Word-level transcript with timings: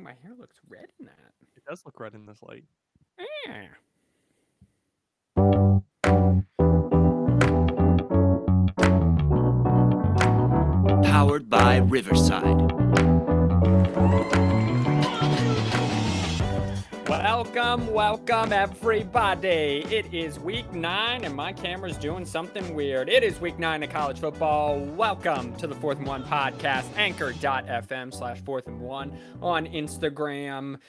Oh, 0.00 0.02
my 0.02 0.14
hair 0.22 0.32
looks 0.38 0.56
red 0.66 0.86
in 0.98 1.04
that. 1.06 1.34
It 1.56 1.64
does 1.68 1.84
look 1.84 2.00
red 2.00 2.14
in 2.14 2.24
this 2.24 2.42
light. 2.42 2.64
Yeah. 3.18 3.66
Powered 11.02 11.50
by 11.50 11.76
Riverside. 11.76 13.09
Welcome, 17.40 17.90
welcome, 17.94 18.52
everybody. 18.52 19.82
It 19.90 20.12
is 20.12 20.38
week 20.38 20.70
nine, 20.74 21.24
and 21.24 21.34
my 21.34 21.54
camera's 21.54 21.96
doing 21.96 22.26
something 22.26 22.74
weird. 22.74 23.08
It 23.08 23.24
is 23.24 23.40
week 23.40 23.58
nine 23.58 23.82
of 23.82 23.88
college 23.88 24.20
football. 24.20 24.78
Welcome 24.78 25.56
to 25.56 25.66
the 25.66 25.74
Fourth 25.74 25.96
and 25.96 26.06
One 26.06 26.22
podcast, 26.22 26.84
anchor.fm 26.98 28.12
slash 28.12 28.42
fourth 28.42 28.66
and 28.66 28.78
one 28.78 29.18
on 29.40 29.66
Instagram 29.68 30.80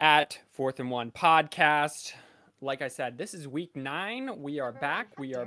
at 0.00 0.40
Fourth 0.52 0.80
and 0.80 0.90
One 0.90 1.10
podcast. 1.10 2.14
Like 2.62 2.80
I 2.80 2.88
said, 2.88 3.18
this 3.18 3.34
is 3.34 3.46
week 3.46 3.76
nine. 3.76 4.40
We 4.40 4.60
are 4.60 4.72
back. 4.72 5.18
We 5.18 5.34
are 5.34 5.46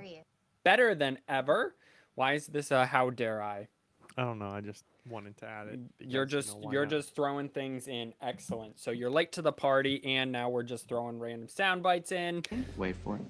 better 0.63 0.93
than 0.93 1.17
ever. 1.27 1.73
Why 2.13 2.33
is 2.33 2.45
this 2.45 2.69
a 2.69 2.85
how 2.85 3.09
dare 3.09 3.41
I? 3.41 3.67
I 4.15 4.21
don't 4.21 4.37
know. 4.37 4.49
I 4.49 4.61
just 4.61 4.85
wanted 5.07 5.37
to 5.37 5.45
add 5.45 5.67
it. 5.67 5.79
You're 5.99 6.25
because, 6.25 6.47
you 6.47 6.53
just 6.53 6.61
know, 6.61 6.71
you're 6.71 6.85
not? 6.85 6.89
just 6.89 7.15
throwing 7.15 7.49
things 7.49 7.87
in. 7.87 8.13
Excellent. 8.21 8.79
So 8.79 8.91
you're 8.91 9.09
late 9.09 9.31
to 9.33 9.41
the 9.41 9.51
party, 9.51 10.03
and 10.03 10.31
now 10.31 10.49
we're 10.49 10.63
just 10.63 10.87
throwing 10.87 11.19
random 11.19 11.47
sound 11.47 11.83
bites 11.83 12.11
in. 12.11 12.43
Wait 12.77 12.95
for 13.03 13.17
it. 13.17 13.21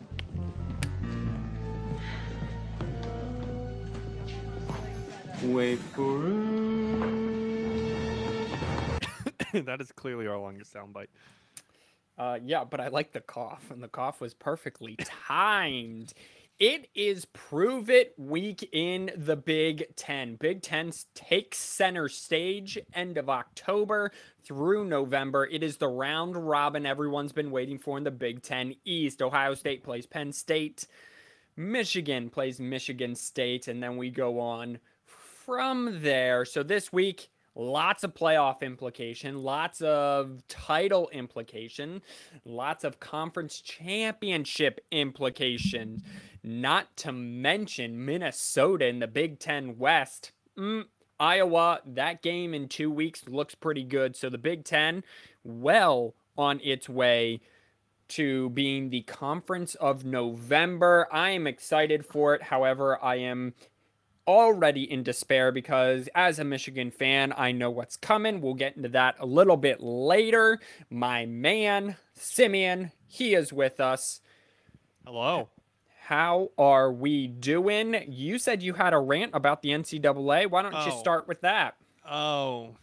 Wait 5.43 5.79
for 5.93 6.27
it. 6.27 6.85
that 9.65 9.81
is 9.81 9.91
clearly 9.91 10.27
our 10.27 10.37
longest 10.37 10.73
soundbite. 10.73 11.07
Uh, 12.17 12.39
yeah, 12.43 12.63
but 12.63 12.79
I 12.79 12.87
like 12.87 13.12
the 13.12 13.20
cough, 13.20 13.70
and 13.70 13.84
the 13.84 13.90
cough 13.90 14.21
was 14.21 14.34
perfectly 14.34 14.96
timed. 15.27 16.13
It 16.59 16.87
is 16.95 17.25
prove 17.25 17.89
it 17.89 18.13
week 18.17 18.70
in 18.71 19.11
the 19.17 19.35
Big 19.35 19.93
Ten. 19.98 20.37
Big 20.37 20.62
Ten 20.62 20.93
takes 21.13 21.57
center 21.57 22.07
stage 22.07 22.79
end 22.93 23.17
of 23.17 23.29
October 23.29 24.13
through 24.41 24.85
November. 24.85 25.45
It 25.45 25.63
is 25.63 25.75
the 25.75 25.89
round 25.89 26.37
robin 26.37 26.85
everyone's 26.85 27.34
been 27.34 27.51
waiting 27.51 27.77
for 27.77 27.97
in 27.97 28.05
the 28.05 28.12
Big 28.12 28.41
Ten 28.41 28.73
East. 28.85 29.21
Ohio 29.21 29.53
State 29.53 29.84
plays 29.84 30.05
Penn 30.05 30.31
State. 30.31 30.87
Michigan 31.57 32.29
plays 32.29 32.57
Michigan 32.57 33.15
State, 33.15 33.67
and 33.67 33.84
then 33.84 33.97
we 33.97 34.09
go 34.09 34.40
on 34.40 34.79
from 35.05 36.01
there. 36.03 36.45
So 36.45 36.63
this 36.63 36.91
week, 36.93 37.27
lots 37.55 38.03
of 38.03 38.13
playoff 38.13 38.62
implication, 38.62 39.41
lots 39.41 39.81
of 39.81 40.45
title 40.47 41.09
implication, 41.13 42.01
lots 42.43 42.84
of 42.84 42.99
conference 42.99 43.62
championship 43.62 44.81
implication, 44.91 46.03
not 46.46 46.96
to 46.98 47.12
mention 47.12 48.05
Minnesota 48.05 48.85
in 48.85 48.99
the 48.99 49.07
Big 49.07 49.40
Ten 49.40 49.77
West. 49.77 50.32
Mm, 50.57 50.85
Iowa, 51.20 51.82
that 51.85 52.21
game 52.21 52.54
in 52.54 52.68
two 52.68 52.91
weeks 52.91 53.27
looks 53.27 53.55
pretty 53.55 53.84
good. 53.84 54.15
So 54.15 54.29
the 54.29 54.37
Big 54.37 54.63
Ten, 54.63 55.04
well 55.43 56.13
on 56.37 56.60
its 56.63 56.87
way 56.87 57.41
to 58.10 58.49
being 58.52 58.90
the 58.90 59.02
conference 59.02 59.74
of 59.76 60.05
November. 60.05 61.07
I 61.12 61.32
am 61.32 61.48
excited 61.48 62.05
for 62.05 62.35
it. 62.35 62.43
However, 62.43 63.04
I 63.04 63.15
am 63.15 63.55
already 64.28 64.91
in 64.91 65.02
despair 65.02 65.52
because 65.52 66.09
as 66.13 66.38
a 66.38 66.44
Michigan 66.44 66.91
fan, 66.91 67.34
I 67.35 67.52
know 67.52 67.72
what's 67.72 67.97
coming. 67.97 68.41
We'll 68.41 68.53
get 68.53 68.75
into 68.75 68.90
that 68.90 69.16
a 69.19 69.25
little 69.25 69.57
bit 69.57 69.81
later. 69.81 70.59
My 70.91 71.25
man, 71.25 71.97
Simeon, 72.13 72.91
he 73.07 73.34
is 73.34 73.52
with 73.52 73.80
us. 73.80 74.22
Hello. 75.06 75.50
How 76.06 76.51
are 76.57 76.91
we 76.94 77.25
doing? 77.25 77.96
You 78.07 78.38
said 78.38 78.62
you 78.62 78.74
had 78.74 78.94
a 78.94 79.00
rant 79.00 79.31
about 79.34 79.63
the 79.63 79.69
NCAA. 79.69 80.46
Why 80.47 80.62
don't 80.62 80.72
you 80.74 80.91
Oh. 80.94 81.00
start 81.00 81.28
with 81.28 81.41
that? 81.41 81.78
Oh. 82.07 82.75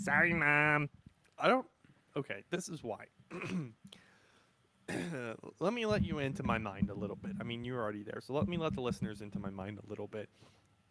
Sorry, 0.00 0.32
mom. 0.34 0.90
I 1.38 1.46
don't. 1.46 1.64
Okay, 2.16 2.42
this 2.50 2.68
is 2.68 2.82
why. 2.82 3.04
let 5.60 5.72
me 5.72 5.86
let 5.86 6.04
you 6.04 6.18
into 6.18 6.42
my 6.42 6.58
mind 6.58 6.90
a 6.90 6.94
little 6.94 7.14
bit. 7.14 7.32
I 7.40 7.44
mean, 7.44 7.64
you're 7.64 7.80
already 7.80 8.02
there, 8.02 8.20
so 8.20 8.32
let 8.34 8.48
me 8.48 8.56
let 8.56 8.74
the 8.74 8.80
listeners 8.80 9.20
into 9.20 9.38
my 9.38 9.50
mind 9.50 9.78
a 9.84 9.88
little 9.88 10.08
bit. 10.08 10.28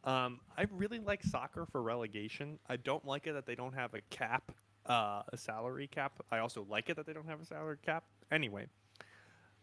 Um, 0.06 0.40
I 0.58 0.68
really 0.72 1.00
like 1.00 1.24
soccer 1.24 1.66
for 1.66 1.82
relegation. 1.82 2.60
I 2.70 2.78
don't 2.78 3.04
like 3.06 3.28
it 3.28 3.34
that 3.34 3.46
they 3.46 3.56
don't 3.56 3.74
have 3.74 3.94
a 3.94 4.02
cap, 4.10 4.52
uh, 4.86 5.24
a 5.34 5.38
salary 5.38 5.88
cap. 5.88 6.14
I 6.32 6.40
also 6.40 6.66
like 6.70 6.90
it 6.90 6.96
that 6.96 7.06
they 7.06 7.14
don't 7.14 7.28
have 7.28 7.42
a 7.42 7.46
salary 7.46 7.78
cap. 7.84 8.06
Anyway, 8.32 8.68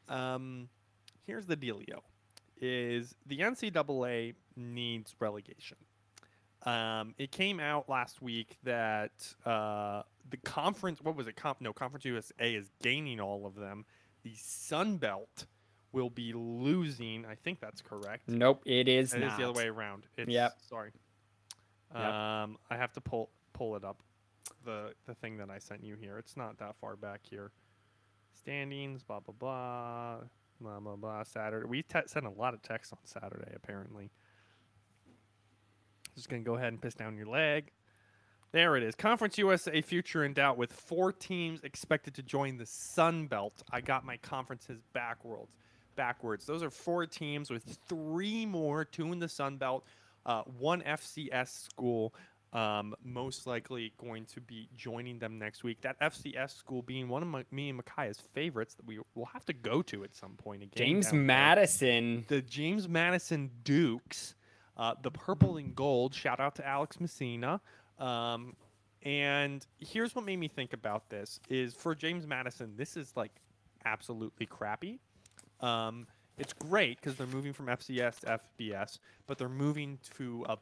um, 0.09 0.69
here's 1.27 1.47
the 1.47 1.57
dealio: 1.57 2.01
is 2.61 3.15
the 3.27 3.39
NCAA 3.41 4.35
needs 4.57 5.15
relegation. 5.21 5.77
Um, 6.65 7.15
it 7.19 7.33
came 7.33 7.59
out 7.59 7.89
last 7.89 8.23
week 8.23 8.57
that 8.63 9.11
uh, 9.45 10.03
the 10.31 10.37
conference, 10.45 11.01
what 11.03 11.17
was 11.17 11.27
it? 11.27 11.35
Com- 11.35 11.57
no, 11.61 11.73
Conference 11.73 12.05
USA 12.05 12.55
is 12.55 12.71
gaining 12.83 13.19
all 13.21 13.47
of 13.47 13.57
them. 13.57 13.85
The 14.23 14.33
Sun 14.37 14.99
Belt 14.99 15.47
will 15.91 16.09
be 16.11 16.33
losing. 16.33 17.27
I 17.27 17.35
think 17.35 17.59
that's 17.61 17.83
correct. 17.83 18.29
Nope, 18.29 18.63
it 18.65 18.87
is 18.89 19.13
It 19.13 19.21
not. 19.21 19.33
is 19.33 19.37
the 19.39 19.49
other 19.51 19.59
way 19.59 19.67
around. 19.67 20.05
It's, 20.17 20.31
Yep. 20.31 20.53
Sorry. 20.69 20.93
Yep. 21.95 22.05
Um, 22.05 22.57
I 22.71 22.77
have 22.77 22.93
to 22.93 23.01
pull 23.01 23.31
pull 23.53 23.75
it 23.75 23.85
up. 23.85 24.01
The 24.65 24.93
the 25.07 25.15
thing 25.17 25.39
that 25.39 25.51
I 25.51 25.59
sent 25.59 25.83
you 25.83 25.97
here. 25.97 26.17
It's 26.17 26.37
not 26.37 26.59
that 26.59 26.77
far 26.81 26.95
back 26.95 27.21
here. 27.29 27.51
Standings. 28.35 29.03
Blah 29.03 29.19
blah 29.21 29.35
blah. 29.37 30.17
Blah 30.63 30.81
blah 30.81 30.97
blah. 30.97 31.23
Saturday. 31.25 31.67
We 31.67 31.83
te- 31.83 32.07
sent 32.07 32.27
a 32.27 32.31
lot 32.31 32.55
of 32.55 32.63
text 32.63 32.93
on 32.93 32.99
Saturday 33.05 33.53
apparently. 33.55 34.11
Just 36.15 36.29
gonna 36.29 36.43
go 36.43 36.57
ahead 36.57 36.69
and 36.69 36.81
piss 36.81 36.95
down 36.95 37.17
your 37.17 37.27
leg. 37.27 37.73
There 38.53 38.77
it 38.77 38.83
is. 38.83 38.95
Conference 38.95 39.39
USA 39.39 39.81
future 39.81 40.25
in 40.25 40.35
doubt 40.35 40.59
with 40.59 40.73
four 40.73 41.11
teams 41.11 41.63
expected 41.65 42.15
to 42.15 42.23
join 42.23 42.59
the 42.59 42.67
Sun 42.67 43.27
Belt. 43.27 43.63
I 43.73 43.81
got 43.81 44.05
my 44.05 44.19
conferences 44.19 44.79
backwards. 44.93 45.51
Backwards. 45.97 46.45
Those 46.47 46.63
are 46.63 46.71
four 46.71 47.07
teams 47.07 47.51
with 47.51 47.79
three 47.89 48.45
more, 48.45 48.85
two 48.85 49.11
in 49.11 49.19
the 49.19 49.29
Sun 49.29 49.57
Belt, 49.57 49.87
uh, 50.27 50.43
one 50.43 50.83
FCS 50.83 51.49
school, 51.49 52.15
um, 52.53 52.95
most 53.03 53.47
likely 53.47 53.93
going 53.99 54.27
to 54.27 54.41
be 54.41 54.69
joining 54.75 55.19
them 55.19 55.39
next 55.39 55.65
week. 55.65 55.81
That 55.81 55.99
FCS 56.01 56.57
school 56.57 56.83
being 56.83 57.09
one 57.09 57.23
of 57.23 57.29
my, 57.29 57.45
me 57.51 57.71
and 57.71 57.79
Micaiah's 57.79 58.21
favorites 58.35 58.75
that 58.75 58.87
we 58.87 59.01
will 59.15 59.29
have 59.33 59.45
to 59.47 59.53
go 59.53 59.81
to 59.83 60.05
at 60.05 60.15
some 60.15 60.33
point. 60.33 60.63
again. 60.63 60.73
James 60.77 61.11
there 61.11 61.21
Madison. 61.21 62.25
the 62.29 62.43
James 62.43 62.89
Madison 62.89 63.51
Dukes, 63.65 64.35
uh, 64.77 64.95
the 65.03 65.11
purple 65.11 65.57
and 65.57 65.75
gold. 65.75 66.15
Shout 66.15 66.41
out 66.41 66.55
to 66.57 66.67
Alex 66.67 67.01
Messina. 67.01 67.61
Um, 67.99 68.55
and 69.03 69.67
here's 69.81 70.15
what 70.15 70.25
made 70.25 70.39
me 70.39 70.49
think 70.49 70.75
about 70.75 71.09
this: 71.09 71.41
is 71.49 71.75
for 71.75 71.95
James 71.95 72.27
Madison, 72.27 72.75
this 72.77 72.97
is 72.97 73.13
like 73.17 73.33
absolutely 73.85 74.47
crappy. 74.47 75.01
Um, 75.61 76.07
it's 76.39 76.53
great 76.53 77.01
because 77.01 77.17
they're 77.17 77.27
moving 77.27 77.53
from 77.53 77.67
FCS 77.67 78.21
to 78.21 78.41
FBS, 78.61 78.99
but 79.27 79.39
they're 79.39 79.49
moving 79.49 79.99
to 80.17 80.45
a 80.49 80.57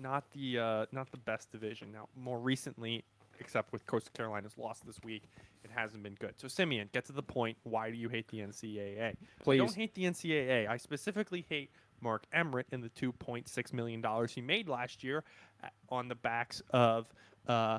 not 0.00 0.30
the 0.32 0.58
uh, 0.58 0.86
not 0.92 1.10
the 1.10 1.16
best 1.18 1.50
division. 1.50 1.92
Now, 1.92 2.08
more 2.16 2.38
recently, 2.38 3.04
except 3.40 3.72
with 3.72 3.86
Coastal 3.86 4.12
Carolina's 4.14 4.58
loss 4.58 4.80
this 4.80 4.98
week, 5.02 5.24
it 5.64 5.70
hasn't 5.74 6.02
been 6.02 6.14
good. 6.14 6.34
So, 6.36 6.48
Simeon, 6.48 6.88
get 6.92 7.04
to 7.06 7.12
the 7.12 7.22
point. 7.22 7.56
Why 7.62 7.90
do 7.90 7.96
you 7.96 8.08
hate 8.08 8.28
the 8.28 8.38
NCAA? 8.38 9.14
Please 9.42 9.60
I 9.60 9.64
don't 9.64 9.74
hate 9.74 9.94
the 9.94 10.04
NCAA. 10.04 10.68
I 10.68 10.76
specifically 10.76 11.44
hate 11.48 11.70
Mark 12.00 12.24
Emmert 12.32 12.66
and 12.72 12.82
the 12.82 12.90
$2.6 12.90 13.72
million 13.72 14.04
he 14.28 14.40
made 14.40 14.68
last 14.68 15.02
year 15.02 15.24
uh, 15.62 15.68
on 15.88 16.08
the 16.08 16.14
backs 16.14 16.62
of 16.70 17.06
uh, 17.48 17.78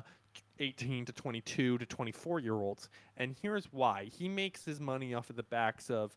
18 0.58 1.06
to 1.06 1.12
22 1.12 1.78
to 1.78 1.86
24 1.86 2.40
year 2.40 2.54
olds. 2.54 2.88
And 3.16 3.34
here's 3.40 3.66
why 3.72 4.10
he 4.12 4.28
makes 4.28 4.64
his 4.64 4.80
money 4.80 5.14
off 5.14 5.30
of 5.30 5.36
the 5.36 5.42
backs 5.44 5.90
of 5.90 6.14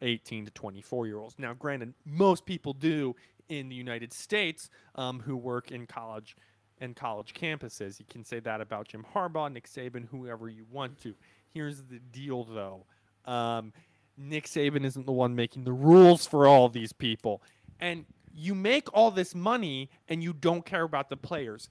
18 0.00 0.46
to 0.46 0.50
24 0.50 1.06
year 1.06 1.18
olds. 1.18 1.34
Now, 1.38 1.54
granted, 1.54 1.94
most 2.04 2.44
people 2.44 2.72
do 2.72 3.14
in 3.48 3.68
the 3.68 3.74
United 3.74 4.12
States 4.12 4.70
um, 4.94 5.20
who 5.20 5.36
work 5.36 5.70
in 5.70 5.86
college 5.86 6.36
and 6.80 6.96
college 6.96 7.34
campuses. 7.34 7.98
You 7.98 8.06
can 8.08 8.24
say 8.24 8.40
that 8.40 8.60
about 8.60 8.88
Jim 8.88 9.04
Harbaugh, 9.14 9.52
Nick 9.52 9.68
Saban, 9.68 10.08
whoever 10.10 10.48
you 10.48 10.66
want 10.70 11.00
to. 11.02 11.14
Here's 11.50 11.82
the 11.82 11.98
deal, 11.98 12.44
though. 12.44 12.86
Um, 13.30 13.72
Nick 14.16 14.46
Saban 14.46 14.84
isn't 14.84 15.06
the 15.06 15.12
one 15.12 15.34
making 15.34 15.64
the 15.64 15.72
rules 15.72 16.26
for 16.26 16.46
all 16.46 16.68
these 16.68 16.92
people. 16.92 17.42
And 17.80 18.04
you 18.34 18.54
make 18.54 18.92
all 18.92 19.10
this 19.10 19.34
money 19.34 19.90
and 20.08 20.22
you 20.22 20.32
don't 20.32 20.64
care 20.64 20.82
about 20.82 21.08
the 21.08 21.16
players. 21.16 21.68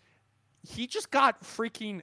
He 0.63 0.87
just 0.87 1.11
got 1.11 1.43
freaking 1.43 2.01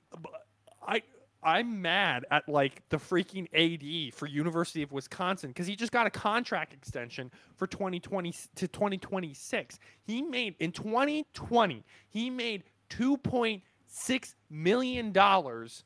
I 0.87 1.03
I'm 1.43 1.81
mad 1.81 2.27
at 2.31 2.49
like 2.49 2.83
the 2.89 2.97
freaking 2.97 3.47
AD 3.55 4.15
for 4.15 4.27
University 4.27 4.83
of 4.83 4.93
Wisconsin 4.93 5.53
cuz 5.55 5.67
he 5.67 5.77
just 5.77 5.93
got 5.93 6.07
a 6.07 6.11
contract 6.11 6.73
extension 6.73 7.31
for 7.57 7.67
2020 7.67 8.33
to 8.57 8.69
2026. 8.69 9.79
He 10.03 10.23
made 10.23 10.57
in 10.59 10.73
2020, 10.73 11.85
he 12.09 12.31
made 12.31 12.65
2.6 12.91 14.35
million 14.51 15.13
dollars 15.13 15.85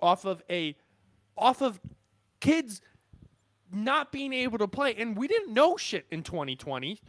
off 0.00 0.24
of 0.24 0.42
a 0.48 0.76
off 1.36 1.60
of 1.60 1.80
kids 2.40 2.80
not 3.72 4.12
being 4.12 4.32
able 4.32 4.58
to 4.58 4.68
play, 4.68 4.94
and 4.96 5.16
we 5.16 5.28
didn't 5.28 5.52
know 5.52 5.76
shit 5.76 6.06
in 6.10 6.22
2020. 6.22 7.00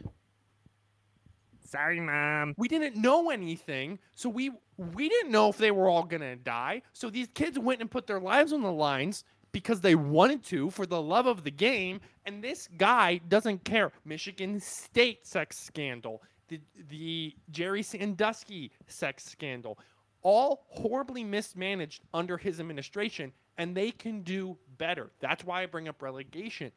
Sorry, 1.70 2.00
mom. 2.00 2.54
We 2.58 2.66
didn't 2.66 2.96
know 2.96 3.30
anything, 3.30 4.00
so 4.16 4.28
we 4.28 4.50
we 4.76 5.08
didn't 5.08 5.30
know 5.30 5.48
if 5.48 5.56
they 5.56 5.70
were 5.70 5.88
all 5.88 6.02
gonna 6.02 6.34
die. 6.34 6.82
So 6.92 7.10
these 7.10 7.28
kids 7.32 7.60
went 7.60 7.80
and 7.80 7.88
put 7.88 8.08
their 8.08 8.18
lives 8.18 8.52
on 8.52 8.62
the 8.62 8.72
lines 8.72 9.24
because 9.52 9.80
they 9.80 9.94
wanted 9.94 10.42
to 10.44 10.70
for 10.70 10.84
the 10.84 11.00
love 11.00 11.26
of 11.26 11.44
the 11.44 11.50
game, 11.50 12.00
and 12.26 12.42
this 12.42 12.68
guy 12.76 13.20
doesn't 13.28 13.64
care. 13.64 13.92
Michigan 14.04 14.58
State 14.58 15.24
sex 15.24 15.58
scandal, 15.58 16.22
the 16.48 16.60
the 16.88 17.36
Jerry 17.52 17.84
Sandusky 17.84 18.72
sex 18.88 19.24
scandal, 19.24 19.78
all 20.22 20.64
horribly 20.66 21.22
mismanaged 21.22 22.02
under 22.12 22.36
his 22.36 22.58
administration, 22.58 23.32
and 23.58 23.76
they 23.76 23.92
can 23.92 24.22
do 24.22 24.58
better. 24.76 25.12
That's 25.20 25.44
why 25.44 25.62
I 25.62 25.66
bring 25.66 25.86
up 25.86 26.02
relegation. 26.02 26.72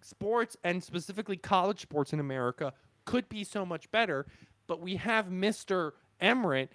Sports 0.00 0.56
and 0.62 0.80
specifically 0.82 1.36
college 1.36 1.80
sports 1.80 2.12
in 2.12 2.20
America 2.20 2.72
could 3.08 3.28
be 3.30 3.42
so 3.42 3.64
much 3.64 3.90
better, 3.90 4.26
but 4.66 4.82
we 4.82 4.96
have 4.96 5.28
Mr. 5.28 5.92
Emmerich 6.20 6.68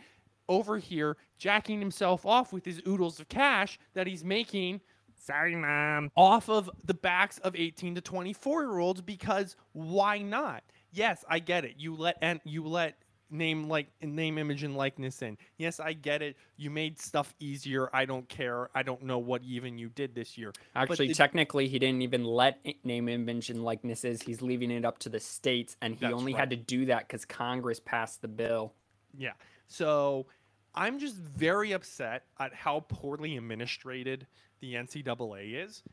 over 0.49 0.79
here 0.79 1.15
jacking 1.37 1.79
himself 1.79 2.25
off 2.25 2.51
with 2.51 2.65
his 2.65 2.81
oodles 2.87 3.19
of 3.19 3.29
cash 3.29 3.77
that 3.93 4.07
he's 4.07 4.23
making 4.23 4.81
Sorry, 5.15 5.55
mom. 5.55 6.09
off 6.17 6.49
of 6.49 6.71
the 6.83 6.95
backs 6.95 7.37
of 7.39 7.55
18 7.55 7.93
to 7.95 8.01
24 8.01 8.63
year 8.63 8.79
olds 8.79 9.01
because 9.01 9.55
why 9.73 10.17
not? 10.17 10.63
Yes, 10.91 11.23
I 11.29 11.37
get 11.37 11.65
it. 11.65 11.75
You 11.77 11.95
let 11.95 12.17
and 12.19 12.41
you 12.43 12.65
let 12.65 12.95
name 13.33 13.67
like 13.67 13.87
name 14.01 14.37
image 14.37 14.63
and 14.63 14.77
likeness 14.77 15.21
in. 15.21 15.37
Yes, 15.57 15.79
I 15.79 15.93
get 15.93 16.21
it. 16.21 16.37
You 16.55 16.69
made 16.69 16.99
stuff 16.99 17.33
easier. 17.39 17.89
I 17.91 18.05
don't 18.05 18.29
care. 18.29 18.69
I 18.73 18.83
don't 18.83 19.03
know 19.03 19.17
what 19.17 19.43
even 19.43 19.77
you 19.77 19.89
did 19.89 20.15
this 20.15 20.37
year. 20.37 20.53
Actually, 20.75 21.13
technically, 21.13 21.67
he 21.67 21.79
didn't 21.79 22.03
even 22.03 22.23
let 22.23 22.59
name, 22.85 23.09
image, 23.09 23.49
and 23.49 23.63
likenesses. 23.63 24.21
He's 24.21 24.41
leaving 24.41 24.71
it 24.71 24.85
up 24.85 24.99
to 24.99 25.09
the 25.09 25.19
states, 25.19 25.75
and 25.81 25.95
he 25.95 26.05
only 26.05 26.33
right. 26.33 26.39
had 26.39 26.49
to 26.51 26.55
do 26.55 26.85
that 26.85 27.07
because 27.07 27.25
Congress 27.25 27.79
passed 27.79 28.21
the 28.21 28.27
bill. 28.27 28.73
Yeah. 29.17 29.33
So 29.67 30.27
I'm 30.75 30.99
just 30.99 31.15
very 31.15 31.71
upset 31.71 32.23
at 32.39 32.53
how 32.53 32.81
poorly 32.87 33.37
administrated 33.37 34.27
the 34.61 34.75
NCAA 34.75 35.65
is. 35.65 35.83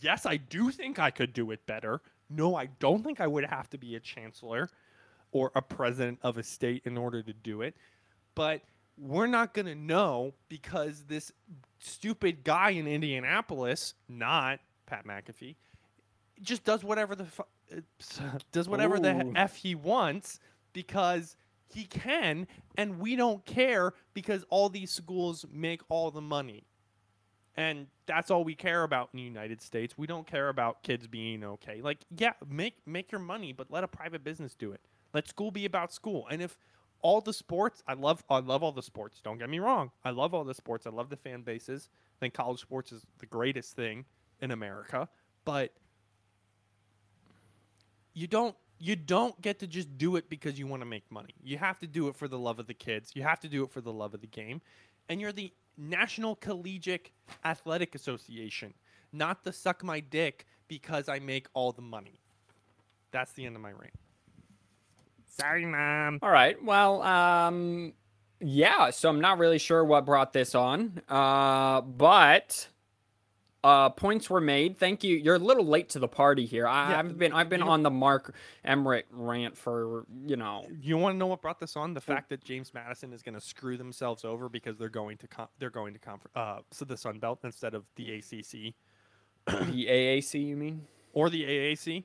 Yes, 0.00 0.26
I 0.26 0.36
do 0.36 0.70
think 0.70 0.98
I 0.98 1.10
could 1.10 1.32
do 1.32 1.50
it 1.50 1.64
better. 1.66 2.00
No, 2.28 2.56
I 2.56 2.66
don't 2.80 3.04
think 3.04 3.20
I 3.20 3.26
would 3.26 3.44
have 3.44 3.70
to 3.70 3.78
be 3.78 3.94
a 3.94 4.00
chancellor 4.00 4.68
or 5.36 5.52
a 5.54 5.60
president 5.60 6.18
of 6.22 6.38
a 6.38 6.42
state 6.42 6.80
in 6.86 6.96
order 6.96 7.22
to 7.22 7.34
do 7.34 7.60
it. 7.60 7.76
But 8.34 8.62
we're 8.96 9.26
not 9.26 9.52
going 9.52 9.66
to 9.66 9.74
know 9.74 10.32
because 10.48 11.04
this 11.04 11.30
stupid 11.78 12.42
guy 12.42 12.70
in 12.70 12.86
Indianapolis, 12.86 13.92
not 14.08 14.60
Pat 14.86 15.06
McAfee, 15.06 15.56
just 16.40 16.64
does 16.64 16.82
whatever 16.82 17.14
the 17.14 17.26
fu- 17.26 17.42
does 18.52 18.66
whatever 18.66 18.98
the 18.98 19.30
f 19.36 19.56
he 19.56 19.74
wants 19.74 20.40
because 20.72 21.36
he 21.68 21.84
can 21.84 22.46
and 22.78 22.98
we 22.98 23.14
don't 23.14 23.44
care 23.44 23.92
because 24.14 24.42
all 24.48 24.70
these 24.70 24.90
schools 24.90 25.44
make 25.52 25.82
all 25.90 26.10
the 26.10 26.22
money. 26.22 26.64
And 27.58 27.86
that's 28.06 28.30
all 28.30 28.44
we 28.44 28.54
care 28.54 28.84
about 28.84 29.10
in 29.12 29.18
the 29.18 29.22
united 29.22 29.60
states. 29.60 29.98
We 29.98 30.06
don't 30.06 30.26
care 30.26 30.48
about 30.48 30.82
kids 30.82 31.06
being 31.06 31.44
okay. 31.44 31.82
Like 31.82 31.98
yeah 32.16 32.32
make 32.48 32.76
make 32.86 33.12
your 33.12 33.20
money 33.20 33.52
but 33.52 33.70
let 33.70 33.84
a 33.84 33.88
private 33.88 34.24
business 34.24 34.54
do 34.54 34.72
it 34.72 34.80
let 35.16 35.26
school 35.26 35.50
be 35.50 35.64
about 35.64 35.92
school 35.92 36.26
and 36.30 36.42
if 36.42 36.58
all 37.00 37.20
the 37.20 37.32
sports 37.32 37.82
i 37.88 37.94
love 37.94 38.22
i 38.28 38.38
love 38.38 38.62
all 38.62 38.72
the 38.72 38.82
sports 38.82 39.20
don't 39.24 39.38
get 39.38 39.48
me 39.48 39.58
wrong 39.58 39.90
i 40.04 40.10
love 40.10 40.34
all 40.34 40.44
the 40.44 40.54
sports 40.54 40.86
i 40.86 40.90
love 40.90 41.08
the 41.08 41.16
fan 41.16 41.42
bases 41.42 41.88
i 42.16 42.16
think 42.20 42.34
college 42.34 42.60
sports 42.60 42.92
is 42.92 43.06
the 43.18 43.26
greatest 43.26 43.74
thing 43.74 44.04
in 44.42 44.50
america 44.50 45.08
but 45.44 45.72
you 48.12 48.26
don't 48.26 48.54
you 48.78 48.94
don't 48.94 49.40
get 49.40 49.58
to 49.60 49.66
just 49.66 49.96
do 49.96 50.16
it 50.16 50.28
because 50.28 50.58
you 50.58 50.66
want 50.66 50.82
to 50.82 50.86
make 50.86 51.10
money. 51.10 51.34
You 51.42 51.56
have 51.56 51.78
to 51.78 51.86
do 51.86 52.08
it 52.08 52.16
for 52.16 52.28
the 52.28 52.38
love 52.38 52.58
of 52.58 52.66
the 52.66 52.74
kids. 52.74 53.12
You 53.14 53.22
have 53.22 53.40
to 53.40 53.48
do 53.48 53.64
it 53.64 53.70
for 53.70 53.80
the 53.80 53.92
love 53.92 54.12
of 54.12 54.20
the 54.20 54.26
game. 54.26 54.60
And 55.08 55.20
you're 55.20 55.32
the 55.32 55.50
National 55.78 56.36
Collegiate 56.36 57.10
Athletic 57.44 57.94
Association, 57.94 58.74
not 59.12 59.44
the 59.44 59.52
suck 59.52 59.82
my 59.82 60.00
dick 60.00 60.46
because 60.68 61.08
I 61.08 61.18
make 61.20 61.46
all 61.54 61.72
the 61.72 61.82
money. 61.82 62.20
That's 63.12 63.32
the 63.32 63.46
end 63.46 63.56
of 63.56 63.62
my 63.62 63.70
rant. 63.70 63.94
Sorry, 65.38 65.66
mom. 65.66 66.18
All 66.22 66.30
right. 66.30 66.62
Well, 66.64 67.02
um, 67.02 67.92
yeah. 68.40 68.90
So 68.90 69.08
I'm 69.08 69.20
not 69.20 69.38
really 69.38 69.58
sure 69.58 69.84
what 69.84 70.06
brought 70.06 70.32
this 70.32 70.54
on, 70.54 71.00
uh, 71.08 71.82
but 71.82 72.68
uh, 73.62 73.90
points 73.90 74.30
were 74.30 74.40
made. 74.40 74.78
Thank 74.78 75.04
you. 75.04 75.16
You're 75.16 75.34
a 75.34 75.38
little 75.40 75.66
late 75.66 75.90
to 75.90 75.98
the 75.98 76.08
party 76.08 76.46
here. 76.46 76.66
I, 76.66 76.90
Yeah, 76.92 76.98
I've 77.00 77.18
been 77.18 77.32
I've 77.32 77.48
been 77.48 77.60
know- 77.60 77.68
on 77.68 77.82
the 77.82 77.90
Mark 77.90 78.34
Emmerich 78.64 79.06
rant 79.10 79.56
for 79.58 80.06
you 80.26 80.36
know. 80.36 80.66
You 80.80 80.96
want 80.96 81.14
to 81.14 81.18
know 81.18 81.26
what 81.26 81.42
brought 81.42 81.60
this 81.60 81.76
on? 81.76 81.92
The 81.92 82.00
fact 82.00 82.30
that 82.30 82.42
James 82.44 82.72
Madison 82.72 83.12
is 83.12 83.22
going 83.22 83.34
to 83.34 83.40
screw 83.40 83.76
themselves 83.76 84.24
over 84.24 84.48
because 84.48 84.78
they're 84.78 84.88
going 84.88 85.18
to 85.18 85.28
con- 85.28 85.48
they're 85.58 85.70
going 85.70 85.92
to 85.92 85.98
confer- 86.00 86.30
uh 86.34 86.58
so 86.70 86.84
the 86.84 86.96
Sun 86.96 87.18
Belt 87.18 87.40
instead 87.44 87.74
of 87.74 87.84
the 87.96 88.14
ACC 88.14 88.74
the 89.46 89.86
AAC, 89.86 90.44
you 90.46 90.56
mean? 90.56 90.86
or 91.12 91.30
the 91.30 91.44
AAC. 91.44 92.04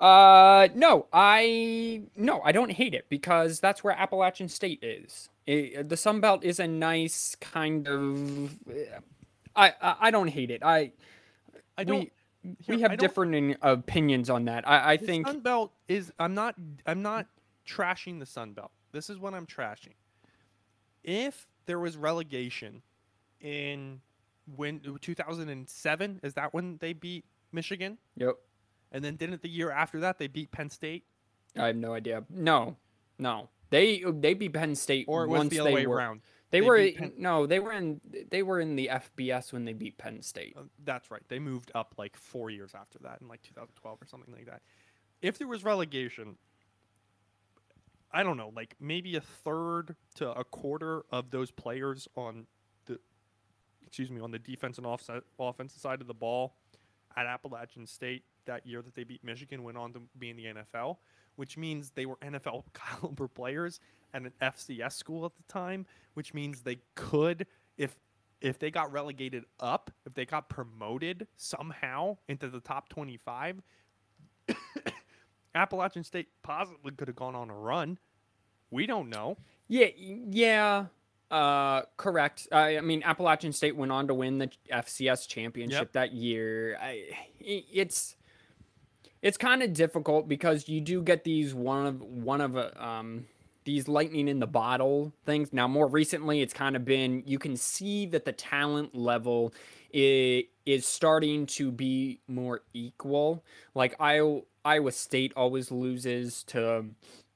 Uh, 0.00 0.68
no, 0.74 1.06
I 1.12 2.02
no, 2.16 2.40
I 2.42 2.52
don't 2.52 2.72
hate 2.72 2.94
it 2.94 3.06
because 3.10 3.60
that's 3.60 3.84
where 3.84 3.94
Appalachian 3.94 4.48
State 4.48 4.82
is. 4.82 5.28
It, 5.46 5.88
the 5.90 5.96
Sun 5.96 6.20
Belt 6.20 6.42
is 6.42 6.58
a 6.58 6.66
nice 6.66 7.36
kind 7.40 7.86
of. 7.86 8.56
I 9.54 9.74
I, 9.82 9.96
I 10.00 10.10
don't 10.10 10.28
hate 10.28 10.50
it. 10.50 10.62
I 10.64 10.92
I 11.76 11.84
don't. 11.84 12.10
we, 12.42 12.56
here, 12.60 12.76
we 12.76 12.82
have 12.82 12.96
different 12.96 13.34
in- 13.34 13.56
opinions 13.60 14.30
on 14.30 14.46
that. 14.46 14.66
I 14.66 14.92
I 14.92 14.96
The 14.96 15.06
think 15.06 15.26
Sun 15.26 15.40
Belt 15.40 15.72
is. 15.86 16.10
I'm 16.18 16.34
not. 16.34 16.54
I'm 16.86 17.02
not 17.02 17.26
trashing 17.68 18.18
the 18.20 18.26
Sun 18.26 18.52
Belt. 18.54 18.70
This 18.92 19.10
is 19.10 19.18
what 19.18 19.34
I'm 19.34 19.46
trashing. 19.46 19.94
If 21.04 21.46
there 21.66 21.78
was 21.78 21.96
relegation 21.98 22.82
in 23.40 24.00
when 24.56 24.80
2007, 25.00 26.20
is 26.22 26.34
that 26.34 26.54
when 26.54 26.78
they 26.78 26.92
beat 26.94 27.24
Michigan? 27.52 27.98
Yep. 28.16 28.36
And 28.92 29.04
then 29.04 29.16
didn't 29.16 29.42
the 29.42 29.48
year 29.48 29.70
after 29.70 30.00
that 30.00 30.18
they 30.18 30.26
beat 30.26 30.50
Penn 30.50 30.70
State? 30.70 31.04
I 31.56 31.68
have 31.68 31.76
no 31.76 31.94
idea. 31.94 32.24
No, 32.30 32.76
no. 33.18 33.48
They 33.70 34.02
they 34.06 34.34
beat 34.34 34.52
Penn 34.52 34.74
State 34.74 35.06
Or 35.08 35.26
once 35.28 35.50
the 35.50 35.58
they 35.62 35.72
way 35.74 35.86
were. 35.86 35.96
around? 35.96 36.22
They, 36.50 36.58
They 36.60 36.66
were 36.66 36.90
Penn- 36.92 37.12
no, 37.16 37.46
they 37.46 37.60
were 37.60 37.72
in 37.72 38.00
they 38.30 38.42
were 38.42 38.58
in 38.58 38.74
the 38.74 38.90
FBS 38.92 39.52
when 39.52 39.64
they 39.64 39.72
beat 39.72 39.96
Penn 39.98 40.22
State. 40.22 40.54
Uh, 40.58 40.62
That's 40.84 41.10
right. 41.10 41.22
They 41.28 41.38
moved 41.38 41.70
up 41.74 41.94
like 41.96 42.16
four 42.16 42.50
years 42.50 42.72
after 42.74 42.98
that, 43.00 43.20
in 43.20 43.28
like 43.28 43.42
2012 43.42 44.02
or 44.02 44.06
something 44.06 44.34
like 44.34 44.46
that. 44.46 44.62
If 45.22 45.38
there 45.38 45.46
was 45.46 45.62
relegation, 45.62 46.36
I 48.12 48.24
don't 48.24 48.36
know, 48.36 48.52
like 48.56 48.74
maybe 48.80 49.14
a 49.14 49.20
third 49.20 49.94
to 50.16 50.32
a 50.32 50.42
quarter 50.42 51.04
of 51.12 51.30
those 51.30 51.52
players 51.52 52.08
on 52.16 52.46
the, 52.86 52.98
excuse 53.86 54.10
me, 54.10 54.20
on 54.20 54.32
the 54.32 54.38
defense 54.40 54.78
and 54.78 54.86
offset, 54.86 55.22
offensive 55.38 55.80
side 55.80 56.00
of 56.00 56.08
the 56.08 56.14
ball 56.14 56.56
at 57.16 57.26
Appalachian 57.26 57.86
State 57.86 58.24
that 58.50 58.66
year 58.66 58.82
that 58.82 58.94
they 58.94 59.04
beat 59.04 59.22
Michigan 59.24 59.62
went 59.62 59.78
on 59.78 59.92
to 59.92 60.02
be 60.18 60.28
in 60.30 60.36
the 60.36 60.44
NFL, 60.46 60.96
which 61.36 61.56
means 61.56 61.92
they 61.92 62.04
were 62.06 62.16
NFL 62.16 62.64
caliber 62.74 63.28
players 63.28 63.80
at 64.12 64.22
an 64.22 64.32
FCS 64.42 64.92
school 64.92 65.24
at 65.24 65.32
the 65.36 65.42
time, 65.52 65.86
which 66.14 66.34
means 66.34 66.62
they 66.62 66.78
could, 66.96 67.46
if 67.78 67.96
if 68.40 68.58
they 68.58 68.70
got 68.70 68.90
relegated 68.90 69.44
up, 69.60 69.90
if 70.06 70.14
they 70.14 70.24
got 70.24 70.48
promoted 70.48 71.26
somehow 71.36 72.16
into 72.26 72.48
the 72.48 72.58
top 72.60 72.88
25, 72.88 73.60
Appalachian 75.54 76.04
State 76.04 76.28
possibly 76.42 76.92
could 76.92 77.08
have 77.08 77.16
gone 77.16 77.34
on 77.34 77.50
a 77.50 77.54
run. 77.54 77.98
We 78.70 78.86
don't 78.86 79.10
know. 79.10 79.36
Yeah, 79.68 79.88
yeah. 79.96 80.86
Uh, 81.30 81.82
correct. 81.96 82.48
I, 82.50 82.78
I 82.78 82.80
mean, 82.80 83.02
Appalachian 83.04 83.52
State 83.52 83.76
went 83.76 83.92
on 83.92 84.08
to 84.08 84.14
win 84.14 84.38
the 84.38 84.50
FCS 84.72 85.28
championship 85.28 85.92
that 85.92 86.12
year. 86.12 86.76
I- 86.80 87.10
it's 87.40 88.16
it's 89.22 89.36
kind 89.36 89.62
of 89.62 89.72
difficult 89.72 90.28
because 90.28 90.68
you 90.68 90.80
do 90.80 91.02
get 91.02 91.24
these 91.24 91.54
one 91.54 91.86
of 91.86 92.00
one 92.02 92.40
of 92.40 92.56
uh, 92.56 92.70
um 92.78 93.26
these 93.64 93.88
lightning 93.88 94.28
in 94.28 94.40
the 94.40 94.46
bottle 94.46 95.12
things. 95.24 95.52
Now, 95.52 95.68
more 95.68 95.86
recently, 95.86 96.40
it's 96.40 96.54
kind 96.54 96.76
of 96.76 96.84
been 96.84 97.22
you 97.26 97.38
can 97.38 97.56
see 97.56 98.06
that 98.06 98.24
the 98.24 98.32
talent 98.32 98.94
level 98.94 99.52
is, 99.92 100.44
is 100.66 100.86
starting 100.86 101.46
to 101.46 101.70
be 101.70 102.20
more 102.26 102.62
equal. 102.72 103.44
Like 103.74 103.94
Iowa, 104.00 104.42
Iowa 104.64 104.92
State 104.92 105.32
always 105.36 105.70
loses 105.70 106.42
to 106.44 106.86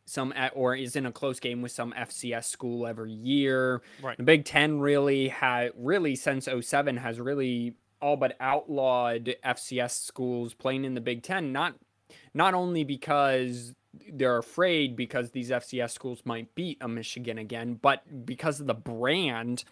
some 0.07 0.35
or 0.55 0.75
is 0.75 0.97
in 0.97 1.07
a 1.07 1.13
close 1.13 1.41
game 1.41 1.63
with 1.63 1.73
some 1.73 1.93
FCS 1.93 2.45
school 2.45 2.87
every 2.87 3.13
year. 3.13 3.83
Right. 4.03 4.17
The 4.17 4.23
Big 4.23 4.45
Ten 4.45 4.79
really 4.81 5.29
had 5.29 5.73
really 5.77 6.17
since 6.17 6.49
07 6.61 6.97
has 6.99 7.21
really 7.21 7.75
all 8.05 8.17
but 8.19 8.37
outlawed 8.39 9.35
FCS 9.43 10.05
schools 10.05 10.53
playing 10.53 10.85
in 10.85 10.93
the 10.93 11.01
Big 11.01 11.23
Ten. 11.23 11.53
Not 11.53 11.75
not 12.35 12.53
only 12.53 12.85
because 12.85 13.75
they're 14.13 14.37
afraid 14.37 14.95
because 14.95 15.31
these 15.31 15.51
FCS 15.51 15.91
schools 15.91 16.21
might 16.27 16.55
beat 16.55 16.77
a 16.83 16.89
Michigan 16.89 17.39
again, 17.39 17.79
but 17.81 18.27
because 18.27 18.61
of 18.61 18.67
the 18.67 18.75
brand, 18.75 19.65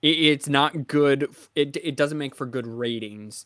it, 0.00 0.08
it's 0.08 0.48
not 0.48 0.86
good. 0.86 1.28
It 1.54 1.76
it 1.76 1.94
doesn't 1.94 2.18
make 2.18 2.34
for 2.34 2.46
good 2.46 2.66
ratings. 2.66 3.44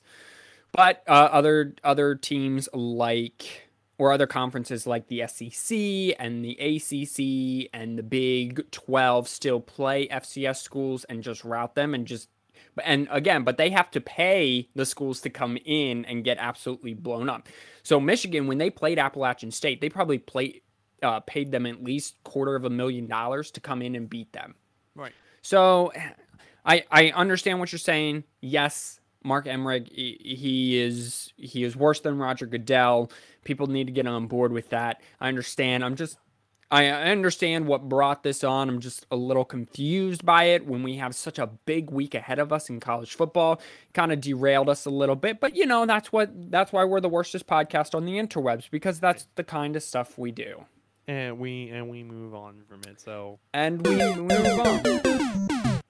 But 0.70 1.02
uh, 1.08 1.30
other 1.32 1.74
other 1.82 2.14
teams 2.14 2.68
like 2.72 3.70
or 3.98 4.12
other 4.12 4.28
conferences 4.28 4.86
like 4.86 5.08
the 5.08 5.24
SEC 5.26 6.16
and 6.20 6.44
the 6.44 6.56
ACC 6.58 7.68
and 7.74 7.98
the 7.98 8.04
Big 8.04 8.70
12 8.70 9.26
still 9.28 9.60
play 9.60 10.06
FCS 10.06 10.62
schools 10.62 11.04
and 11.04 11.24
just 11.24 11.44
route 11.44 11.74
them 11.74 11.92
and 11.92 12.06
just 12.06 12.28
and 12.84 13.08
again, 13.10 13.44
but 13.44 13.56
they 13.56 13.70
have 13.70 13.90
to 13.92 14.00
pay 14.00 14.68
the 14.74 14.86
schools 14.86 15.20
to 15.22 15.30
come 15.30 15.58
in 15.64 16.04
and 16.04 16.24
get 16.24 16.38
absolutely 16.38 16.94
blown 16.94 17.28
up. 17.28 17.48
So 17.82 18.00
Michigan, 18.00 18.46
when 18.46 18.58
they 18.58 18.70
played 18.70 18.98
Appalachian 18.98 19.50
State, 19.50 19.80
they 19.80 19.88
probably 19.88 20.18
played 20.18 20.62
uh, 21.02 21.20
paid 21.20 21.50
them 21.50 21.66
at 21.66 21.82
least 21.82 22.22
quarter 22.24 22.54
of 22.54 22.64
a 22.64 22.70
million 22.70 23.06
dollars 23.06 23.50
to 23.52 23.60
come 23.60 23.82
in 23.82 23.94
and 23.94 24.08
beat 24.08 24.32
them. 24.32 24.54
Right. 24.94 25.12
So 25.42 25.92
I 26.64 26.84
I 26.90 27.10
understand 27.10 27.58
what 27.58 27.72
you're 27.72 27.78
saying. 27.78 28.24
Yes, 28.40 29.00
Mark 29.22 29.46
Emmert, 29.46 29.88
he, 29.90 30.18
he 30.20 30.78
is 30.78 31.32
he 31.36 31.64
is 31.64 31.76
worse 31.76 32.00
than 32.00 32.18
Roger 32.18 32.46
Goodell. 32.46 33.10
People 33.44 33.66
need 33.66 33.86
to 33.86 33.92
get 33.92 34.06
on 34.06 34.26
board 34.26 34.52
with 34.52 34.70
that. 34.70 35.00
I 35.20 35.28
understand. 35.28 35.84
I'm 35.84 35.96
just 35.96 36.18
I 36.72 36.86
understand 36.86 37.66
what 37.66 37.88
brought 37.88 38.22
this 38.22 38.44
on. 38.44 38.68
I'm 38.68 38.78
just 38.78 39.04
a 39.10 39.16
little 39.16 39.44
confused 39.44 40.24
by 40.24 40.44
it 40.44 40.66
when 40.66 40.84
we 40.84 40.96
have 40.96 41.16
such 41.16 41.38
a 41.40 41.48
big 41.48 41.90
week 41.90 42.14
ahead 42.14 42.38
of 42.38 42.52
us 42.52 42.70
in 42.70 42.78
college 42.78 43.16
football. 43.16 43.60
Kind 43.92 44.12
of 44.12 44.20
derailed 44.20 44.68
us 44.68 44.86
a 44.86 44.90
little 44.90 45.16
bit, 45.16 45.40
but 45.40 45.56
you 45.56 45.66
know, 45.66 45.84
that's 45.84 46.12
what 46.12 46.30
that's 46.52 46.72
why 46.72 46.84
we're 46.84 47.00
the 47.00 47.08
worstest 47.08 47.48
podcast 47.48 47.92
on 47.92 48.04
the 48.04 48.12
interwebs 48.12 48.70
because 48.70 49.00
that's 49.00 49.26
the 49.34 49.42
kind 49.42 49.74
of 49.74 49.82
stuff 49.82 50.16
we 50.16 50.30
do. 50.30 50.64
And 51.08 51.40
we 51.40 51.70
and 51.70 51.90
we 51.90 52.04
move 52.04 52.34
on 52.36 52.62
from 52.68 52.82
it. 52.86 53.00
So 53.00 53.40
And 53.52 53.84
we 53.84 53.96
move 53.96 54.30
on. 54.30 55.80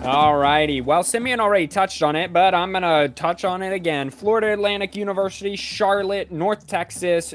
Alrighty. 0.00 0.82
Well, 0.82 1.02
Simeon 1.02 1.40
already 1.40 1.68
touched 1.68 2.02
on 2.02 2.16
it, 2.16 2.32
but 2.32 2.54
I'm 2.54 2.72
gonna 2.72 3.10
touch 3.10 3.44
on 3.44 3.62
it 3.62 3.72
again. 3.72 4.10
Florida 4.10 4.52
Atlantic 4.54 4.96
University, 4.96 5.54
Charlotte, 5.56 6.32
North 6.32 6.66
Texas, 6.66 7.34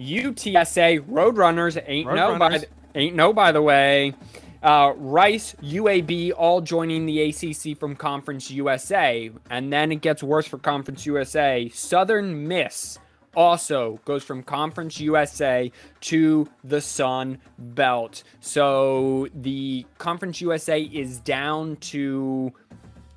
UTSA, 0.00 1.06
Roadrunners 1.06 1.82
ain't 1.86 2.12
no 2.12 2.38
by 2.38 2.58
the, 2.58 2.66
ain't 2.94 3.14
no 3.14 3.32
by 3.32 3.52
the 3.52 3.62
way. 3.62 4.14
Uh, 4.62 4.92
Rice, 4.96 5.54
UAB, 5.62 6.32
all 6.36 6.60
joining 6.60 7.06
the 7.06 7.22
ACC 7.22 7.78
from 7.78 7.96
Conference 7.96 8.50
USA, 8.50 9.30
and 9.48 9.72
then 9.72 9.92
it 9.92 10.02
gets 10.02 10.22
worse 10.22 10.46
for 10.46 10.58
Conference 10.58 11.06
USA. 11.06 11.70
Southern 11.70 12.46
Miss 12.46 12.98
also 13.34 14.00
goes 14.04 14.24
from 14.24 14.42
Conference 14.42 15.00
USA 15.00 15.70
to 16.00 16.48
the 16.64 16.80
Sun 16.80 17.38
Belt. 17.58 18.22
So 18.40 19.28
the 19.34 19.86
Conference 19.98 20.40
USA 20.40 20.80
is 20.80 21.20
down 21.20 21.76
to 21.76 22.52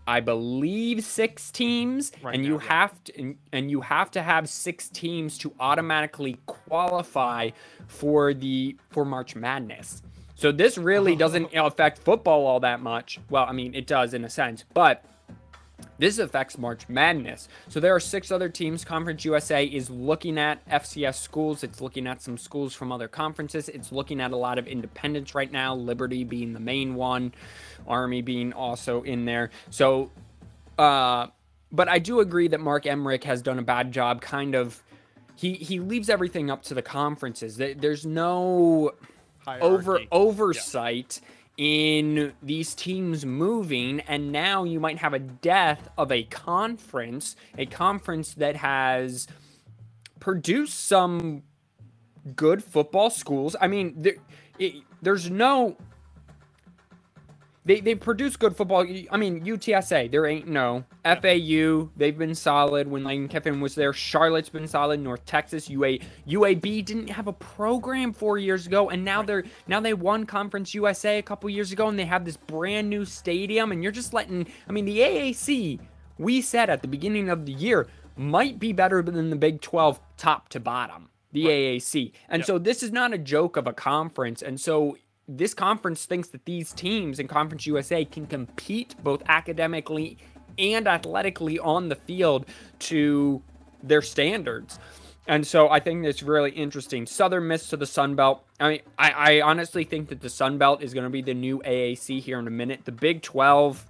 I 0.08 0.20
believe 0.20 1.04
six 1.04 1.52
teams, 1.52 2.12
Right 2.22 2.36
and 2.36 2.44
now, 2.44 2.50
you 2.50 2.56
yeah. 2.56 2.68
have 2.68 3.04
to 3.06 3.20
and, 3.22 3.38
and 3.52 3.72
you 3.72 3.82
have 3.82 4.12
to 4.12 4.22
have 4.22 4.50
six 4.50 4.90
teams 4.90 5.38
to 5.40 5.54
automatically 5.60 6.38
qualify 6.46 7.52
for 7.88 8.34
the 8.34 8.76
for 8.92 9.06
March 9.06 9.36
Madness. 9.36 10.02
So 10.36 10.52
this 10.52 10.78
really 10.78 11.16
doesn't 11.24 11.50
affect 11.54 12.00
football 12.00 12.46
all 12.46 12.60
that 12.62 12.82
much. 12.82 13.20
Well, 13.30 13.46
I 13.48 13.54
mean 13.54 13.74
it 13.76 13.88
does 13.88 14.14
in 14.14 14.26
a 14.26 14.30
sense, 14.30 14.66
but 14.74 15.06
this 16.04 16.20
affects 16.20 16.58
March 16.58 16.90
Madness. 16.90 17.48
So 17.70 17.80
there 17.80 17.96
are 17.96 18.00
six 18.00 18.30
other 18.30 18.50
teams. 18.50 18.84
Conference 18.84 19.24
USA 19.24 19.64
is 19.64 19.90
looking 19.90 20.38
at 20.38 20.68
FCS 20.68 21.16
schools. 21.16 21.64
It's 21.64 21.80
looking 21.80 22.08
at 22.08 22.22
some 22.22 22.38
schools 22.38 22.74
from 22.74 22.92
other 22.92 23.08
conferences. 23.08 23.70
It's 23.70 23.90
looking 23.90 24.20
at 24.20 24.32
a 24.32 24.36
lot 24.36 24.58
of 24.58 24.68
independents 24.68 25.34
right 25.34 25.50
now, 25.50 25.74
Liberty 25.74 26.26
being 26.26 26.52
the 26.52 26.60
main 26.60 26.96
one, 26.96 27.34
Army 27.88 28.22
being 28.22 28.52
also 28.52 29.04
in 29.04 29.24
there. 29.24 29.52
So, 29.70 30.12
uh, 30.78 31.28
but 31.72 31.88
I 31.88 32.00
do 32.00 32.20
agree 32.20 32.50
that 32.50 32.60
Mark 32.60 32.86
Emmerich 32.86 33.24
has 33.24 33.42
done 33.42 33.58
a 33.58 33.64
bad 33.64 33.94
job 33.94 34.20
kind 34.20 34.56
of. 34.56 34.84
He, 35.38 35.54
he 35.54 35.80
leaves 35.80 36.10
everything 36.10 36.52
up 36.52 36.64
to 36.64 36.74
the 36.74 36.82
conferences. 36.82 37.56
There's 37.56 38.06
no 38.06 38.92
over 39.48 39.82
Hierarchy. 39.82 40.08
oversight 40.12 41.22
in 41.58 42.34
these 42.44 42.76
teams 42.76 43.26
moving 43.26 44.02
and 44.02 44.32
now 44.32 44.64
you 44.64 44.80
might 44.80 44.98
have 45.00 45.14
a 45.14 45.20
death 45.20 45.90
of 45.98 46.12
a 46.12 46.24
conference 46.26 47.36
a 47.58 47.66
conference 47.66 48.34
that 48.36 48.56
has 48.58 49.28
produced 50.20 50.88
some 50.88 51.44
good 52.36 52.64
football 52.64 53.10
schools. 53.10 53.56
I 53.62 53.68
mean 53.68 53.96
there, 53.98 54.16
it, 54.60 54.76
there's 55.02 55.30
no 55.30 55.78
they, 57.66 57.80
they 57.80 57.96
produce 57.96 58.36
good 58.36 58.56
football. 58.58 58.86
I 59.10 59.18
mean, 59.18 59.46
UTSA, 59.46 60.12
there 60.12 60.26
ain't 60.26 60.48
no. 60.48 60.84
FAU, 61.06 61.90
they've 61.96 62.18
been 62.18 62.36
solid 62.36 62.88
when 62.90 63.04
Lane 63.04 63.28
Kiffin 63.28 63.62
was 63.62 63.76
there. 63.76 63.94
Charlotte's 63.94 64.50
been 64.50 64.68
solid. 64.68 65.00
North 65.00 65.26
Texas, 65.26 65.70
UA, 65.70 66.00
UAB 66.28 66.84
didn't 66.84 67.10
have 67.10 67.28
a 67.28 67.34
program 67.34 68.12
four 68.14 68.38
years 68.38 68.68
ago, 68.68 68.90
and 68.90 69.06
now 69.06 69.22
they're 69.22 69.44
now 69.68 69.80
they 69.80 69.94
won 69.94 70.26
Conference 70.26 70.74
USA 70.74 71.20
a 71.20 71.24
couple 71.24 71.50
years 71.50 71.72
ago, 71.72 71.88
and 71.88 71.98
they 71.98 72.06
have 72.06 72.26
this 72.26 72.38
brand 72.38 72.90
new 72.90 73.06
stadium. 73.06 73.72
And 73.72 73.82
you're 73.82 73.92
just 73.92 74.14
letting. 74.14 74.48
I 74.68 74.72
mean, 74.72 74.86
the 74.86 75.00
AAC, 75.00 75.80
we 76.18 76.42
said 76.42 76.70
at 76.70 76.82
the 76.82 76.88
beginning 76.88 77.30
of 77.30 77.46
the 77.46 77.54
year, 77.54 77.88
might 78.18 78.60
be 78.60 78.74
better 78.74 79.02
than 79.02 79.30
the 79.30 79.36
Big 79.36 79.62
12 79.62 80.00
top 80.18 80.50
to 80.50 80.60
bottom. 80.60 81.10
The 81.32 81.46
AAC, 81.46 82.12
and 82.30 82.42
Yep. 82.42 82.46
so 82.46 82.60
this 82.60 82.84
is 82.84 82.92
not 82.92 83.12
a 83.12 83.18
joke 83.18 83.58
of 83.58 83.66
a 83.66 83.74
conference, 83.74 84.44
and 84.44 84.62
so 84.62 84.98
this 85.28 85.54
conference 85.54 86.06
thinks 86.06 86.28
that 86.30 86.46
these 86.46 86.74
teams 86.74 87.20
in 87.20 87.28
Conference 87.28 87.66
USA 87.66 88.04
can 88.04 88.28
compete 88.28 88.96
both 89.04 89.24
academically 89.28 90.18
and 90.58 90.88
athletically 90.88 91.60
on 91.60 91.90
the 91.90 91.96
field 91.96 92.46
to 92.80 93.42
their 93.82 94.02
standards. 94.02 94.80
And 95.28 95.48
so 95.48 95.70
I 95.70 95.80
think 95.80 96.06
it's 96.06 96.22
really 96.22 96.52
interesting. 96.52 97.06
Southern 97.06 97.48
Miss 97.48 97.70
to 97.70 97.78
the 97.78 97.86
Sun 97.86 98.16
Belt. 98.16 98.44
I 98.60 98.70
mean, 98.70 98.82
I, 99.00 99.12
I 99.12 99.42
honestly 99.42 99.86
think 99.86 100.10
that 100.10 100.20
the 100.20 100.30
Sun 100.30 100.58
Belt 100.58 100.84
is 100.84 100.94
going 100.94 101.06
to 101.06 101.10
be 101.10 101.22
the 101.22 101.34
new 101.34 101.60
AAC 101.60 102.20
here 102.20 102.40
in 102.40 102.48
a 102.48 102.52
minute. 102.52 102.82
The 102.84 102.92
Big 102.92 103.22
12, 103.22 103.86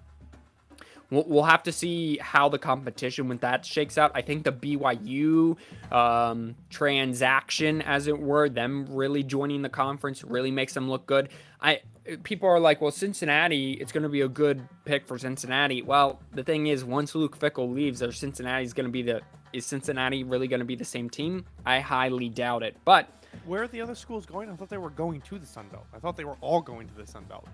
we'll, 1.13 1.25
we'll 1.27 1.43
have 1.43 1.63
to 1.63 1.71
see 1.71 2.17
how 2.17 2.49
the 2.49 2.59
competition 2.59 3.27
with 3.27 3.41
that 3.41 3.65
shakes 3.65 3.97
out. 3.97 4.11
I 4.15 4.21
think 4.21 4.43
the 4.43 4.51
BYU 4.51 5.57
um, 5.91 6.55
transaction, 6.69 7.81
as 7.81 8.07
it 8.07 8.19
were, 8.19 8.49
them 8.49 8.87
really 8.89 9.23
joining 9.23 9.61
the 9.61 9.69
conference 9.69 10.23
really 10.23 10.51
makes 10.51 10.73
them 10.73 10.89
look 10.89 11.05
good. 11.05 11.29
I 11.61 11.81
people 12.23 12.49
are 12.49 12.59
like, 12.59 12.81
well, 12.81 12.91
Cincinnati, 12.91 13.73
it's 13.73 13.91
going 13.91 14.03
to 14.03 14.09
be 14.09 14.21
a 14.21 14.27
good 14.27 14.67
pick 14.85 15.07
for 15.07 15.17
Cincinnati. 15.17 15.81
Well, 15.81 16.19
the 16.33 16.43
thing 16.43 16.67
is, 16.67 16.83
once 16.83 17.15
Luke 17.15 17.39
Fickell 17.39 17.73
leaves, 17.73 18.03
are 18.03 18.11
Cincinnati's 18.11 18.73
going 18.73 18.87
to 18.87 18.91
be 18.91 19.03
the 19.03 19.21
is 19.53 19.65
Cincinnati 19.67 20.23
really 20.23 20.47
going 20.47 20.59
to 20.61 20.65
be 20.65 20.75
the 20.75 20.85
same 20.85 21.09
team? 21.09 21.45
I 21.65 21.79
highly 21.79 22.27
doubt 22.27 22.63
it. 22.63 22.75
But 22.83 23.07
Where 23.45 23.63
are 23.63 23.67
the 23.67 23.81
other 23.81 23.95
schools 23.95 24.25
going? 24.25 24.49
I 24.49 24.55
thought 24.55 24.69
they 24.69 24.77
were 24.77 24.89
going 24.89 25.21
to 25.21 25.37
the 25.37 25.45
Sun 25.45 25.67
Belt. 25.71 25.85
I 25.93 25.99
thought 25.99 26.17
they 26.17 26.25
were 26.25 26.37
all 26.41 26.59
going 26.59 26.87
to 26.87 26.93
the 26.95 27.05
Sun 27.05 27.25
Belt. 27.25 27.47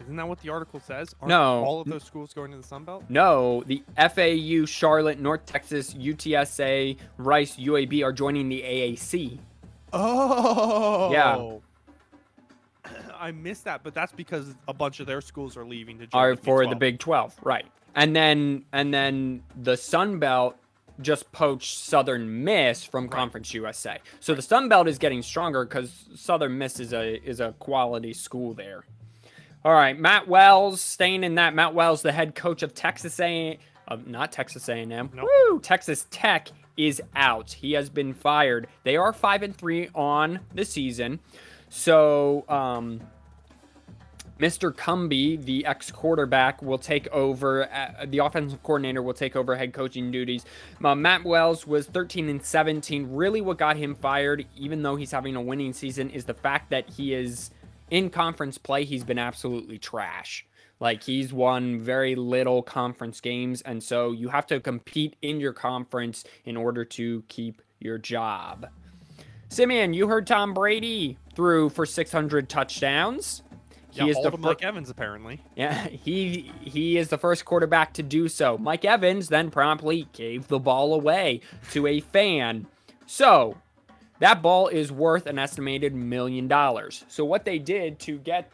Isn't 0.00 0.16
that 0.16 0.26
what 0.26 0.40
the 0.40 0.48
article 0.48 0.80
says? 0.80 1.14
Aren't 1.20 1.28
No. 1.28 1.64
All 1.64 1.80
of 1.80 1.88
those 1.88 2.04
schools 2.04 2.32
going 2.32 2.50
to 2.52 2.56
the 2.56 2.62
Sun 2.62 2.84
Belt? 2.84 3.04
No, 3.08 3.62
the 3.66 3.82
FAU, 3.96 4.66
Charlotte, 4.66 5.20
North 5.20 5.44
Texas, 5.46 5.94
UTSA, 5.94 6.96
Rice, 7.18 7.56
UAB 7.56 8.02
are 8.04 8.12
joining 8.12 8.48
the 8.48 8.62
AAC. 8.62 9.38
Oh. 9.92 11.12
Yeah. 11.12 12.92
I 13.18 13.32
missed 13.32 13.64
that, 13.64 13.82
but 13.82 13.92
that's 13.92 14.12
because 14.12 14.54
a 14.66 14.72
bunch 14.72 15.00
of 15.00 15.06
their 15.06 15.20
schools 15.20 15.56
are 15.56 15.64
leaving 15.64 15.98
to 15.98 16.06
join 16.06 16.20
Are 16.20 16.34
the 16.34 16.42
for 16.42 16.66
the 16.66 16.76
Big 16.76 16.98
12, 16.98 17.36
right? 17.42 17.66
And 17.94 18.16
then 18.16 18.64
and 18.72 18.94
then 18.94 19.42
the 19.60 19.76
Sun 19.76 20.18
Belt 20.20 20.56
just 21.00 21.30
poached 21.32 21.78
Southern 21.78 22.44
Miss 22.44 22.84
from 22.84 23.08
Conference 23.08 23.52
USA. 23.54 23.98
So 24.20 24.34
the 24.34 24.42
Sun 24.42 24.68
Belt 24.68 24.88
is 24.88 24.98
getting 24.98 25.22
stronger 25.22 25.64
because 25.64 26.06
Southern 26.14 26.56
Miss 26.58 26.80
is 26.80 26.92
a 26.92 27.22
is 27.22 27.40
a 27.40 27.54
quality 27.58 28.12
school 28.12 28.54
there. 28.54 28.84
All 29.62 29.74
right, 29.74 29.98
Matt 29.98 30.26
Wells 30.26 30.80
staying 30.80 31.22
in 31.22 31.34
that. 31.34 31.54
Matt 31.54 31.74
Wells, 31.74 32.00
the 32.00 32.12
head 32.12 32.34
coach 32.34 32.62
of 32.62 32.72
Texas 32.72 33.20
A, 33.20 33.58
not 34.06 34.32
Texas 34.32 34.68
A&M. 34.68 34.88
Nope. 34.90 35.28
Woo! 35.48 35.60
Texas 35.60 36.06
Tech 36.10 36.48
is 36.78 37.02
out. 37.14 37.52
He 37.52 37.72
has 37.72 37.90
been 37.90 38.14
fired. 38.14 38.68
They 38.84 38.96
are 38.96 39.12
five 39.12 39.42
and 39.42 39.54
three 39.54 39.90
on 39.94 40.40
the 40.54 40.64
season. 40.64 41.20
So, 41.68 42.46
um, 42.48 43.02
Mr. 44.38 44.74
Cumbie, 44.74 45.44
the 45.44 45.66
ex 45.66 45.90
quarterback, 45.90 46.62
will 46.62 46.78
take 46.78 47.06
over. 47.08 47.70
Uh, 47.70 48.06
the 48.06 48.18
offensive 48.18 48.62
coordinator 48.62 49.02
will 49.02 49.12
take 49.12 49.36
over 49.36 49.54
head 49.56 49.74
coaching 49.74 50.10
duties. 50.10 50.46
Uh, 50.82 50.94
Matt 50.94 51.24
Wells 51.24 51.66
was 51.66 51.86
13 51.86 52.30
and 52.30 52.42
17. 52.42 53.08
Really, 53.10 53.42
what 53.42 53.58
got 53.58 53.76
him 53.76 53.94
fired, 53.94 54.46
even 54.56 54.82
though 54.82 54.96
he's 54.96 55.10
having 55.10 55.36
a 55.36 55.42
winning 55.42 55.74
season, 55.74 56.08
is 56.08 56.24
the 56.24 56.32
fact 56.32 56.70
that 56.70 56.88
he 56.88 57.12
is 57.12 57.50
in 57.90 58.10
conference 58.10 58.58
play. 58.58 58.84
He's 58.84 59.04
been 59.04 59.18
absolutely 59.18 59.78
trash. 59.78 60.46
Like 60.78 61.02
he's 61.02 61.32
won 61.32 61.80
very 61.80 62.14
little 62.14 62.62
conference 62.62 63.20
games, 63.20 63.60
and 63.62 63.82
so 63.82 64.12
you 64.12 64.28
have 64.30 64.46
to 64.46 64.60
compete 64.60 65.16
in 65.20 65.38
your 65.40 65.52
conference 65.52 66.24
in 66.44 66.56
order 66.56 66.84
to 66.86 67.22
keep 67.28 67.60
your 67.80 67.98
job. 67.98 68.66
Simeon, 69.50 69.92
you 69.94 70.06
heard 70.08 70.26
Tom 70.26 70.54
Brady 70.54 71.18
threw 71.34 71.68
for 71.68 71.84
600 71.84 72.48
touchdowns. 72.48 73.42
Yeah, 73.92 74.04
He 74.04 74.10
is 74.10 74.22
the 74.22 74.30
fir- 74.30 74.36
Mike 74.38 74.62
Evans 74.62 74.88
apparently. 74.88 75.40
yeah, 75.56 75.86
he 75.88 76.52
he 76.60 76.96
is 76.96 77.08
the 77.08 77.18
first 77.18 77.44
quarterback 77.44 77.92
to 77.94 78.02
do 78.02 78.28
so. 78.28 78.56
Mike 78.56 78.84
Evans 78.84 79.28
then 79.28 79.50
promptly 79.50 80.06
gave 80.12 80.46
the 80.48 80.60
ball 80.60 80.94
away 80.94 81.40
to 81.72 81.86
a 81.88 82.00
fan. 82.00 82.66
So, 83.06 83.56
that 84.20 84.40
ball 84.40 84.68
is 84.68 84.92
worth 84.92 85.26
an 85.26 85.38
estimated 85.38 85.94
million 85.94 86.48
dollars. 86.48 87.04
So 87.08 87.24
what 87.24 87.44
they 87.44 87.58
did 87.58 87.98
to 88.00 88.18
get 88.18 88.50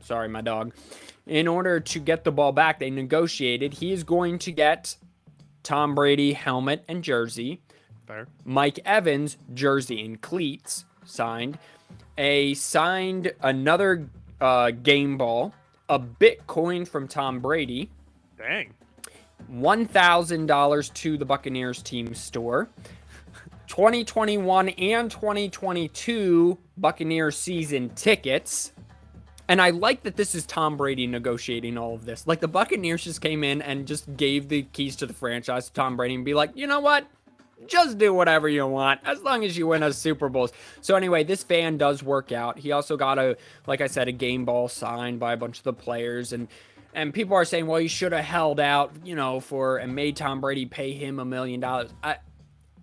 Sorry, 0.00 0.28
my 0.28 0.40
dog. 0.40 0.74
In 1.26 1.46
order 1.48 1.80
to 1.80 1.98
get 1.98 2.24
the 2.24 2.32
ball 2.32 2.52
back, 2.52 2.78
they 2.78 2.88
negotiated. 2.90 3.74
He 3.74 3.92
is 3.92 4.04
going 4.04 4.38
to 4.40 4.52
get 4.52 4.96
Tom 5.62 5.94
Brady 5.94 6.32
helmet 6.32 6.84
and 6.88 7.04
jersey. 7.04 7.60
Fair. 8.06 8.26
Mike 8.44 8.80
Evans 8.86 9.36
jersey 9.52 10.02
and 10.04 10.20
cleats 10.20 10.86
signed, 11.04 11.58
a 12.16 12.54
signed 12.54 13.32
another 13.42 14.08
uh, 14.40 14.70
game 14.70 15.18
ball, 15.18 15.52
a 15.90 15.98
Bitcoin 15.98 16.88
from 16.88 17.06
Tom 17.06 17.40
Brady, 17.40 17.90
Dang. 18.38 18.72
one 19.48 19.84
thousand 19.84 20.46
dollars 20.46 20.88
to 20.90 21.18
the 21.18 21.26
Buccaneers 21.26 21.82
team 21.82 22.14
store, 22.14 22.70
2021 23.68 24.70
and 24.70 25.10
2022 25.10 26.58
Buccaneers 26.76 27.36
season 27.36 27.90
tickets. 27.90 28.72
And 29.46 29.62
I 29.62 29.70
like 29.70 30.02
that 30.02 30.16
this 30.16 30.34
is 30.34 30.44
Tom 30.44 30.76
Brady 30.76 31.06
negotiating 31.06 31.78
all 31.78 31.94
of 31.94 32.04
this. 32.04 32.26
Like 32.26 32.40
the 32.40 32.48
Buccaneers 32.48 33.04
just 33.04 33.20
came 33.20 33.44
in 33.44 33.62
and 33.62 33.86
just 33.86 34.16
gave 34.16 34.48
the 34.48 34.62
keys 34.62 34.96
to 34.96 35.06
the 35.06 35.14
franchise 35.14 35.66
to 35.66 35.72
Tom 35.72 35.96
Brady 35.96 36.14
and 36.14 36.24
be 36.24 36.34
like, 36.34 36.50
you 36.54 36.66
know 36.66 36.80
what? 36.80 37.06
Just 37.66 37.98
do 37.98 38.14
whatever 38.14 38.48
you 38.48 38.66
want 38.66 39.00
as 39.04 39.20
long 39.22 39.44
as 39.44 39.56
you 39.56 39.66
win 39.66 39.82
us 39.82 39.98
Super 39.98 40.28
Bowls. 40.28 40.52
So 40.80 40.96
anyway, 40.96 41.24
this 41.24 41.42
fan 41.42 41.76
does 41.76 42.02
work 42.02 42.32
out. 42.32 42.58
He 42.58 42.72
also 42.72 42.96
got 42.96 43.18
a, 43.18 43.36
like 43.66 43.80
I 43.80 43.86
said, 43.86 44.08
a 44.08 44.12
game 44.12 44.44
ball 44.44 44.68
signed 44.68 45.18
by 45.18 45.32
a 45.32 45.36
bunch 45.36 45.58
of 45.58 45.64
the 45.64 45.72
players, 45.72 46.32
and 46.32 46.46
and 46.94 47.12
people 47.12 47.34
are 47.36 47.44
saying, 47.44 47.66
well, 47.66 47.80
he 47.80 47.88
should 47.88 48.12
have 48.12 48.24
held 48.24 48.60
out, 48.60 48.92
you 49.04 49.16
know, 49.16 49.40
for 49.40 49.78
and 49.78 49.94
made 49.94 50.16
Tom 50.16 50.40
Brady 50.40 50.66
pay 50.66 50.92
him 50.92 51.18
a 51.18 51.24
million 51.24 51.58
dollars. 51.58 51.92
I 52.02 52.18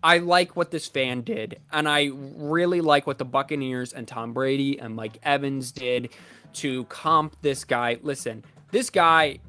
I 0.06 0.20
like 0.20 0.56
what 0.56 0.70
this 0.70 0.86
fan 0.86 1.22
did, 1.22 1.60
and 1.72 1.90
I 1.90 2.12
really 2.14 2.80
like 2.80 3.08
what 3.08 3.18
the 3.18 3.26
Buccaneers 3.26 3.92
and 3.92 4.08
Tom 4.08 4.34
Brady 4.34 4.80
and 4.80 4.96
Mike 4.96 5.18
Evans 5.24 5.72
did 5.72 6.10
to 6.54 6.84
comp 6.84 7.36
this 7.42 7.64
guy. 7.64 7.98
Listen, 8.04 8.44
this 8.70 8.92
guy, 8.92 9.40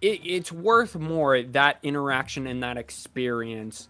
it, 0.00 0.20
it's 0.24 0.50
worth 0.50 0.96
more 0.96 1.40
that 1.40 1.78
interaction 1.84 2.48
and 2.48 2.64
that 2.64 2.78
experience 2.78 3.88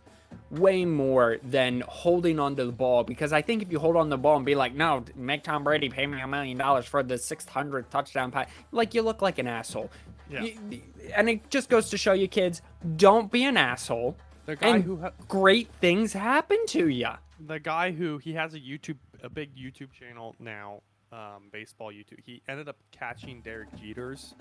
way 0.50 0.84
more 0.84 1.38
than 1.42 1.82
holding 1.88 2.38
onto 2.38 2.66
the 2.66 2.72
ball 2.72 3.02
because 3.02 3.32
I 3.32 3.40
think 3.40 3.62
if 3.62 3.72
you 3.72 3.78
hold 3.78 3.96
on 3.96 4.04
to 4.06 4.10
the 4.10 4.18
ball 4.18 4.36
and 4.36 4.44
be 4.44 4.54
like, 4.54 4.74
no, 4.74 5.02
make 5.16 5.44
Tom 5.44 5.64
Brady 5.64 5.88
pay 5.88 6.06
me 6.06 6.20
a 6.20 6.26
million 6.26 6.58
dollars 6.58 6.84
for 6.84 7.02
the 7.02 7.16
600 7.16 7.90
touchdown 7.90 8.30
pass, 8.30 8.50
like 8.70 8.92
you 8.92 9.00
look 9.00 9.22
like 9.22 9.38
an 9.38 9.46
asshole. 9.46 9.90
Yeah. 10.30 10.42
You- 10.42 10.82
and 11.16 11.30
it 11.30 11.48
just 11.48 11.70
goes 11.70 11.88
to 11.88 11.96
show 11.96 12.12
you 12.12 12.28
kids, 12.28 12.60
don't 12.96 13.32
be 13.32 13.44
an 13.44 13.56
asshole. 13.56 14.16
The 14.50 14.56
guy 14.56 14.68
And 14.68 14.84
who 14.84 14.96
ha- 15.00 15.12
great 15.28 15.68
things 15.80 16.12
happen 16.12 16.58
to 16.68 16.88
you. 16.88 17.08
the 17.46 17.60
guy 17.60 17.92
who 17.92 18.18
he 18.18 18.32
has 18.34 18.54
a 18.54 18.58
YouTube 18.60 18.96
a 19.22 19.28
big 19.28 19.54
YouTube 19.54 19.92
channel 19.92 20.34
now, 20.40 20.80
um, 21.12 21.48
baseball 21.52 21.92
YouTube. 21.92 22.18
He 22.24 22.42
ended 22.48 22.68
up 22.68 22.76
catching 22.90 23.42
Derek 23.42 23.68
Jeter's 23.76 24.34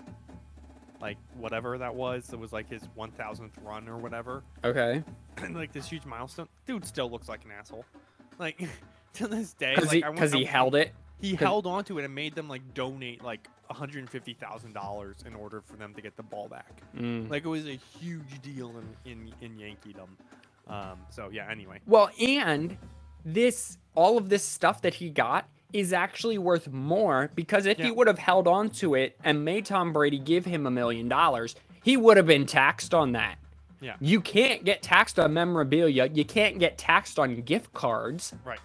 like 1.02 1.18
whatever 1.38 1.78
that 1.78 1.94
was. 1.96 2.32
It 2.34 2.40
was 2.40 2.52
like 2.52 2.70
his 2.70 2.82
1000th 2.98 3.52
run 3.64 3.88
or 3.88 3.98
whatever. 3.98 4.44
Okay. 4.64 5.04
like 5.52 5.72
this 5.74 5.88
huge 5.90 6.06
milestone. 6.06 6.48
Dude 6.66 6.86
still 6.86 7.10
looks 7.10 7.30
like 7.30 7.46
an 7.46 7.52
asshole. 7.52 7.86
Like 8.40 8.68
to 9.14 9.28
this 9.28 9.54
day, 9.54 9.74
Because 9.76 9.90
like, 9.90 9.98
he, 9.98 10.04
I 10.04 10.10
I 10.10 10.28
he 10.40 10.44
held 10.46 10.76
it. 10.76 10.94
He 11.22 11.36
held 11.36 11.66
on 11.66 11.84
to 11.86 12.00
it 12.00 12.06
and 12.06 12.16
made 12.16 12.36
them 12.36 12.48
like 12.48 12.74
donate 12.74 13.24
like 13.24 13.48
$150,000 13.72 15.28
in 15.28 15.36
order 15.36 15.62
for 15.62 15.76
them 15.76 15.94
to 15.94 16.02
get 16.02 16.16
the 16.16 16.24
ball 16.24 16.48
back. 16.48 16.82
Mm. 16.98 17.30
Like 17.30 17.46
it 17.46 17.50
was 17.50 17.68
a 17.68 17.80
huge 18.00 18.42
deal 18.42 18.74
in 19.06 19.12
in, 19.12 19.34
in 19.42 19.58
Yankeedom. 19.58 20.08
Um, 20.68 21.00
so 21.10 21.30
yeah. 21.32 21.48
Anyway, 21.50 21.80
Well, 21.88 22.10
and 22.20 22.78
this, 23.26 23.78
all 23.96 24.18
of 24.18 24.30
this 24.30 24.44
stuff 24.46 24.82
that 24.84 24.96
he 24.96 25.10
got 25.10 25.48
is 25.74 25.94
actually 25.94 26.38
worth 26.38 26.68
more 26.72 27.30
because 27.36 27.66
if 27.66 27.78
he 27.78 27.92
would 27.92 28.08
have 28.08 28.18
held 28.18 28.48
on 28.48 28.70
to 28.70 28.96
it 28.96 29.16
and 29.24 29.46
made 29.46 29.66
Tom 29.66 29.94
Brady 29.94 30.18
give 30.18 30.46
him 30.46 30.66
a 30.66 30.72
million 30.72 31.08
dollars, 31.08 31.56
he 31.84 31.96
would 31.96 32.18
have 32.18 32.26
been 32.26 32.46
taxed 32.46 32.94
on 32.94 33.12
that. 33.12 33.38
Yeah. 33.82 33.96
You 34.00 34.20
can't 34.20 34.66
get 34.66 34.82
taxed 34.82 35.20
on 35.20 35.34
memorabilia. 35.34 36.08
You 36.12 36.26
can't 36.26 36.60
get 36.60 36.78
taxed 36.78 37.18
on 37.20 37.36
gift 37.42 37.74
cards. 37.74 38.34
right. 38.44 38.60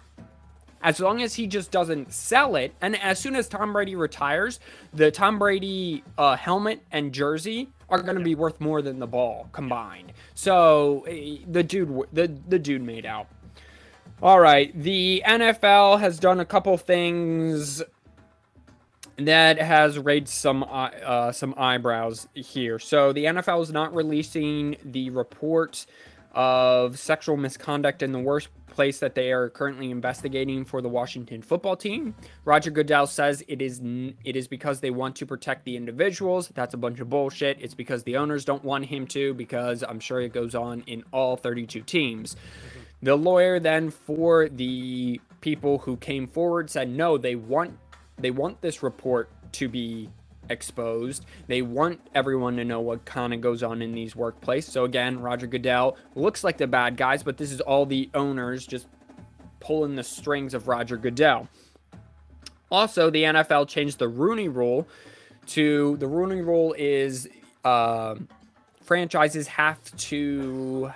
As 0.85 0.99
long 0.99 1.23
as 1.23 1.33
he 1.33 1.47
just 1.47 1.71
doesn't 1.71 2.13
sell 2.13 2.55
it. 2.55 2.75
And 2.79 2.95
as 3.01 3.17
soon 3.17 3.35
as 3.35 3.49
tom 3.49 3.73
brady 3.73 3.95
retires 3.95 4.59
the 4.93 5.09
tom 5.11 5.39
brady 5.39 6.03
uh, 6.17 6.37
helmet 6.37 6.83
and 6.91 7.11
jersey 7.11 7.69
are 7.89 8.01
going 8.01 8.17
to 8.17 8.23
be 8.23 8.35
worth 8.35 8.61
more 8.61 8.81
than 8.81 8.99
the 8.99 9.07
ball 9.07 9.49
combined. 9.51 10.13
So 10.35 11.03
eh, 11.09 11.37
the 11.47 11.63
dude 11.63 11.89
the, 12.13 12.27
the 12.47 12.59
dude 12.59 12.83
made 12.83 13.05
out. 13.05 13.27
All 14.21 14.39
right 14.39 14.71
the 14.79 15.23
nfl 15.25 15.99
has 15.99 16.19
done 16.19 16.39
a 16.39 16.45
couple 16.45 16.77
things 16.77 17.81
that 19.17 19.59
has 19.59 19.97
raised 19.97 20.27
some 20.27 20.63
uh, 20.69 21.31
some 21.31 21.55
eyebrows 21.57 22.27
here. 22.33 22.77
So 22.79 23.11
the 23.11 23.25
NFL 23.25 23.63
is 23.63 23.71
not 23.71 23.95
releasing 23.95 24.75
the 24.83 25.09
report 25.09 25.85
of 26.33 26.99
sexual 26.99 27.37
misconduct 27.37 28.03
in 28.03 28.11
the 28.11 28.19
workplace 28.75 28.99
that 28.99 29.15
they 29.15 29.31
are 29.31 29.49
currently 29.49 29.89
investigating 29.89 30.65
for 30.65 30.81
the 30.81 30.89
Washington 30.89 31.41
football 31.41 31.77
team. 31.77 32.13
Roger 32.43 32.71
Goodell 32.71 33.07
says 33.07 33.41
it 33.47 33.61
is 33.61 33.79
n- 33.79 34.15
it 34.25 34.35
is 34.35 34.49
because 34.49 34.81
they 34.81 34.89
want 34.89 35.15
to 35.15 35.25
protect 35.25 35.63
the 35.63 35.77
individuals. 35.77 36.51
That's 36.53 36.73
a 36.73 36.77
bunch 36.77 36.99
of 36.99 37.09
bullshit. 37.09 37.57
It's 37.61 37.73
because 37.73 38.03
the 38.03 38.17
owners 38.17 38.43
don't 38.43 38.65
want 38.65 38.85
him 38.85 39.07
to 39.07 39.33
because 39.33 39.81
I'm 39.81 40.01
sure 40.01 40.19
it 40.19 40.33
goes 40.33 40.55
on 40.55 40.83
in 40.87 41.05
all 41.13 41.37
32 41.37 41.81
teams. 41.83 42.35
The 43.01 43.15
lawyer 43.15 43.61
then 43.61 43.91
for 43.91 44.49
the 44.49 45.21
people 45.39 45.77
who 45.79 45.95
came 45.95 46.27
forward 46.27 46.69
said 46.69 46.89
no, 46.89 47.17
they 47.17 47.35
want 47.35 47.77
they 48.17 48.31
want 48.31 48.61
this 48.61 48.83
report 48.83 49.29
to 49.53 49.69
be 49.69 50.09
exposed. 50.49 51.25
They 51.47 51.61
want 51.61 52.01
everyone 52.13 52.55
to 52.57 52.63
know 52.63 52.79
what 52.79 53.05
kind 53.05 53.33
of 53.33 53.41
goes 53.41 53.63
on 53.63 53.81
in 53.81 53.91
these 53.93 54.13
workplaces. 54.13 54.71
So 54.71 54.83
again, 54.85 55.19
Roger 55.19 55.47
Goodell 55.47 55.97
looks 56.15 56.43
like 56.43 56.57
the 56.57 56.67
bad 56.67 56.97
guys, 56.97 57.23
but 57.23 57.37
this 57.37 57.51
is 57.51 57.61
all 57.61 57.85
the 57.85 58.09
owners 58.13 58.65
just 58.65 58.87
pulling 59.59 59.95
the 59.95 60.03
strings 60.03 60.53
of 60.53 60.67
Roger 60.67 60.97
Goodell. 60.97 61.47
Also, 62.71 63.09
the 63.09 63.23
NFL 63.23 63.67
changed 63.67 63.99
the 63.99 64.07
Rooney 64.07 64.49
Rule 64.49 64.87
to 65.47 65.97
the 65.97 66.07
Rooney 66.07 66.41
Rule 66.41 66.75
is 66.77 67.29
uh, 67.63 68.15
franchises 68.81 69.47
have 69.47 69.95
to 69.97 70.91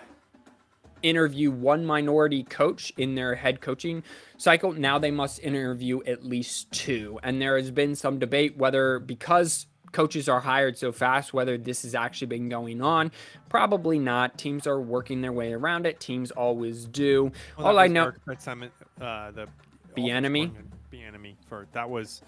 interview 1.02 1.52
one 1.52 1.86
minority 1.86 2.44
coach 2.44 2.92
in 2.98 3.16
their 3.16 3.36
head 3.36 3.62
coaching 3.62 4.04
cycle. 4.38 4.74
Now 4.74 5.00
they 5.00 5.12
must 5.12 5.40
interview 5.40 6.02
at 6.04 6.24
least 6.24 6.72
two. 6.72 7.20
And 7.24 7.42
there 7.42 7.58
has 7.58 7.72
been 7.72 7.96
some 7.96 8.20
debate 8.20 8.58
whether 8.58 9.00
because 9.00 9.68
coaches 9.92 10.30
are 10.30 10.40
hired 10.40 10.78
so 10.78 10.92
fast, 10.92 11.34
whether 11.34 11.58
this 11.58 11.82
has 11.84 11.96
actually 11.96 12.28
been 12.28 12.50
going 12.50 12.82
on. 12.82 13.12
Probably 13.50 14.00
not. 14.00 14.38
Teams 14.38 14.68
are 14.68 14.80
working 14.80 15.22
their 15.22 15.32
way 15.32 15.54
around 15.54 15.86
it. 15.86 16.00
Teams 16.00 16.32
always 16.32 16.86
do. 16.86 17.32
Well, 17.58 17.68
All 17.68 17.80
I 17.80 17.88
know. 17.88 18.12
Fitzsimon, 18.28 18.70
uh, 19.02 19.32
the 19.32 19.48
The 19.96 20.12
enemy? 20.12 20.52
The 20.92 21.04
enemy 21.04 21.38
for 21.48 21.68
that 21.74 21.90
was 21.90 22.22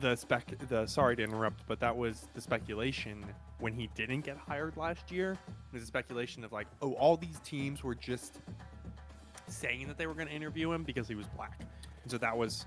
the 0.00 0.16
spec. 0.16 0.54
The 0.68 0.86
sorry 0.86 1.16
to 1.16 1.22
interrupt, 1.22 1.66
but 1.66 1.80
that 1.80 1.96
was 1.96 2.28
the 2.34 2.40
speculation 2.40 3.24
when 3.62 3.72
he 3.72 3.88
didn't 3.94 4.22
get 4.22 4.36
hired 4.36 4.76
last 4.76 5.10
year. 5.12 5.38
There's 5.70 5.84
a 5.84 5.86
speculation 5.86 6.44
of 6.44 6.52
like, 6.52 6.66
oh, 6.82 6.94
all 6.94 7.16
these 7.16 7.38
teams 7.44 7.84
were 7.84 7.94
just 7.94 8.40
saying 9.46 9.86
that 9.86 9.96
they 9.96 10.06
were 10.06 10.14
going 10.14 10.26
to 10.26 10.34
interview 10.34 10.72
him 10.72 10.82
because 10.82 11.06
he 11.08 11.14
was 11.14 11.26
black, 11.36 11.60
and 12.02 12.10
so 12.10 12.18
that 12.18 12.36
was 12.36 12.66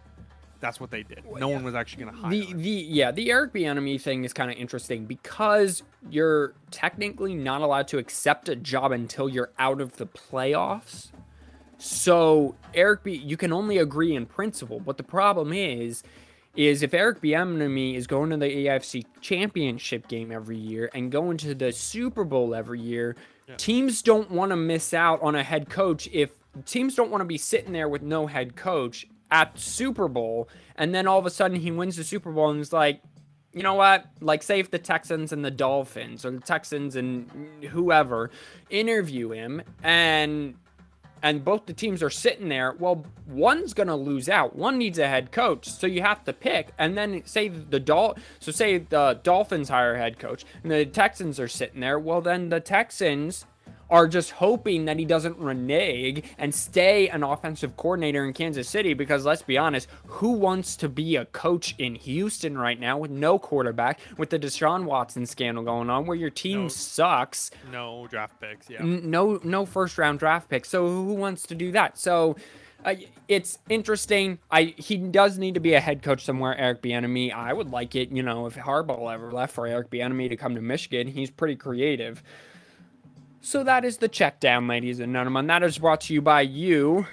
that's 0.62 0.80
what 0.80 0.90
they 0.90 1.04
did. 1.04 1.24
No 1.38 1.50
one 1.50 1.64
was 1.64 1.76
actually 1.76 2.06
going 2.06 2.16
to 2.16 2.22
hire 2.22 2.32
the 2.32 2.46
him. 2.46 2.62
the 2.62 2.70
yeah 2.70 3.12
the 3.12 3.30
Eric 3.30 3.54
Bieniemy 3.54 4.00
thing 4.00 4.24
is 4.24 4.32
kind 4.34 4.50
of 4.50 4.58
interesting 4.58 5.06
because 5.06 5.84
you're 6.10 6.54
technically 6.72 7.36
not 7.36 7.62
allowed 7.62 7.90
to 7.90 7.98
accept 7.98 8.48
a 8.48 8.56
job 8.56 8.92
until 8.92 9.28
you're 9.28 9.52
out 9.60 9.82
of 9.82 9.98
the 9.98 10.08
playoffs. 10.08 11.12
So 11.78 12.56
Eric 12.74 13.04
B, 13.04 13.14
you 13.14 13.36
can 13.36 13.52
only 13.52 13.78
agree 13.78 14.16
in 14.16 14.26
principle, 14.26 14.80
but 14.80 14.96
the 14.96 15.04
problem 15.04 15.52
is, 15.52 16.04
is 16.56 16.84
if 16.84 16.94
Eric 16.94 17.22
Bieniemy 17.22 17.96
is 17.96 18.08
going 18.08 18.30
to 18.32 18.38
the 18.38 18.46
AFC 18.66 19.06
Championship 19.22 20.08
game 20.08 20.32
every 20.32 20.58
year 20.58 20.90
and 20.94 21.12
going 21.12 21.38
to 21.38 21.54
the 21.56 21.72
Super 21.72 22.24
Bowl 22.24 22.56
every 22.56 22.80
year, 22.80 23.16
Yeah. 23.48 23.56
teams 23.58 24.02
don't 24.02 24.32
want 24.32 24.52
to 24.52 24.56
miss 24.56 24.94
out 24.94 25.22
on 25.22 25.36
a 25.36 25.44
head 25.44 25.70
coach. 25.70 26.10
If 26.12 26.32
teams 26.66 26.96
don't 26.96 27.12
want 27.12 27.22
to 27.22 27.26
be 27.26 27.38
sitting 27.38 27.74
there 27.74 27.90
with 27.90 28.02
no 28.02 28.28
head 28.28 28.56
coach 28.56 29.06
at 29.32 29.60
Super 29.60 30.08
Bowl, 30.08 30.48
and 30.78 30.96
then 30.96 31.08
all 31.08 31.20
of 31.20 31.26
a 31.26 31.30
sudden 31.30 31.60
he 31.60 31.72
wins 31.72 31.96
the 31.98 32.04
Super 32.04 32.32
Bowl 32.32 32.50
and 32.52 32.60
is 32.62 32.72
like, 32.74 33.02
you 33.54 33.64
know 33.64 33.74
what? 33.76 34.06
Like, 34.20 34.44
say 34.44 34.60
if 34.60 34.70
the 34.72 34.80
Texans 34.80 35.32
and 35.32 35.44
the 35.46 35.52
Dolphins 35.52 36.26
or 36.26 36.32
the 36.32 36.40
Texans 36.42 36.96
and 36.96 37.30
whoever 37.70 38.30
interview 38.70 39.30
him 39.30 39.62
and 39.84 40.56
and 41.26 41.44
both 41.44 41.66
the 41.66 41.74
teams 41.74 42.04
are 42.04 42.12
sitting 42.12 42.50
there, 42.50 42.76
well, 42.78 43.04
one's 43.28 43.74
going 43.74 43.88
to 43.88 43.96
lose 43.96 44.30
out. 44.30 44.56
One 44.56 44.78
needs 44.78 45.00
a 45.00 45.08
head 45.08 45.32
coach. 45.32 45.68
So 45.68 45.88
you 45.88 46.04
have 46.04 46.24
to 46.26 46.34
pick. 46.34 46.70
And 46.78 46.96
then 46.96 47.24
say 47.26 47.48
the 47.48 47.80
Dol 47.80 48.16
so 48.40 48.52
say 48.52 48.78
the 48.78 49.20
Dolphins 49.24 49.70
hire 49.70 49.96
a 49.96 49.98
head 49.98 50.20
coach 50.20 50.46
and 50.62 50.72
the 50.72 50.86
Texans 50.86 51.40
are 51.40 51.48
sitting 51.48 51.80
there, 51.80 51.98
well 51.98 52.22
then 52.22 52.50
the 52.50 52.60
Texans 52.60 53.48
are 53.90 54.08
just 54.08 54.32
hoping 54.32 54.86
that 54.86 54.98
he 54.98 55.06
doesn't 55.06 55.38
renege 55.38 56.24
and 56.38 56.54
stay 56.54 57.08
an 57.10 57.24
offensive 57.24 57.78
coordinator 57.78 58.26
in 58.26 58.34
Kansas 58.34 58.68
City 58.68 58.94
because 58.94 59.26
let's 59.26 59.42
be 59.44 59.58
honest, 59.58 59.88
who 60.06 60.32
wants 60.32 60.76
to 60.78 60.90
be 60.90 61.16
a 61.16 61.26
coach 61.26 61.76
in 61.78 61.96
Houston 61.96 62.58
right 62.58 62.80
now 62.80 62.98
with 62.98 63.12
no 63.12 63.38
quarterback, 63.38 64.00
with 64.18 64.30
the 64.32 64.40
Deshaun 64.40 64.86
Watson 64.86 65.26
scandal 65.26 65.64
going 65.64 65.90
on 65.90 66.06
where 66.06 66.18
your 66.18 66.30
team 66.30 66.64
No. 66.64 66.68
sucks, 66.70 67.52
No 67.72 68.08
draft 68.10 68.40
picks. 68.42 68.70
Yeah. 68.70 68.80
no 68.84 69.40
no 69.44 69.66
first 69.66 69.98
round 69.98 70.20
draft 70.20 70.50
pick. 70.50 70.66
So 70.66 70.88
who 70.88 71.14
wants 71.14 71.44
to 71.48 71.56
do 71.56 71.72
that? 71.74 71.98
So 71.98 72.36
uh, 72.84 72.94
it's 73.28 73.58
interesting. 73.70 74.38
I 74.52 74.76
he 74.78 74.98
does 74.98 75.38
need 75.40 75.56
to 75.56 75.60
be 75.60 75.74
a 75.74 75.80
head 75.80 76.04
coach 76.04 76.24
somewhere. 76.24 76.56
Eric 76.58 76.82
Bieniemy. 76.84 77.34
I 77.34 77.52
would 77.52 77.72
like 77.72 77.96
it. 77.96 78.12
You 78.12 78.22
know, 78.22 78.46
if 78.46 78.56
Harbaugh 78.56 79.12
ever 79.14 79.32
left 79.32 79.54
for 79.56 79.66
Eric 79.66 79.90
Bieniemy 79.90 80.30
to 80.30 80.36
come 80.38 80.54
to 80.56 80.62
Michigan, 80.62 81.08
he's 81.08 81.32
pretty 81.32 81.56
creative. 81.56 82.22
So 83.46 83.64
that 83.64 83.86
is 83.86 83.98
the 83.98 84.08
check 84.08 84.40
down, 84.40 84.68
ladies 84.68 85.00
and 85.00 85.14
gentlemen. 85.14 85.46
That 85.46 85.62
is 85.62 85.78
brought 85.78 86.02
to 86.02 86.16
you 86.16 86.22
by 86.24 86.42
you, 86.42 87.06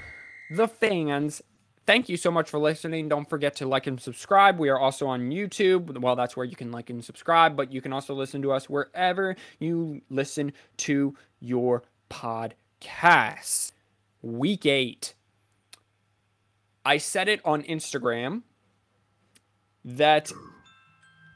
the 0.50 0.66
fans. 0.66 1.42
Thank 1.86 2.08
you 2.08 2.16
so 2.16 2.30
much 2.30 2.48
for 2.48 2.58
listening. 2.58 3.06
Don't 3.06 3.28
forget 3.28 3.54
to 3.56 3.68
like 3.68 3.86
and 3.86 4.00
subscribe. 4.00 4.58
We 4.58 4.70
are 4.70 4.78
also 4.78 5.06
on 5.08 5.28
YouTube. 5.28 5.98
Well, 5.98 6.16
that's 6.16 6.34
where 6.34 6.46
you 6.46 6.56
can 6.56 6.72
like 6.72 6.88
and 6.88 7.04
subscribe, 7.04 7.54
but 7.54 7.70
you 7.70 7.82
can 7.82 7.92
also 7.92 8.14
listen 8.14 8.40
to 8.40 8.52
us 8.52 8.70
wherever 8.70 9.36
you 9.58 10.00
listen 10.08 10.54
to 10.78 11.14
your 11.38 11.82
podcasts. 12.08 13.72
Week 14.22 14.64
eight. 14.64 15.12
I 16.82 16.96
said 16.96 17.28
it 17.28 17.42
on 17.44 17.62
Instagram 17.64 18.40
that 19.84 20.32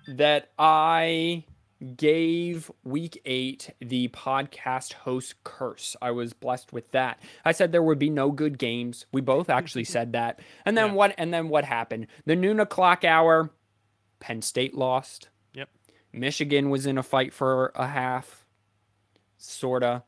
that 0.08 0.52
I 0.58 1.44
gave 1.96 2.70
week 2.84 3.20
eight 3.24 3.70
the 3.80 4.08
podcast 4.08 4.94
host 4.94 5.34
curse. 5.44 5.94
I 6.00 6.10
was 6.10 6.32
blessed 6.32 6.72
with 6.72 6.90
that. 6.92 7.20
I 7.44 7.52
said 7.52 7.70
there 7.72 7.82
would 7.82 7.98
be 7.98 8.10
no 8.10 8.30
good 8.30 8.58
games. 8.58 9.06
We 9.12 9.20
both 9.20 9.50
actually 9.50 9.84
said 9.96 10.12
that. 10.12 10.40
And 10.64 10.76
then 10.76 10.88
Yeah. 10.88 10.94
what 10.94 11.14
and 11.18 11.32
then 11.34 11.48
what 11.48 11.64
happened? 11.64 12.06
The 12.24 12.36
noon 12.36 12.60
o'clock 12.60 13.04
hour, 13.04 13.50
Penn 14.20 14.40
State 14.42 14.74
lost. 14.74 15.28
Yep. 15.54 15.68
Michigan 16.12 16.70
was 16.70 16.86
in 16.86 16.96
a 16.98 17.02
fight 17.02 17.34
for 17.34 17.72
a 17.74 17.86
half. 17.86 18.46
Sorta. 19.36 20.02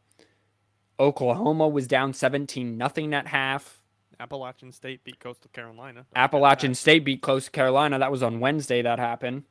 Oklahoma 1.01 1.69
was 1.69 1.87
down 1.87 2.13
17 2.13 2.77
nothing 2.77 3.15
at 3.15 3.29
half. 3.29 3.81
Appalachian 4.21 4.73
State 4.73 5.05
beat 5.05 5.21
Coastal 5.21 5.51
Carolina. 5.53 6.07
Appalachian. 6.17 6.75
State 6.75 7.05
beat 7.05 7.23
Coastal 7.23 7.53
Carolina. 7.53 8.01
That 8.01 8.11
was 8.11 8.23
on 8.23 8.41
Wednesday 8.41 8.83
that 8.83 8.99
happened. 8.99 9.45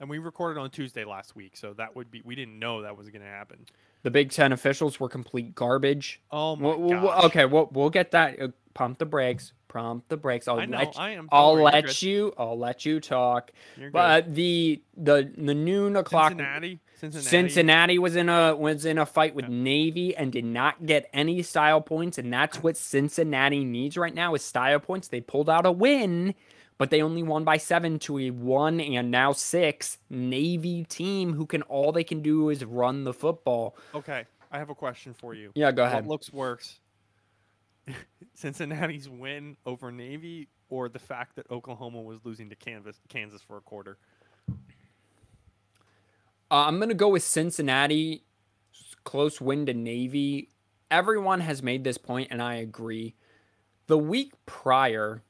And 0.00 0.08
we 0.08 0.18
recorded 0.18 0.60
on 0.60 0.70
Tuesday 0.70 1.04
last 1.04 1.34
week, 1.34 1.56
so 1.56 1.72
that 1.74 1.96
would 1.96 2.10
be 2.10 2.22
we 2.24 2.34
didn't 2.36 2.58
know 2.58 2.82
that 2.82 2.96
was 2.96 3.08
going 3.10 3.22
to 3.22 3.28
happen. 3.28 3.66
The 4.04 4.10
Big 4.12 4.30
Ten 4.30 4.52
officials 4.52 5.00
were 5.00 5.08
complete 5.08 5.54
garbage. 5.56 6.20
Oh 6.30 6.54
my 6.56 6.68
We'll- 6.68 6.78
we'll- 6.78 7.00
we'll- 7.02 7.24
okay, 7.26 7.44
we'll 7.46 7.68
we'll 7.72 7.90
get 7.90 8.12
that. 8.12 8.40
Uh, 8.40 8.48
pump 8.74 8.98
the 8.98 9.06
brakes. 9.06 9.52
Pump 9.66 10.04
the 10.08 10.16
brakes. 10.16 10.46
I'll 10.48 10.60
I 10.60 10.66
know. 10.66 10.78
let 10.78 10.98
I 10.98 11.10
am. 11.10 11.28
I'll 11.32 11.54
worry, 11.54 11.64
let 11.64 12.00
you. 12.02 12.32
I'll 12.38 12.56
let 12.58 12.86
you 12.86 13.00
talk. 13.00 13.50
But 13.92 14.34
the 14.34 14.80
the 14.96 15.30
the 15.36 15.54
noon 15.54 15.96
o'clock. 15.96 16.30
Cincinnati. 16.30 16.78
Cincinnati. 16.94 17.28
Cincinnati 17.28 17.98
was 17.98 18.14
in 18.16 18.28
a 18.28 18.54
was 18.56 18.84
in 18.84 18.98
a 18.98 19.04
fight 19.06 19.34
with 19.34 19.48
Navy 19.48 20.16
and 20.16 20.32
did 20.32 20.44
not 20.44 20.86
get 20.86 21.10
any 21.12 21.42
style 21.42 21.80
points, 21.80 22.18
and 22.18 22.32
that's 22.32 22.62
what 22.62 22.76
Cincinnati 22.76 23.64
needs 23.64 23.96
right 23.98 24.14
now 24.14 24.34
is 24.34 24.42
style 24.42 24.78
points. 24.80 25.08
They 25.08 25.20
pulled 25.20 25.50
out 25.50 25.66
a 25.66 25.72
win, 25.72 26.34
but 26.78 26.90
they 26.90 27.02
only 27.02 27.22
won 27.22 27.44
by 27.44 27.56
seven 27.56 27.98
to 28.00 28.18
a 28.18 28.30
one 28.30 28.80
and 28.80 29.10
now 29.10 29.32
six 29.32 29.98
Navy 30.08 30.84
team 30.84 31.34
who 31.34 31.44
can 31.44 31.62
all 31.62 31.92
they 31.92 32.04
can 32.04 32.22
do 32.22 32.48
is 32.48 32.64
run 32.64 33.04
the 33.04 33.12
football. 33.12 33.76
Okay, 33.94 34.24
I 34.50 34.58
have 34.58 34.70
a 34.70 34.74
question 34.74 35.12
for 35.12 35.34
you. 35.34 35.50
Yeah, 35.54 35.72
go 35.72 35.82
What 35.82 35.92
ahead. 35.92 36.06
looks 36.06 36.32
worse? 36.32 36.78
Cincinnati's 38.34 39.08
win 39.08 39.56
over 39.66 39.90
Navy, 39.90 40.48
or 40.68 40.88
the 40.88 40.98
fact 40.98 41.36
that 41.36 41.50
Oklahoma 41.50 42.00
was 42.00 42.20
losing 42.24 42.48
to 42.50 42.54
Kansas, 42.54 43.00
Kansas 43.08 43.42
for 43.42 43.56
a 43.56 43.60
quarter? 43.60 43.98
Uh, 46.50 46.64
I'm 46.66 46.78
gonna 46.78 46.94
go 46.94 47.08
with 47.08 47.22
Cincinnati. 47.22 48.24
Close 49.04 49.40
win 49.40 49.66
to 49.66 49.74
Navy. 49.74 50.50
Everyone 50.90 51.40
has 51.40 51.62
made 51.62 51.84
this 51.84 51.98
point, 51.98 52.28
and 52.30 52.40
I 52.42 52.54
agree. 52.54 53.14
The 53.86 53.98
week 53.98 54.32
prior, 54.46 55.22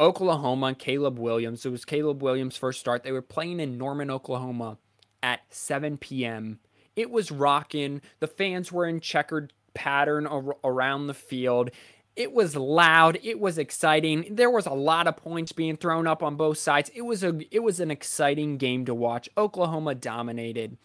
Oklahoma, 0.00 0.74
Caleb 0.74 1.18
Williams. 1.18 1.66
It 1.66 1.70
was 1.70 1.84
Caleb 1.84 2.22
Williams' 2.22 2.56
first 2.56 2.80
start. 2.80 3.02
They 3.02 3.12
were 3.12 3.22
playing 3.22 3.60
in 3.60 3.78
Norman, 3.78 4.10
Oklahoma, 4.10 4.78
at 5.22 5.40
7 5.50 5.98
p.m. 5.98 6.60
It 6.94 7.10
was 7.10 7.30
rocking. 7.30 8.00
The 8.20 8.26
fans 8.28 8.70
were 8.70 8.86
in 8.86 9.00
checkered 9.00 9.52
pattern 9.74 10.26
ar- 10.26 10.56
around 10.64 11.06
the 11.06 11.14
field. 11.14 11.70
It 12.16 12.32
was 12.32 12.56
loud. 12.56 13.18
It 13.22 13.38
was 13.38 13.58
exciting. 13.58 14.26
There 14.30 14.50
was 14.50 14.66
a 14.66 14.72
lot 14.74 15.06
of 15.06 15.16
points 15.16 15.52
being 15.52 15.76
thrown 15.76 16.06
up 16.06 16.22
on 16.22 16.36
both 16.36 16.58
sides. 16.58 16.90
It 16.94 17.02
was 17.02 17.22
a 17.22 17.38
it 17.52 17.62
was 17.62 17.78
an 17.78 17.92
exciting 17.92 18.56
game 18.56 18.84
to 18.86 18.94
watch. 18.94 19.28
Oklahoma 19.36 19.94
dominated. 19.94 20.76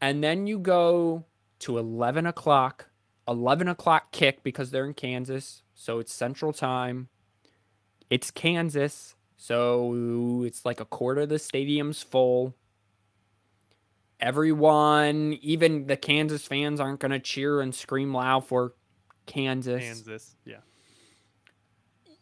And 0.00 0.22
then 0.22 0.46
you 0.46 0.58
go 0.60 1.24
to 1.60 1.78
11 1.78 2.26
o'clock, 2.26 2.86
11 3.26 3.66
o'clock 3.66 4.12
kick 4.12 4.44
because 4.44 4.70
they're 4.70 4.86
in 4.86 4.94
Kansas. 4.94 5.62
So 5.74 5.98
it's 5.98 6.14
central 6.14 6.52
time. 6.52 7.08
It's 8.10 8.30
Kansas. 8.30 9.14
So 9.36 10.42
it's 10.44 10.64
like 10.64 10.80
a 10.80 10.84
quarter 10.84 11.22
of 11.22 11.28
the 11.28 11.38
stadium's 11.38 12.02
full. 12.02 12.54
Everyone, 14.20 15.38
even 15.42 15.86
the 15.86 15.96
Kansas 15.96 16.44
fans, 16.44 16.80
aren't 16.80 16.98
going 16.98 17.12
to 17.12 17.20
cheer 17.20 17.60
and 17.60 17.72
scream 17.72 18.12
loud 18.12 18.46
for 18.46 18.74
Kansas. 19.26 19.80
Kansas. 19.80 20.34
Yeah. 20.44 20.56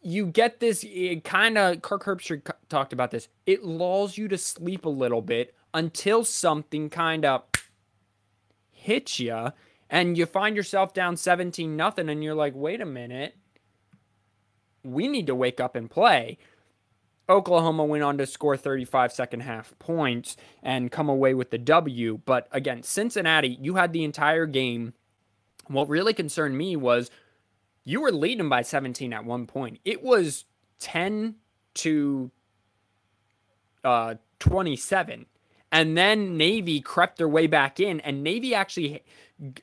You 0.02 0.26
get 0.26 0.60
this 0.60 0.84
it 0.84 1.24
kind 1.24 1.56
of 1.56 1.82
Kirk 1.82 2.04
Herbstreit 2.04 2.48
talked 2.68 2.92
about 2.92 3.10
this. 3.10 3.28
It 3.46 3.64
lulls 3.64 4.18
you 4.18 4.28
to 4.28 4.38
sleep 4.38 4.84
a 4.84 4.90
little 4.90 5.22
bit 5.22 5.54
until 5.72 6.22
something 6.22 6.90
kind 6.90 7.24
of 7.24 7.42
hits 8.70 9.18
you 9.18 9.52
and 9.88 10.18
you 10.18 10.26
find 10.26 10.54
yourself 10.54 10.92
down 10.92 11.16
17 11.16 11.76
nothing 11.76 12.08
and 12.08 12.22
you're 12.22 12.34
like, 12.34 12.54
"Wait 12.54 12.80
a 12.80 12.86
minute. 12.86 13.36
We 14.86 15.08
need 15.08 15.26
to 15.26 15.34
wake 15.34 15.60
up 15.60 15.76
and 15.76 15.90
play." 15.90 16.38
Oklahoma 17.28 17.84
went 17.84 18.04
on 18.04 18.18
to 18.18 18.26
score 18.26 18.56
35 18.56 19.12
second 19.12 19.40
half 19.40 19.76
points 19.78 20.36
and 20.62 20.92
come 20.92 21.08
away 21.08 21.34
with 21.34 21.50
the 21.50 21.58
W. 21.58 22.20
But 22.24 22.46
again, 22.52 22.82
Cincinnati, 22.82 23.58
you 23.60 23.74
had 23.74 23.92
the 23.92 24.04
entire 24.04 24.46
game. 24.46 24.94
What 25.66 25.88
really 25.88 26.14
concerned 26.14 26.56
me 26.56 26.76
was 26.76 27.10
you 27.84 28.00
were 28.00 28.12
leading 28.12 28.48
by 28.48 28.62
17 28.62 29.12
at 29.12 29.24
one 29.24 29.46
point. 29.46 29.80
It 29.84 30.02
was 30.02 30.44
10 30.78 31.36
to 31.74 32.30
uh, 33.82 34.14
27. 34.38 35.26
And 35.76 35.94
then 35.94 36.38
Navy 36.38 36.80
crept 36.80 37.18
their 37.18 37.28
way 37.28 37.46
back 37.46 37.80
in, 37.80 38.00
and 38.00 38.22
Navy 38.22 38.54
actually 38.54 39.02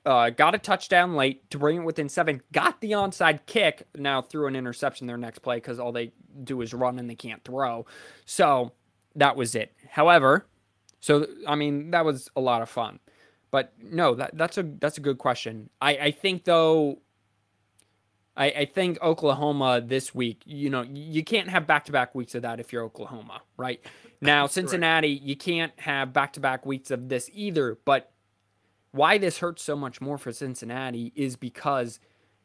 uh, 0.05 0.29
got 0.29 0.53
a 0.53 0.59
touchdown 0.59 1.15
late 1.15 1.49
to 1.49 1.57
bring 1.57 1.77
it 1.77 1.83
within 1.83 2.07
seven. 2.07 2.43
Got 2.51 2.81
the 2.81 2.91
onside 2.91 3.39
kick. 3.47 3.87
Now 3.95 4.21
threw 4.21 4.45
an 4.45 4.55
interception 4.55 5.07
their 5.07 5.17
next 5.17 5.39
play 5.39 5.57
because 5.57 5.79
all 5.79 5.91
they 5.91 6.11
do 6.43 6.61
is 6.61 6.71
run 6.71 6.99
and 6.99 7.09
they 7.09 7.15
can't 7.15 7.43
throw. 7.43 7.87
So 8.25 8.73
that 9.15 9.35
was 9.35 9.55
it. 9.55 9.73
However, 9.89 10.45
so 10.99 11.25
I 11.47 11.55
mean 11.55 11.89
that 11.91 12.05
was 12.05 12.29
a 12.35 12.41
lot 12.41 12.61
of 12.61 12.69
fun. 12.69 12.99
But 13.49 13.73
no, 13.81 14.13
that 14.13 14.37
that's 14.37 14.59
a 14.59 14.63
that's 14.79 14.99
a 14.99 15.01
good 15.01 15.17
question. 15.17 15.71
I 15.81 15.97
I 15.97 16.11
think 16.11 16.43
though. 16.43 16.99
I, 18.35 18.45
I 18.45 18.65
think 18.65 18.99
Oklahoma 19.03 19.79
this 19.85 20.15
week, 20.15 20.41
you 20.43 20.71
know, 20.71 20.81
you 20.81 21.23
can't 21.23 21.49
have 21.49 21.67
back 21.67 21.85
to 21.85 21.91
back 21.91 22.15
weeks 22.15 22.33
of 22.33 22.41
that 22.41 22.59
if 22.59 22.73
you're 22.73 22.83
Oklahoma, 22.83 23.43
right? 23.57 23.79
Now, 24.23 24.47
Cincinnati, 24.47 25.09
you 25.09 25.35
can't 25.35 25.77
have 25.81 26.13
back 26.13 26.33
to 26.33 26.39
back 26.39 26.65
weeks 26.65 26.91
of 26.91 27.09
this 27.09 27.29
either. 27.33 27.77
But 27.85 28.11
why 28.91 29.17
this 29.17 29.39
hurts 29.39 29.63
so 29.63 29.75
much 29.75 29.99
more 29.99 30.17
for 30.17 30.31
Cincinnati 30.31 31.11
is 31.15 31.35
because 31.35 31.99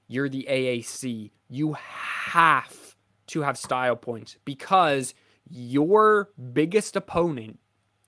you're 0.08 0.28
the 0.28 0.46
AAC. 0.50 1.30
You 1.48 1.74
have 1.74 2.96
to 3.28 3.42
have 3.42 3.56
style 3.56 3.96
points 3.96 4.36
because 4.44 5.14
your 5.48 6.30
biggest 6.52 6.96
opponent, 6.96 7.58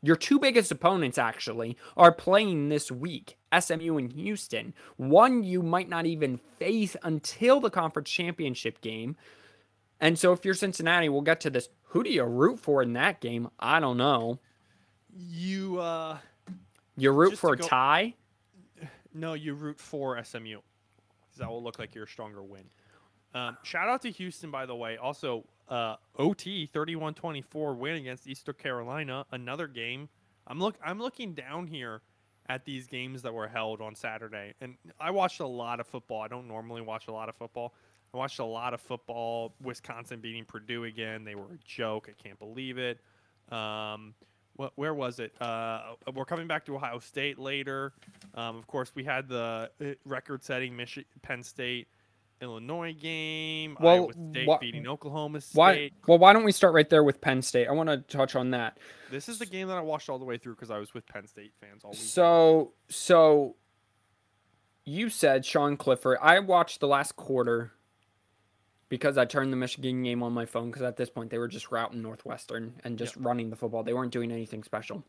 your 0.03 0.17
two 0.17 0.39
biggest 0.39 0.73
opponents 0.73 1.19
actually, 1.19 1.77
are 1.97 2.13
playing 2.13 2.71
this 2.71 2.91
week 2.91 3.37
SMU 3.59 3.99
and 3.99 4.13
Houston. 4.13 4.75
One 4.97 5.43
you 5.43 5.63
might 5.63 5.89
not 5.89 6.07
even 6.07 6.39
face 6.59 6.97
until 7.03 7.61
the 7.61 7.71
conference 7.71 8.11
championship 8.11 8.81
game. 8.81 9.17
And 10.01 10.19
so 10.19 10.33
if 10.33 10.45
you're 10.45 10.55
Cincinnati, 10.55 11.09
we'll 11.09 11.21
get 11.21 11.41
to 11.43 11.51
this. 11.51 11.69
Who 11.91 12.03
do 12.03 12.11
you 12.11 12.25
root 12.25 12.59
for 12.59 12.83
in 12.83 12.93
that 12.95 13.21
game? 13.21 13.49
I 13.59 13.81
don't 13.81 13.97
know. 13.97 14.39
You 15.17 15.81
uh 15.81 16.19
You 16.97 17.13
root 17.13 17.37
for 17.39 17.53
a 17.55 17.57
go- 17.57 17.67
tie? 17.67 18.15
no, 19.13 19.35
you 19.35 19.55
root 19.55 19.79
for 19.81 20.17
SMU. 20.23 20.57
'cause 20.61 21.39
That 21.39 21.49
will 21.49 21.63
look 21.63 21.79
like 21.79 21.95
your 21.95 22.07
stronger 22.07 22.43
win. 22.43 22.71
Um, 23.35 23.57
shout 23.63 23.89
out 23.89 24.03
to 24.03 24.11
Houston, 24.11 24.51
by 24.51 24.67
the 24.67 24.75
way. 24.75 24.97
Also, 24.97 25.45
uh, 25.69 25.97
OT 26.19 26.67
31-24 26.67 27.75
win 27.77 27.97
against 27.97 28.27
Eastern 28.27 28.55
Carolina. 28.57 29.25
Another 29.31 29.69
game. 29.69 30.09
I'm 30.49 30.59
look. 30.59 30.77
I'm 30.85 30.99
looking 31.01 31.35
down 31.35 31.69
here 31.69 32.03
at 32.49 32.65
these 32.65 32.89
games 32.89 33.23
that 33.23 33.33
were 33.33 33.47
held 33.47 33.81
on 33.81 33.95
Saturday, 33.95 34.55
and 34.61 34.77
I 34.99 35.13
watched 35.13 35.39
a 35.39 35.47
lot 35.47 35.79
of 35.79 35.87
football. 35.87 36.21
I 36.23 36.27
don't 36.29 36.49
normally 36.49 36.81
watch 36.81 37.07
a 37.07 37.13
lot 37.13 37.29
of 37.29 37.37
football. 37.37 37.73
I 38.13 38.17
watched 38.17 38.39
a 38.41 38.45
lot 38.45 38.75
of 38.75 38.81
football. 38.81 39.55
Wisconsin 39.63 40.21
beating 40.21 40.45
Purdue 40.45 40.85
again. 40.85 41.25
They 41.25 41.35
were 41.35 41.53
a 41.55 41.59
joke. 41.65 42.09
I 42.11 42.23
can't 42.23 42.39
believe 42.39 42.77
it. 42.79 42.99
Um, 43.53 44.15
what, 44.57 44.73
where 44.75 44.95
was 44.95 45.21
it? 45.21 45.33
Uh, 45.41 45.95
we're 46.15 46.25
coming 46.25 46.47
back 46.47 46.67
to 46.67 46.75
Ohio 46.75 46.99
State 46.99 47.39
later. 47.39 47.93
Um, 48.35 48.57
of 48.57 48.67
course, 48.67 48.93
we 48.95 49.05
had 49.05 49.29
the 49.29 49.71
uh, 49.81 49.85
record-setting 50.05 50.75
Michi- 50.75 51.05
Penn 51.23 51.43
State 51.43 51.89
Illinois 52.43 52.93
game. 52.93 53.77
Well, 53.81 53.95
Iowa 53.95 54.13
State 54.33 54.49
wha- 54.49 54.59
beating 54.59 54.87
Oklahoma 54.87 55.41
State. 55.41 55.57
Why? 55.57 55.91
Well, 56.07 56.19
why 56.19 56.33
don't 56.33 56.45
we 56.45 56.53
start 56.53 56.75
right 56.75 56.89
there 56.91 57.05
with 57.05 57.21
Penn 57.21 57.43
State? 57.43 57.69
I 57.69 57.73
want 57.73 57.89
to 57.91 57.99
touch 57.99 58.35
on 58.35 58.51
that. 58.51 58.79
This 59.11 59.29
is 59.29 59.39
the 59.39 59.47
game 59.47 59.69
that 59.69 59.77
I 59.77 59.83
watched 59.83 60.09
all 60.09 60.19
the 60.19 60.25
way 60.25 60.37
through 60.37 60.55
because 60.57 60.71
I 60.71 60.79
was 60.79 60.93
with 60.95 61.07
Penn 61.07 61.27
State 61.27 61.53
fans 61.61 61.85
all 61.85 61.93
week. 61.93 62.01
So, 62.01 62.73
so 62.89 63.57
you 64.85 65.11
said 65.11 65.45
Sean 65.45 65.77
Clifford. 65.77 66.19
I 66.21 66.41
watched 66.41 66.81
the 66.81 66.89
last 66.89 67.17
quarter 67.17 67.73
because 68.91 69.17
I 69.17 69.25
turned 69.25 69.51
the 69.51 69.57
Michigan 69.57 70.03
game 70.03 70.23
on 70.23 70.35
my 70.35 70.45
phone 70.45 70.67
because 70.71 70.83
at 70.83 70.99
this 70.99 71.09
point 71.09 71.31
they 71.31 71.39
were 71.39 71.49
just 71.49 71.71
routing 71.71 72.03
Northwestern 72.03 72.75
and 72.85 72.99
just 72.99 73.17
running 73.17 73.49
the 73.49 73.57
football. 73.57 73.83
They 73.83 73.95
weren't 73.95 74.13
doing 74.13 74.31
anything 74.31 74.63
special. 74.65 75.03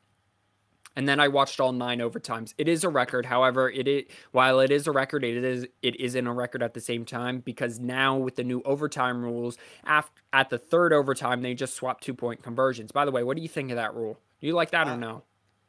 And 0.96 1.08
then 1.08 1.22
I 1.22 1.30
watched 1.30 1.60
all 1.62 1.72
nine 1.72 2.00
overtimes. 2.00 2.54
It 2.58 2.68
is 2.68 2.84
a 2.84 2.90
record, 2.90 3.26
however, 3.26 3.70
it 3.70 3.88
is 3.88 4.04
while 4.32 4.60
it 4.60 4.72
is 4.72 4.88
a 4.88 4.92
record, 4.92 5.24
it 5.24 5.44
is 5.44 5.66
it 5.82 5.96
isn't 6.00 6.28
a 6.28 6.34
record 6.34 6.62
at 6.62 6.74
the 6.74 6.82
same 6.82 7.06
time 7.06 7.40
because 7.40 7.80
now 7.80 8.18
with 8.18 8.36
the 8.36 8.44
new 8.44 8.62
overtime 8.64 9.24
rules, 9.24 9.58
after 9.86 10.12
at 10.34 10.50
the 10.50 10.58
third 10.58 10.94
overtime 10.94 11.42
they 11.42 11.54
just 11.54 11.76
swap 11.76 12.02
two 12.02 12.14
point 12.14 12.44
conversions. 12.44 12.92
By 12.92 13.06
the 13.06 13.12
way, 13.12 13.24
what 13.24 13.36
do 13.38 13.44
you 13.44 13.50
think 13.50 13.72
of 13.72 13.78
that 13.78 13.96
rule? 13.96 14.20
Do 14.42 14.48
you 14.48 14.54
like 14.54 14.72
that 14.72 14.88
Uh, 14.88 14.92
or 14.92 14.98
no? 14.98 15.24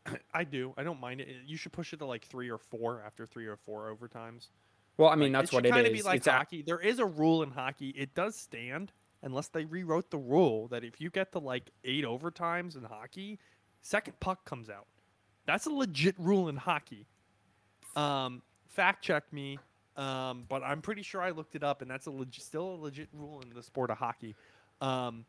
I 0.34 0.42
do. 0.44 0.74
I 0.76 0.82
don't 0.82 1.00
mind 1.00 1.20
it. 1.20 1.28
You 1.46 1.56
should 1.56 1.72
push 1.72 1.92
it 1.92 1.98
to 1.98 2.06
like 2.06 2.24
three 2.26 2.50
or 2.50 2.58
four 2.58 3.02
after 3.06 3.24
three 3.24 3.46
or 3.46 3.56
four 3.56 3.96
overtimes. 3.96 4.48
Well, 4.96 5.08
I 5.08 5.14
mean 5.14 5.32
Like, 5.32 5.42
that's 5.42 5.52
it 5.52 5.56
what 5.56 5.66
it 5.66 5.68
is. 5.68 5.72
it 5.72 5.82
kinda. 5.84 5.90
Be 5.90 6.02
like 6.02 6.16
it's 6.18 6.26
a- 6.26 6.32
hockey. 6.32 6.62
There 6.62 6.80
is 6.80 6.98
a 6.98 7.06
rule 7.06 7.42
in 7.42 7.50
hockey. 7.50 7.90
It 7.90 8.14
does 8.14 8.36
stand 8.36 8.92
unless 9.22 9.48
they 9.48 9.64
rewrote 9.64 10.10
the 10.10 10.18
rule 10.18 10.68
that 10.68 10.84
if 10.84 11.00
you 11.00 11.08
get 11.10 11.32
to 11.32 11.38
like 11.38 11.70
eight 11.84 12.04
overtimes 12.04 12.76
in 12.76 12.84
hockey, 12.84 13.38
second 13.80 14.18
puck 14.20 14.44
comes 14.44 14.68
out. 14.68 14.86
That's 15.46 15.66
a 15.66 15.70
legit 15.70 16.14
rule 16.18 16.48
in 16.48 16.56
hockey. 16.56 17.06
Um, 17.96 18.42
fact 18.68 19.02
check 19.04 19.30
me, 19.32 19.58
um, 19.96 20.44
but 20.48 20.62
I'm 20.62 20.80
pretty 20.82 21.02
sure 21.02 21.20
I 21.20 21.30
looked 21.30 21.54
it 21.54 21.62
up, 21.62 21.82
and 21.82 21.90
that's 21.90 22.06
a 22.06 22.10
legit, 22.10 22.42
still 22.42 22.74
a 22.74 22.76
legit 22.76 23.08
rule 23.12 23.40
in 23.42 23.50
the 23.50 23.62
sport 23.62 23.90
of 23.90 23.98
hockey. 23.98 24.34
Um, 24.80 25.24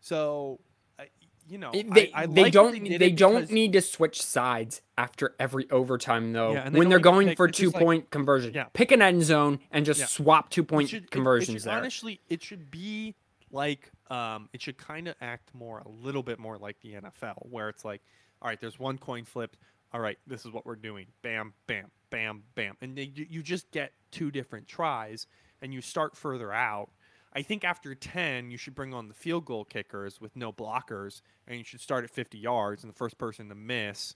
so, 0.00 0.60
I, 0.98 1.08
you 1.48 1.58
know, 1.58 1.70
they, 1.72 2.12
I, 2.12 2.22
I 2.22 2.26
they 2.26 2.42
like 2.44 2.52
don't 2.52 2.82
did 2.84 3.00
they, 3.00 3.10
don't 3.10 3.34
because- 3.36 3.50
need 3.50 3.72
to 3.72 3.80
switch 3.80 4.20
sides 4.22 4.82
after 4.96 5.34
every 5.38 5.70
overtime 5.70 6.32
though 6.32 6.52
Yeah, 6.52 6.68
they 6.68 6.78
when 6.78 6.88
they're 6.88 6.98
going 6.98 7.28
pick- 7.28 7.36
for 7.36 7.48
two 7.48 7.64
just 7.64 7.74
like- 7.74 7.82
point 7.84 8.10
conversion 8.10 8.52
Yeah. 8.54 8.64
pick 8.72 8.92
an 8.92 9.00
end 9.02 9.22
zone 9.22 9.60
and 9.70 9.86
just 9.86 10.00
Yeah. 10.00 10.06
swap 10.06 10.50
two 10.50 10.62
point 10.64 10.90
should- 10.90 11.04
it- 11.04 11.06
it 11.06 11.10
conversions 11.10 11.62
should- 11.62 11.70
there 11.70 11.78
Honestly, 11.78 12.20
it 12.28 12.42
should 12.42 12.70
be 12.70 13.14
like 13.50 13.90
um, 14.10 14.48
it 14.52 14.60
should 14.62 14.76
kind 14.78 15.06
of 15.08 15.14
act 15.20 15.54
more 15.54 15.78
a 15.80 15.88
little 15.88 16.22
bit 16.22 16.38
more 16.38 16.56
like 16.58 16.80
the 16.80 16.94
NFL, 16.94 17.46
where 17.50 17.68
it's 17.68 17.84
like, 17.84 18.00
all 18.42 18.48
right, 18.48 18.60
there's 18.60 18.78
one 18.78 18.96
coin 18.98 19.24
flip. 19.24 19.54
All 19.92 20.00
right, 20.00 20.18
this 20.26 20.44
is 20.46 20.52
what 20.52 20.64
we're 20.66 20.76
doing. 20.76 21.06
Bam, 21.22 21.52
bam, 21.66 21.90
bam, 22.10 22.42
bam, 22.54 22.76
and 22.80 22.96
then 22.96 23.12
you, 23.14 23.26
you 23.28 23.42
just 23.42 23.70
get 23.70 23.92
two 24.10 24.30
different 24.30 24.66
tries, 24.68 25.26
and 25.62 25.72
you 25.74 25.80
start 25.82 26.16
further 26.16 26.52
out. 26.52 26.90
I 27.32 27.42
think 27.42 27.64
after 27.64 27.94
ten, 27.94 28.50
you 28.50 28.56
should 28.56 28.74
bring 28.74 28.94
on 28.94 29.08
the 29.08 29.14
field 29.14 29.44
goal 29.44 29.64
kickers 29.64 30.20
with 30.20 30.34
no 30.34 30.52
blockers, 30.52 31.20
and 31.46 31.58
you 31.58 31.64
should 31.64 31.80
start 31.80 32.04
at 32.04 32.10
50 32.10 32.38
yards, 32.38 32.82
and 32.82 32.92
the 32.92 32.96
first 32.96 33.18
person 33.18 33.48
to 33.50 33.54
miss, 33.54 34.14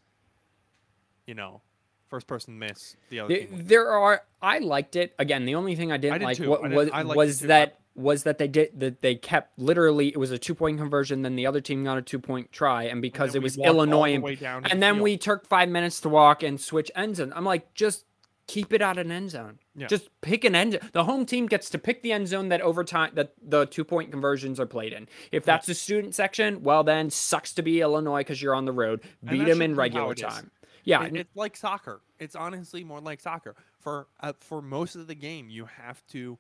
you 1.27 1.35
know, 1.35 1.61
first 2.09 2.27
person 2.27 2.55
to 2.55 2.59
miss 2.67 2.97
the 3.11 3.21
other 3.21 3.29
There- 3.35 3.47
team. 3.47 3.67
there 3.67 3.91
are 3.91 4.23
i 4.43 4.59
liked 4.59 4.97
it 4.97 5.15
again 5.19 5.47
the 5.47 5.55
only 5.55 5.75
thing 5.77 5.91
i 5.91 5.97
didn't 5.97 6.19
did 6.19 6.25
like 6.27 6.39
I 6.39 6.45
didn't- 6.45 6.75
was, 6.75 6.91
I 6.93 7.03
was 7.05 7.41
that 7.41 7.79
was 7.95 8.25
that 8.25 8.37
they 8.37 8.49
did 8.49 8.79
that 8.81 9.01
they 9.01 9.15
kept 9.15 9.59
literally 9.59 10.09
it 10.09 10.19
was 10.19 10.31
a 10.31 10.37
two 10.37 10.55
point 10.55 10.77
conversion 10.77 11.23
then 11.23 11.37
the 11.37 11.47
other 11.47 11.63
team 11.63 11.85
got 11.85 11.97
a 11.97 12.03
two 12.03 12.19
point 12.19 12.53
try 12.53 12.83
and 12.83 13.01
because 13.01 13.33
then 13.33 13.41
it 13.41 13.43
was 13.45 13.57
illinois 13.57 14.13
and, 14.15 14.39
down 14.39 14.63
to 14.63 14.69
the 14.69 14.73
and 14.75 14.83
then 14.83 14.97
field. 14.97 15.05
we 15.05 15.17
took 15.17 15.47
five 15.47 15.71
minutes 15.71 16.01
to 16.03 16.11
walk 16.11 16.43
and 16.43 16.61
switch 16.61 16.91
ends 16.95 17.19
and 17.19 17.33
i'm 17.33 17.47
like 17.47 17.73
just 17.73 18.05
keep 18.53 18.73
it 18.73 18.83
out 18.83 18.99
an 18.99 19.11
end 19.11 19.31
zone 19.31 19.59
Yeah. 19.75 19.87
just 19.87 20.09
pick 20.21 20.45
an 20.45 20.55
end 20.55 20.79
the 20.93 21.05
home 21.05 21.25
team 21.27 21.47
gets 21.47 21.71
to 21.71 21.79
pick 21.79 22.03
the 22.03 22.13
end 22.13 22.29
zone 22.29 22.49
that 22.51 22.61
overtime 22.61 23.13
that 23.15 23.33
the 23.43 23.65
two 23.67 23.85
point 23.85 24.11
conversions 24.11 24.61
are 24.61 24.67
played 24.67 24.93
in 24.93 25.09
if 25.31 25.45
that's 25.45 25.67
the 25.67 25.75
student 25.75 26.15
section 26.15 26.63
well 26.63 26.83
then 26.85 27.11
sucks 27.11 27.53
to 27.55 27.63
be 27.63 27.81
illinois 27.81 28.21
because 28.21 28.43
you're 28.43 28.55
on 28.55 28.65
the 28.67 28.73
road 28.73 29.01
beat 29.25 29.45
them 29.47 29.63
in 29.63 29.75
regular 29.75 30.15
time 30.15 30.51
yeah 30.85 31.05
It- 31.05 31.17
it's 31.17 31.37
like 31.37 31.57
soccer. 31.57 32.01
It's 32.19 32.37
honestly 32.37 32.85
more 32.85 33.01
like 33.01 33.21
soccer. 33.21 33.55
For 33.81 34.07
uh, 34.21 34.33
for 34.41 34.61
most 34.63 34.95
of 34.97 35.07
the 35.09 35.15
game, 35.17 35.49
you 35.49 35.65
have 35.67 36.07
to, 36.09 36.39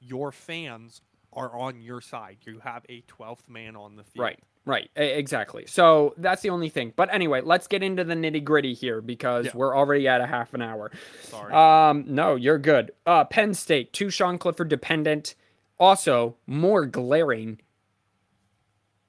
your 0.00 0.32
fans 0.32 1.00
are 1.32 1.56
on 1.56 1.80
your 1.80 2.00
side. 2.00 2.38
You 2.44 2.60
have 2.60 2.84
a 2.88 3.02
twelfth 3.06 3.48
man 3.48 3.76
on 3.76 3.96
the 3.96 4.04
field. 4.04 4.22
Right, 4.24 4.38
right, 4.64 4.90
exactly. 4.96 5.64
So 5.66 6.14
that's 6.16 6.42
the 6.42 6.50
only 6.50 6.68
thing. 6.68 6.92
But 6.96 7.12
anyway, 7.12 7.40
let's 7.42 7.66
get 7.66 7.82
into 7.82 8.04
the 8.04 8.14
nitty 8.14 8.42
gritty 8.44 8.74
here 8.74 9.00
because 9.00 9.46
Yeah. 9.46 9.52
we're 9.54 9.76
already 9.76 10.08
at 10.08 10.20
a 10.20 10.26
half 10.26 10.54
an 10.54 10.62
hour. 10.62 10.90
Sorry. 11.22 11.52
Um, 11.52 12.04
no, 12.08 12.34
you're 12.34 12.58
good. 12.58 12.92
Uh, 13.06 13.24
Penn 13.24 13.54
State, 13.54 13.92
two 13.92 14.10
Sean 14.10 14.38
Clifford 14.38 14.68
dependent. 14.68 15.34
Also, 15.78 16.36
more 16.46 16.84
glaring. 16.86 17.60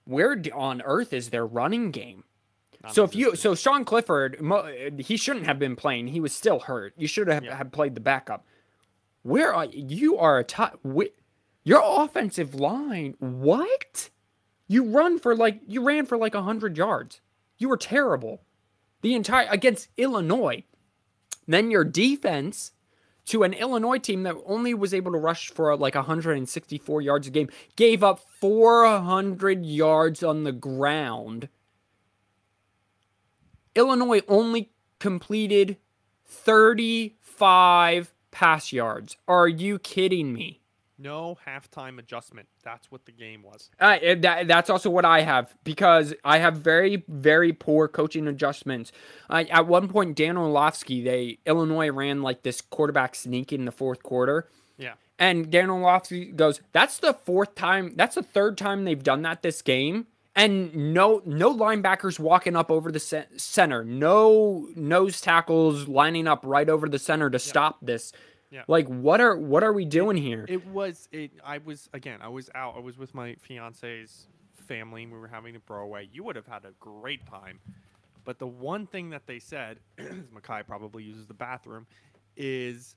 Where 0.06 0.42
on 0.54 0.82
earth 0.84 1.14
is 1.14 1.30
their 1.30 1.46
running 1.46 1.92
game? 1.92 2.24
So 2.90 3.04
if 3.04 3.16
you, 3.16 3.36
so 3.36 3.54
Sean 3.54 3.86
Clifford, 3.86 4.40
he 4.98 5.16
shouldn't 5.16 5.46
have 5.46 5.60
been 5.60 5.76
playing. 5.76 6.08
He 6.08 6.20
was 6.20 6.34
still 6.34 6.60
hurt. 6.62 6.94
You 6.98 7.06
should 7.08 7.28
have, 7.28 7.44
Yeah. 7.44 7.56
have 7.56 7.72
played 7.72 7.94
the 7.94 8.02
backup. 8.02 8.44
Where 9.22 9.54
are 9.54 9.66
you? 9.66 10.18
Are 10.18 10.40
a 10.40 10.44
top. 10.44 10.80
Wh- 10.84 11.14
your 11.64 11.82
offensive 11.84 12.56
line. 12.56 13.16
What? 13.20 14.10
You 14.68 14.86
run 14.86 15.20
for 15.20 15.36
like 15.36 15.60
you 15.68 15.84
ran 15.84 16.06
for 16.06 16.18
like 16.18 16.34
hundred 16.34 16.78
yards. 16.78 17.22
You 17.58 17.70
were 17.70 17.78
terrible. 17.78 18.42
The 19.02 19.16
entire 19.16 19.48
against 19.50 19.90
Illinois. 19.98 20.64
Then 21.48 21.72
your 21.72 21.84
defense 21.84 22.72
to 23.26 23.44
an 23.44 23.54
Illinois 23.54 23.98
team 23.98 24.24
that 24.24 24.36
only 24.46 24.74
was 24.74 24.94
able 24.94 25.12
to 25.12 25.18
rush 25.18 25.50
for 25.50 25.76
like 25.76 25.96
164 25.96 27.02
yards 27.02 27.28
a 27.28 27.30
game 27.30 27.50
gave 27.76 28.04
up 28.04 28.20
400 28.20 29.66
yards 29.66 30.24
on 30.24 30.44
the 30.44 30.52
ground. 30.52 31.50
Illinois 33.76 34.22
only 34.28 34.72
completed 35.00 35.78
35 36.26 38.14
pass 38.32 38.72
yards. 38.72 39.18
Are 39.28 39.48
you 39.48 39.80
kidding 39.80 40.34
me? 40.34 40.61
No 41.02 41.38
halftime 41.48 42.00
adjustment. 42.00 42.48
That's 42.64 42.92
what 42.92 43.06
the 43.06 43.12
game 43.12 43.44
was. 43.44 43.70
Uh, 43.80 43.98
that, 44.18 44.48
that's 44.48 44.70
also 44.70 44.90
what 44.90 45.06
I 45.06 45.22
have 45.22 45.54
because 45.64 46.14
I 46.24 46.38
have 46.40 46.58
very, 46.58 47.04
very 47.08 47.54
poor 47.54 47.88
coaching 47.88 48.28
adjustments. 48.28 48.92
Uh, 49.30 49.44
at 49.50 49.68
one 49.68 49.88
point, 49.88 50.16
Dan 50.16 50.38
Orlovsky, 50.38 51.04
they 51.04 51.40
Illinois 51.46 51.90
ran 51.92 52.22
like 52.22 52.44
this 52.44 52.62
quarterback 52.62 53.16
sneak 53.16 53.52
in 53.52 53.66
the 53.66 53.72
fourth 53.72 54.04
quarter, 54.04 54.48
Yeah. 54.78 54.94
and 55.20 55.50
Dan 55.52 55.70
Orlovsky 55.70 56.26
goes, 56.32 56.62
"That's 56.72 56.98
the 56.98 57.14
fourth 57.14 57.56
time. 57.56 57.94
That's 57.96 58.16
the 58.16 58.24
third 58.24 58.58
time 58.58 58.86
they've 58.86 59.04
done 59.04 59.22
that 59.24 59.42
this 59.42 59.62
game." 59.62 60.08
And 60.34 60.94
no, 60.94 61.22
no 61.26 61.54
linebackers 61.54 62.18
walking 62.18 62.56
up 62.56 62.72
over 62.72 62.90
the 62.90 63.26
center. 63.36 63.84
No 63.84 64.70
nose 64.78 65.20
tackles 65.20 65.90
lining 65.90 66.26
up 66.26 66.46
right 66.46 66.70
over 66.70 66.88
the 66.88 67.00
center 67.00 67.30
to 67.30 67.38
stop 67.38 67.80
this. 67.82 68.14
Yeah. 68.52 68.64
Like, 68.68 68.88
what 68.88 69.22
are 69.22 69.36
what 69.38 69.64
are 69.64 69.74
we 69.74 69.86
doing 69.86 70.18
here? 70.18 70.46
It 70.48 70.68
was. 70.68 71.08
It. 71.12 71.32
I 71.44 71.60
was 71.60 71.90
again. 71.94 72.20
I 72.22 72.28
was 72.28 72.50
out. 72.54 72.76
I 72.76 72.80
was 72.80 72.98
with 72.98 73.16
my 73.16 73.36
fiance's 73.36 74.28
family. 74.68 75.04
and 75.04 75.12
We 75.12 75.18
were 75.18 75.28
having 75.28 75.56
a 75.56 75.60
throwaway. 75.60 76.10
You 76.12 76.24
would 76.26 76.36
have 76.36 76.48
had 76.48 76.66
a 76.66 76.74
great 76.80 77.26
time. 77.26 77.60
But 78.24 78.40
the 78.40 78.48
one 78.48 78.86
thing 78.86 79.10
that 79.12 79.26
they 79.26 79.40
said, 79.40 79.80
Makai 80.00 80.66
probably 80.66 81.04
uses 81.04 81.26
the 81.28 81.34
bathroom, 81.34 81.88
is 82.36 82.96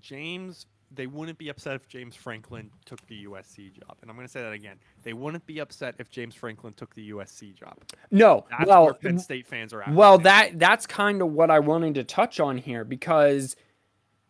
James. 0.00 0.66
They 0.90 1.06
wouldn't 1.06 1.36
be 1.36 1.50
upset 1.50 1.74
if 1.74 1.86
James 1.86 2.16
Franklin 2.16 2.70
took 2.86 3.06
the 3.08 3.26
USC 3.26 3.72
job. 3.72 3.98
And 4.00 4.10
I'm 4.10 4.16
going 4.16 4.26
to 4.26 4.32
say 4.32 4.40
that 4.40 4.54
again. 4.54 4.76
They 5.02 5.12
wouldn't 5.12 5.44
be 5.44 5.58
upset 5.58 5.94
if 5.98 6.10
James 6.10 6.34
Franklin 6.34 6.72
took 6.72 6.94
the 6.94 7.10
USC 7.10 7.54
job. 7.54 7.76
no, 8.10 8.46
That's 8.50 8.66
well, 8.66 8.94
Penn 8.94 9.18
State 9.18 9.46
fans 9.46 9.74
are 9.74 9.82
at. 9.82 9.92
Well, 9.92 10.16
right 10.16 10.24
that 10.24 10.58
that's 10.58 10.86
kind 10.86 11.20
of 11.20 11.32
what 11.32 11.50
I 11.50 11.58
wanted 11.58 11.94
to 11.96 12.04
touch 12.04 12.40
on 12.40 12.56
here 12.56 12.84
because 12.84 13.54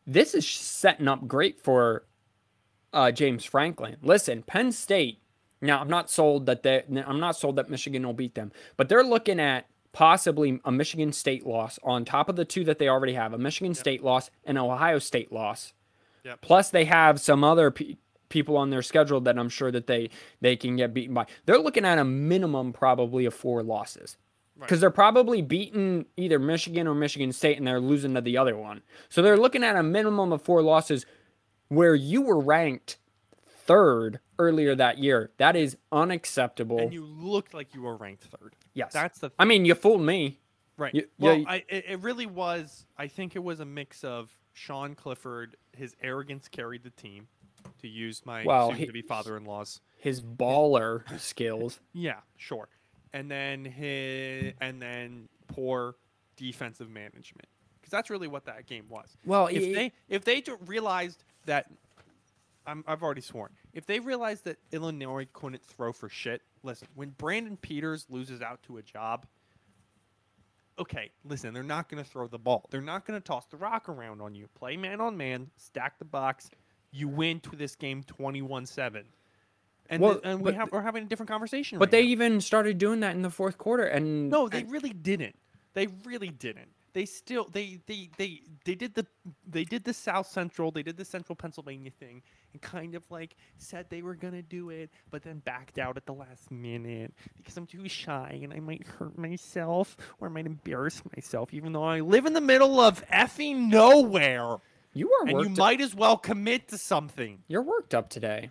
this 0.09 0.35
is 0.35 0.49
setting 0.49 1.07
up 1.07 1.29
great 1.29 1.61
for 1.61 2.07
uh, 2.95 3.13
James 3.13 3.45
Franklin. 3.45 3.97
Listen, 4.03 4.43
Penn 4.43 4.73
State. 4.73 5.21
Now, 5.61 5.81
I'm 5.81 5.89
not 5.89 6.11
sold 6.11 6.47
that 6.47 6.63
they. 6.63 6.83
I'm 7.07 7.21
not 7.21 7.37
sold 7.37 7.57
that 7.57 7.69
Michigan 7.69 8.05
will 8.05 8.15
beat 8.15 8.35
them, 8.35 8.51
but 8.77 8.89
they're 8.89 9.05
looking 9.05 9.39
at 9.39 9.67
possibly 9.93 10.61
a 10.65 10.73
Michigan 10.73 11.13
State 11.13 11.47
loss 11.47 11.79
on 11.83 12.05
top 12.05 12.29
of 12.29 12.37
the 12.37 12.45
two 12.45 12.65
that 12.65 12.79
they 12.79 12.89
already 12.89 13.13
have: 13.13 13.35
a 13.35 13.39
Michigan 13.39 13.75
State 13.75 14.03
loss 14.03 14.31
and 14.45 14.57
an 14.57 14.65
Ohio 14.65 14.99
State 14.99 15.31
loss. 15.31 15.75
Yep. 16.25 16.41
Plus, 16.41 16.71
they 16.71 16.85
have 16.87 17.21
some 17.21 17.45
other 17.45 17.71
pe- 17.71 17.97
people 18.29 18.57
on 18.57 18.71
their 18.71 18.83
schedule 18.83 19.21
that 19.23 19.39
I'm 19.39 19.49
sure 19.49 19.71
that 19.73 19.89
they 19.89 20.11
they 20.41 20.57
can 20.57 20.77
get 20.77 20.95
beaten 20.95 21.15
by. 21.15 21.27
They're 21.45 21.59
looking 21.59 21.85
at 21.85 21.99
a 21.99 22.05
minimum 22.05 22.73
probably 22.73 23.27
of 23.27 23.35
four 23.35 23.63
losses 23.63 24.17
because 24.61 24.81
they're 24.81 24.91
probably 24.91 25.43
beating 25.43 26.07
either 26.17 26.39
Michigan 26.39 26.87
or 26.87 26.95
Michigan 26.95 27.33
State 27.33 27.59
and 27.59 27.67
they're 27.67 27.81
losing 27.81 28.15
to 28.15 28.21
the 28.21 28.37
other 28.37 28.57
one. 28.57 28.83
So 29.09 29.23
they're 29.23 29.37
looking 29.37 29.63
at 29.65 29.77
a 29.77 29.83
minimum 29.83 30.33
of 30.33 30.43
four 30.43 30.63
losses 30.63 31.07
where 31.69 31.95
you 31.95 32.23
were 32.23 32.41
ranked 32.41 32.99
third 33.47 34.21
earlier 34.39 34.75
that 34.75 34.99
year. 34.99 35.31
That 35.37 35.57
is 35.57 35.77
unacceptable. 35.93 36.79
And 36.79 36.93
you 36.93 37.05
looked 37.05 37.55
like 37.55 37.75
you 37.75 37.83
were 37.83 37.97
ranked 37.97 38.25
third. 38.25 38.55
yes. 38.75 38.93
That's 38.93 39.19
the 39.19 39.31
I 39.39 39.45
mean, 39.45 39.65
you 39.65 39.75
fooled 39.75 40.01
me. 40.03 40.41
Right. 40.77 40.95
You- 40.95 41.09
well, 41.19 41.45
I, 41.47 41.65
it, 41.69 42.01
really 42.01 42.27
was. 42.27 42.87
I 42.97 43.09
think 43.09 43.35
it 43.37 43.43
was 43.43 43.61
a 43.61 43.65
mix 43.65 44.05
of 44.05 44.31
Sean 44.53 44.95
Clifford, 44.95 45.57
his 45.77 45.95
arrogance 46.03 46.49
carried 46.49 46.83
the 46.85 46.91
team, 46.91 47.27
to 47.83 47.89
use 47.89 48.23
my 48.25 48.45
Well, 48.45 48.73
soon 48.75 48.87
to 48.87 48.93
be 48.93 49.03
father-in-law's. 49.03 49.81
His 49.99 50.23
baller 50.23 51.03
skills. 51.21 51.81
Yeah, 51.93 52.21
sure. 52.37 52.69
And 53.13 53.31
then 53.31 53.65
his, 53.65 54.53
and 54.61 54.81
then 54.83 55.29
poor 55.47 55.95
defensive 56.37 56.91
management, 56.91 57.49
because 57.81 57.91
that's 57.91 58.11
really 58.11 58.29
what 58.29 58.45
that 58.47 58.67
game 58.67 58.85
was. 58.89 59.17
Well, 59.25 59.47
If 59.47 59.63
it- 59.63 59.75
they 59.75 59.93
if 60.09 60.25
they 60.25 60.43
realized 60.67 61.25
that, 61.47 61.71
I'm, 62.67 62.85
I've 62.87 63.03
already 63.03 63.23
sworn. 63.23 63.53
If 63.73 63.87
they 63.87 63.99
realized 63.99 64.45
that 64.45 64.59
Illinois 64.73 65.27
couldn't 65.33 65.65
throw 65.65 65.93
for 65.93 66.09
shit, 66.11 66.43
listen. 66.63 66.87
When 66.95 67.11
Brandon 67.11 67.57
Peters 67.57 68.07
loses 68.11 68.43
out 68.43 68.63
to 68.65 68.77
a 68.77 68.83
job, 68.83 69.25
okay, 70.79 71.11
listen, 71.25 71.55
they're 71.55 71.63
not 71.63 71.89
going 71.89 72.03
to 72.03 72.09
throw 72.09 72.27
the 72.29 72.39
ball. 72.39 72.67
They're 72.71 72.81
not 72.83 73.07
going 73.07 73.19
to 73.21 73.25
toss 73.25 73.47
the 73.47 73.57
rock 73.57 73.89
around 73.89 74.21
on 74.21 74.35
you. 74.35 74.49
Play 74.55 74.77
man 74.77 75.01
on 75.01 75.17
man, 75.17 75.51
stack 75.57 75.99
the 75.99 76.05
box. 76.05 76.51
You 76.91 77.09
win 77.09 77.41
to 77.41 77.57
this 77.57 77.75
game 77.75 78.03
21-7. 78.05 79.05
And, 79.91 80.03
Well, 80.03 80.15
th- 80.15 80.25
and 80.25 80.41
we 80.43 80.53
have, 80.53 80.71
we're 80.71 80.83
having 80.83 81.05
a 81.05 81.07
different 81.07 81.31
conversation 81.31 81.79
but 81.79 81.87
right 81.87 81.91
they 81.93 82.03
now. 82.03 82.09
even 82.11 82.41
started 82.41 82.77
doing 82.79 83.01
that 83.01 83.15
in 83.15 83.23
the 83.23 83.31
fourth 83.31 83.57
quarter 83.59 83.85
and 83.85 84.29
No, 84.31 84.49
they 84.49 84.61
and- 84.61 84.71
really 84.71 84.91
didn't. 84.93 85.37
They 85.75 85.87
really 86.05 86.29
didn't. 86.31 86.69
They 86.95 87.05
still 87.05 87.47
they 87.53 87.79
they 87.87 88.09
they 88.17 88.41
they 88.65 88.75
did 88.75 88.95
the 88.95 89.07
they 89.47 89.63
did 89.63 89.85
the 89.85 89.93
South 89.93 90.27
Central, 90.27 90.71
they 90.73 90.83
did 90.83 90.97
the 90.97 91.05
Central 91.05 91.37
Pennsylvania 91.37 91.91
thing 91.93 92.23
and 92.53 92.61
kind 92.63 92.95
of 92.97 93.05
like 93.11 93.37
said 93.59 93.87
they 93.89 94.03
were 94.03 94.15
going 94.15 94.33
to 94.33 94.43
do 94.43 94.71
it, 94.71 94.91
but 95.11 95.23
then 95.23 95.39
backed 95.45 95.79
out 95.79 95.97
at 95.97 96.07
the 96.07 96.15
last 96.15 96.51
minute 96.51 97.13
because 97.37 97.57
I'm 97.57 97.67
too 97.67 97.89
shy 97.89 98.41
and 98.43 98.53
I 98.53 98.59
might 98.59 98.85
hurt 98.87 99.17
myself 99.17 99.97
or 100.19 100.29
I 100.29 100.31
might 100.31 100.47
embarrass 100.47 101.03
myself 101.15 101.55
even 101.55 101.73
though 101.73 101.85
I 101.85 102.01
live 102.01 102.27
in 102.27 102.33
the 102.33 102.41
middle 102.41 102.81
of 102.81 103.07
effing 103.09 103.69
nowhere 103.69 104.57
you 104.95 105.13
are 105.13 105.21
and 105.23 105.31
you 105.31 105.37
worked 105.37 105.59
might 105.59 105.81
as 105.81 105.95
well 105.95 106.17
commit 106.17 106.69
to 106.69 106.79
something. 106.79 107.39
you're 107.47 107.63
worked 107.63 107.95
up 107.95 108.09
today. 108.09 108.51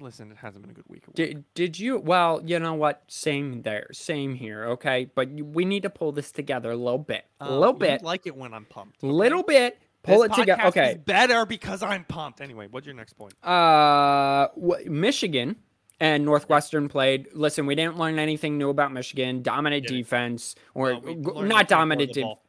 Listen, 0.00 0.30
it 0.30 0.36
hasn't 0.38 0.62
been 0.62 0.70
a 0.70 0.74
good 0.74 0.84
week. 0.88 1.04
Did, 1.14 1.44
did 1.54 1.78
you? 1.78 1.98
Well, 1.98 2.40
you 2.44 2.58
know 2.58 2.74
what? 2.74 3.02
Same 3.08 3.62
there. 3.62 3.86
Same 3.92 4.34
here. 4.34 4.64
Okay. 4.66 5.10
But 5.14 5.30
we 5.30 5.64
need 5.64 5.82
to 5.82 5.90
pull 5.90 6.12
this 6.12 6.30
together 6.32 6.70
a 6.70 6.76
little 6.76 6.98
bit. 6.98 7.24
A 7.40 7.44
Um, 7.46 7.58
little 7.60 7.74
bit. 7.74 8.02
like 8.02 8.26
it 8.26 8.36
when 8.36 8.54
I'm 8.54 8.64
pumped. 8.64 9.02
okay? 9.02 9.12
little 9.12 9.42
bit. 9.42 9.78
Pull 10.04 10.22
This 10.22 10.30
it 10.32 10.40
together. 10.40 10.66
Okay. 10.66 11.00
better 11.04 11.44
because 11.44 11.82
I'm 11.82 12.04
pumped. 12.04 12.40
Anyway, 12.40 12.68
what's 12.70 12.86
your 12.86 12.94
next 12.94 13.14
point? 13.14 13.34
Uh, 13.44 14.48
wh- 14.56 14.86
Michigan 14.86 15.56
and 16.00 16.24
Northwestern 16.24 16.88
played. 16.88 17.28
Listen, 17.34 17.66
we 17.66 17.74
didn't 17.74 17.98
learn 17.98 18.18
anything 18.20 18.56
new 18.56 18.70
about 18.70 18.92
Michigan. 18.92 19.42
Dominant 19.42 19.88
Didn't. 19.88 19.98
defense, 19.98 20.54
or 20.74 21.00
Well, 21.00 21.14
we 21.42 21.48
not 21.48 21.66
dominant. 21.66 22.14
throw 22.14 22.14
the 22.14 22.20
Def- 22.20 22.22
ball. 22.22 22.42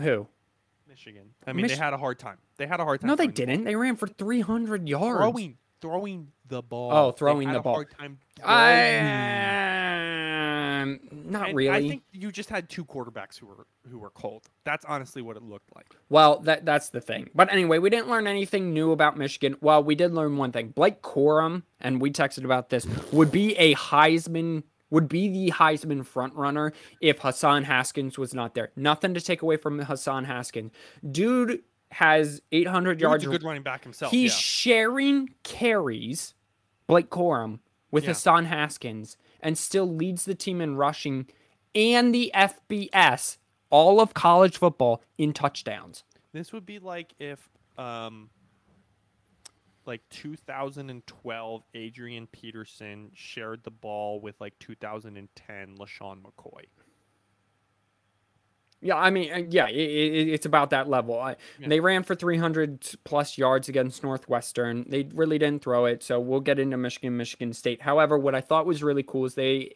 who? 0.00 0.28
Michigan. 0.88 1.34
I 1.46 1.52
mean, 1.52 1.62
Mich- 1.62 1.72
they 1.72 1.76
had 1.78 1.92
a 1.92 1.98
hard 1.98 2.18
time. 2.18 2.38
They 2.56 2.66
had 2.66 2.80
a 2.80 2.84
hard 2.84 3.00
time. 3.00 3.08
No, 3.08 3.16
they 3.16 3.24
throwing 3.24 3.34
the 3.34 3.46
didn't. 3.46 3.64
They 3.64 3.76
ran 3.76 3.96
for 3.96 4.06
300 4.06 4.88
yards. 4.88 5.18
Throwing, 5.18 5.58
throwing 5.80 6.32
the 6.48 6.62
ball. 6.62 6.92
Oh, 6.92 7.10
throwing 7.12 7.52
the 7.52 7.60
ball. 7.60 7.74
Hard 7.74 7.90
time 7.90 8.18
I, 8.44 8.96
um, 10.82 11.00
not 11.10 11.48
And 11.48 11.56
really. 11.56 11.70
I 11.70 11.88
think 11.88 12.02
you 12.12 12.30
just 12.30 12.50
had 12.50 12.68
two 12.68 12.84
quarterbacks 12.84 13.38
who 13.38 13.46
were 13.46 13.66
who 13.88 13.98
were 13.98 14.10
cold. 14.10 14.44
That's 14.64 14.84
honestly 14.84 15.22
what 15.22 15.36
it 15.36 15.42
looked 15.42 15.74
like. 15.74 15.86
Well, 16.08 16.40
that 16.40 16.64
that's 16.64 16.90
the 16.90 17.00
thing. 17.00 17.30
But 17.34 17.52
anyway, 17.52 17.78
we 17.78 17.90
didn't 17.90 18.08
learn 18.08 18.26
anything 18.26 18.72
new 18.72 18.92
about 18.92 19.16
Michigan. 19.16 19.56
Well, 19.60 19.82
we 19.82 19.94
did 19.94 20.12
learn 20.12 20.36
one 20.36 20.52
thing. 20.52 20.68
Blake 20.68 21.02
Corum, 21.02 21.62
and 21.80 22.00
we 22.00 22.10
texted 22.10 22.44
about 22.44 22.70
this, 22.70 22.86
would 23.12 23.32
be 23.32 23.56
a 23.56 23.74
Heisman 23.74 24.62
would 24.90 25.08
be 25.08 25.28
the 25.28 25.52
Heisman 25.52 26.06
front 26.06 26.34
runner 26.34 26.72
if 27.00 27.18
Hassan 27.18 27.64
Haskins 27.64 28.18
was 28.18 28.32
not 28.32 28.54
there. 28.54 28.70
Nothing 28.76 29.14
to 29.14 29.20
take 29.20 29.42
away 29.42 29.56
from 29.56 29.80
Hassan 29.80 30.24
Haskins. 30.24 30.70
Dude 31.10 31.62
has 31.90 32.40
800 32.52 32.94
Dude's 32.94 33.02
yards. 33.02 33.24
a 33.24 33.28
good 33.28 33.42
running 33.42 33.62
back 33.62 33.82
himself. 33.82 34.12
He's 34.12 34.32
yeah. 34.32 34.38
sharing 34.38 35.30
carries, 35.42 36.34
Blake 36.86 37.10
Corum, 37.10 37.60
with 37.90 38.04
Yeah. 38.04 38.10
Hassan 38.10 38.46
Haskins, 38.46 39.16
and 39.40 39.56
still 39.56 39.86
leads 39.86 40.24
the 40.24 40.34
team 40.34 40.60
in 40.60 40.76
rushing 40.76 41.28
and 41.74 42.14
the 42.14 42.30
FBS, 42.34 43.38
all 43.70 44.00
of 44.00 44.14
college 44.14 44.56
football, 44.56 45.02
in 45.18 45.32
touchdowns. 45.32 46.04
This 46.32 46.52
would 46.52 46.66
be 46.66 46.78
like 46.78 47.14
if, 47.18 47.48
um, 47.78 48.30
like 49.84 50.08
2012, 50.10 51.62
Adrian 51.74 52.26
Peterson 52.26 53.10
shared 53.14 53.62
the 53.62 53.70
ball 53.70 54.20
with 54.20 54.40
like 54.40 54.58
2010 54.58 55.76
LeSean 55.76 56.22
McCoy. 56.22 56.64
Yeah, 58.82 58.96
I 58.96 59.10
mean, 59.10 59.32
uh, 59.32 59.42
yeah, 59.48 59.68
it, 59.68 59.76
it, 59.76 60.28
it's 60.28 60.46
about 60.46 60.70
that 60.70 60.88
level. 60.88 61.18
I, 61.18 61.36
Yeah. 61.58 61.68
They 61.68 61.80
ran 61.80 62.02
for 62.02 62.14
300 62.14 62.86
plus 63.04 63.38
yards 63.38 63.68
against 63.68 64.02
Northwestern. 64.02 64.84
They 64.88 65.08
really 65.14 65.38
didn't 65.38 65.62
throw 65.62 65.86
it, 65.86 66.02
so 66.02 66.20
we'll 66.20 66.40
get 66.40 66.58
into 66.58 66.76
Michigan, 66.76 67.16
Michigan 67.16 67.52
State. 67.52 67.82
However, 67.82 68.18
what 68.18 68.34
I 68.34 68.40
thought 68.40 68.66
was 68.66 68.82
really 68.82 69.02
cool 69.02 69.24
is 69.24 69.34
they 69.34 69.74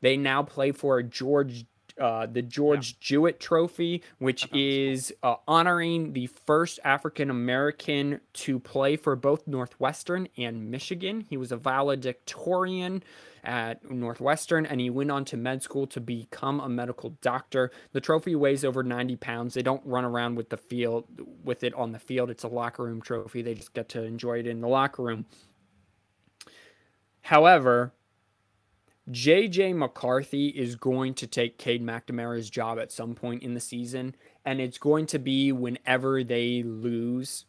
they 0.00 0.16
now 0.16 0.42
play 0.42 0.72
for 0.72 0.98
a 0.98 1.02
George. 1.04 1.64
Uh, 1.98 2.26
the 2.26 2.42
George 2.42 2.98
Jewett 3.00 3.40
Trophy, 3.40 4.02
which 4.18 4.42
was 4.44 4.50
cool. 4.50 4.60
is 4.60 5.12
uh, 5.22 5.36
honoring 5.46 6.12
the 6.12 6.26
first 6.26 6.78
African 6.84 7.30
American 7.30 8.20
to 8.34 8.58
play 8.58 8.96
for 8.96 9.16
both 9.16 9.46
Northwestern 9.46 10.28
and 10.36 10.70
Michigan. 10.70 11.24
He 11.28 11.36
was 11.36 11.52
a 11.52 11.56
valedictorian 11.56 13.02
at 13.44 13.90
Northwestern 13.90 14.66
and 14.66 14.80
he 14.80 14.90
went 14.90 15.10
on 15.10 15.24
to 15.26 15.36
med 15.36 15.62
school 15.62 15.86
to 15.88 16.00
become 16.00 16.60
a 16.60 16.68
medical 16.68 17.10
doctor. 17.22 17.70
The 17.92 18.00
trophy 18.00 18.34
weighs 18.34 18.64
over 18.64 18.82
90 18.82 19.16
pounds. 19.16 19.54
They 19.54 19.62
don't 19.62 19.84
run 19.84 20.04
around 20.04 20.36
with 20.36 20.50
the 20.50 20.56
field 20.56 21.06
with 21.42 21.64
it 21.64 21.74
on 21.74 21.92
the 21.92 21.98
field. 21.98 22.30
It's 22.30 22.44
a 22.44 22.48
locker 22.48 22.84
room 22.84 23.00
trophy. 23.00 23.42
They 23.42 23.54
just 23.54 23.74
get 23.74 23.88
to 23.90 24.02
enjoy 24.02 24.40
it 24.40 24.46
in 24.46 24.60
the 24.60 24.68
locker 24.68 25.02
room. 25.02 25.26
However, 27.22 27.92
JJ 29.10 29.74
McCarthy 29.74 30.48
is 30.48 30.76
going 30.76 31.14
to 31.14 31.26
take 31.26 31.56
Cade 31.56 31.82
McNamara's 31.82 32.50
job 32.50 32.78
at 32.78 32.92
some 32.92 33.14
point 33.14 33.42
in 33.42 33.54
the 33.54 33.60
season, 33.60 34.14
and 34.44 34.60
it's 34.60 34.76
going 34.76 35.06
to 35.06 35.18
be 35.18 35.50
whenever 35.50 36.22
they 36.22 36.62
lose. 36.62 37.46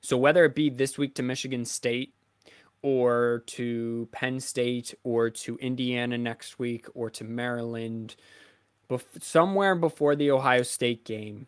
So 0.00 0.16
whether 0.16 0.44
it 0.44 0.54
be 0.54 0.70
this 0.70 0.96
week 0.96 1.14
to 1.16 1.22
Michigan 1.22 1.66
State 1.66 2.14
or 2.80 3.44
to 3.46 4.08
Penn 4.10 4.40
State 4.40 4.94
or 5.04 5.28
to 5.30 5.56
Indiana 5.58 6.16
next 6.16 6.58
week 6.58 6.86
or 6.94 7.10
to 7.10 7.24
Maryland, 7.24 8.16
bef- 8.88 9.22
somewhere 9.22 9.74
before 9.74 10.16
the 10.16 10.30
Ohio 10.30 10.62
State 10.62 11.04
game, 11.04 11.46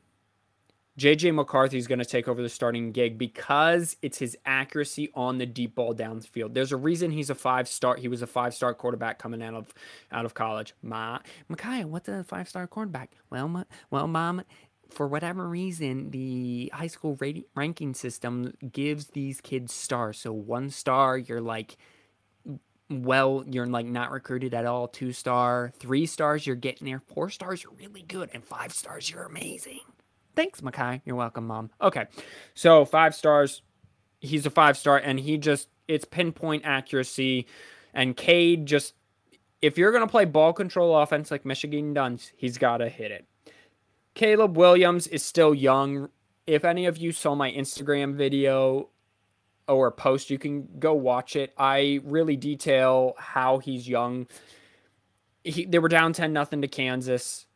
JJ 0.99 1.35
McCarthy 1.35 1.77
is 1.77 1.89
going 1.89 1.99
to 1.99 2.05
take 2.05 2.29
over 2.29 2.41
the 2.41 2.49
starting 2.49 2.93
gig 2.93 3.19
because 3.19 3.97
it's 4.01 4.19
his 4.19 4.37
accuracy 4.47 5.11
on 5.15 5.39
the 5.39 5.47
deep 5.47 5.75
ball 5.75 5.93
downfield. 5.93 6.55
There's 6.55 6.71
a 6.71 6.77
reason 6.77 7.11
he's 7.11 7.31
a 7.31 7.35
five 7.35 7.67
star. 7.67 7.97
He 7.97 8.07
was 8.07 8.23
a 8.23 8.29
five 8.29 8.55
star 8.55 8.75
quarterback 8.75 9.19
coming 9.19 9.43
out 9.43 9.55
of 9.55 9.75
out 10.13 10.25
of 10.25 10.35
college. 10.35 10.73
Ma, 10.83 11.19
Micaiah, 11.49 11.89
what's 11.89 12.09
a 12.09 12.23
five 12.23 12.49
star 12.49 12.69
quarterback? 12.69 13.11
Well, 13.29 13.49
ma, 13.49 13.65
well, 13.91 14.07
mom, 14.07 14.43
for 14.89 15.09
whatever 15.09 15.49
reason, 15.49 16.11
the 16.11 16.71
high 16.73 16.87
school 16.87 17.19
ranking 17.57 17.95
system 17.95 18.55
gives 18.71 19.09
these 19.09 19.41
kids 19.41 19.75
stars. 19.75 20.19
So 20.19 20.33
one 20.33 20.71
star, 20.71 21.19
you're 21.19 21.41
like 21.41 21.77
well, 22.91 23.43
you're 23.49 23.67
like 23.67 23.87
not 23.87 24.11
recruited 24.11 24.55
at 24.55 24.67
all. 24.67 24.89
Two 24.89 25.13
star, 25.13 25.73
three 25.79 26.07
stars, 26.07 26.47
you're 26.47 26.55
getting 26.55 26.87
there. 26.87 27.01
Four 27.01 27.31
stars, 27.31 27.65
you're 27.65 27.73
really 27.73 28.03
good, 28.03 28.31
and 28.33 28.45
five 28.45 28.73
stars, 28.73 29.11
you're 29.11 29.25
amazing. 29.25 29.81
Thanks, 30.35 30.61
Makai. 30.61 31.01
You're 31.05 31.17
welcome, 31.17 31.47
mom. 31.47 31.71
Okay, 31.81 32.07
so 32.55 32.85
five 32.85 33.15
stars. 33.15 33.63
He's 34.21 34.47
a 34.47 34.51
five 34.51 34.77
star, 34.77 34.99
and 34.99 35.19
he 35.21 35.39
just 35.39 35.69
it's 35.87 36.05
pinpoint 36.05 36.65
accuracy. 36.65 37.47
And 37.93 38.17
Cade 38.17 38.67
just 38.67 38.95
if 39.63 39.79
you're 39.79 39.93
gonna 39.93 40.07
play 40.07 40.25
ball 40.25 40.53
control 40.53 40.97
offense 40.99 41.31
like 41.31 41.45
Michigan 41.45 41.95
does, 41.95 42.33
he's 42.37 42.59
gotta 42.59 42.89
hit 42.89 43.11
it. 43.11 43.27
Caleb 44.15 44.57
Williams 44.57 45.07
is 45.07 45.23
still 45.23 45.55
young. 45.55 46.09
If 46.47 46.65
any 46.65 46.87
of 46.87 46.99
you 46.99 47.13
saw 47.13 47.35
my 47.35 47.51
Instagram 47.51 48.15
video 48.15 48.89
or 49.69 49.91
post. 49.91 50.31
You 50.31 50.39
can 50.39 50.69
go 50.79 50.95
watch 50.95 51.37
it. 51.37 51.53
I 51.57 52.01
really 52.05 52.37
detail 52.37 53.15
how 53.19 53.59
he's 53.59 53.89
young. 53.89 54.27
He, 55.43 55.65
they 55.65 55.79
were 55.79 55.89
down 55.89 56.13
10 56.13 56.33
nothing 56.33 56.63
to 56.63 56.69
Kansas. 56.69 57.47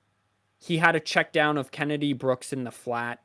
He 0.59 0.79
had 0.79 0.97
a 0.97 1.01
check 1.01 1.33
down 1.33 1.57
of 1.57 1.71
Kennedy 1.71 2.13
Brooks 2.13 2.53
in 2.53 2.65
the 2.65 2.71
flat. 2.71 3.21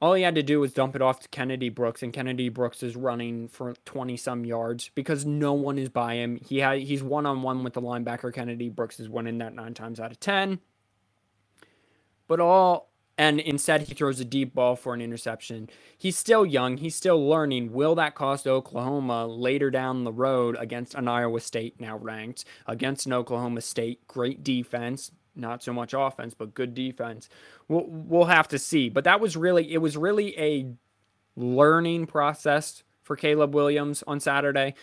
All 0.00 0.14
he 0.14 0.22
had 0.22 0.34
to 0.34 0.42
do 0.42 0.60
was 0.60 0.72
dump 0.72 0.94
it 0.94 1.02
off 1.02 1.20
to 1.20 1.28
Kennedy 1.28 1.70
Brooks, 1.70 2.02
and 2.02 2.12
Kennedy 2.12 2.48
Brooks 2.50 2.82
is 2.82 2.96
running 2.96 3.48
for 3.48 3.74
20 3.86 4.16
some 4.16 4.44
yards 4.44 4.90
because 4.94 5.24
no 5.24 5.54
one 5.54 5.78
is 5.78 5.88
by 5.88 6.14
him. 6.14 6.38
He 6.46 6.58
had 6.58 6.80
he's 6.80 7.02
one 7.02 7.24
on 7.24 7.42
one 7.42 7.64
with 7.64 7.72
the 7.72 7.80
linebacker. 7.80 8.32
Kennedy 8.32 8.68
Brooks 8.68 9.00
is 9.00 9.08
winning 9.08 9.38
that 9.38 9.54
nine 9.54 9.74
times 9.74 9.98
out 9.98 10.10
of 10.10 10.20
10. 10.20 10.60
But 12.28 12.40
all 12.40 12.90
and 13.18 13.40
instead 13.40 13.82
he 13.82 13.94
throws 13.94 14.20
a 14.20 14.24
deep 14.24 14.54
ball 14.54 14.76
for 14.76 14.92
an 14.92 15.00
interception. 15.00 15.70
He's 15.96 16.18
still 16.18 16.44
young, 16.44 16.76
he's 16.76 16.94
still 16.94 17.26
learning. 17.26 17.72
Will 17.72 17.94
that 17.94 18.14
cost 18.14 18.46
Oklahoma 18.46 19.26
later 19.26 19.70
down 19.70 20.04
the 20.04 20.12
road 20.12 20.56
against 20.58 20.94
an 20.94 21.08
Iowa 21.08 21.40
State 21.40 21.80
now 21.80 21.96
ranked, 21.96 22.44
against 22.66 23.06
an 23.06 23.14
Oklahoma 23.14 23.62
State 23.62 24.06
great 24.06 24.44
defense, 24.44 25.10
not 25.36 25.62
so 25.62 25.72
much 25.72 25.94
offense, 25.96 26.34
but 26.34 26.54
good 26.54 26.74
defense. 26.74 27.28
We'll 27.68 27.86
we'll 27.86 28.24
have 28.26 28.48
to 28.48 28.58
see. 28.58 28.88
But 28.88 29.04
that 29.04 29.20
was 29.20 29.36
really 29.36 29.72
it 29.72 29.78
was 29.78 29.96
really 29.96 30.38
a 30.38 30.66
learning 31.36 32.06
process 32.06 32.82
for 33.02 33.16
Caleb 33.16 33.54
Williams 33.54 34.02
on 34.06 34.20
Saturday 34.20 34.74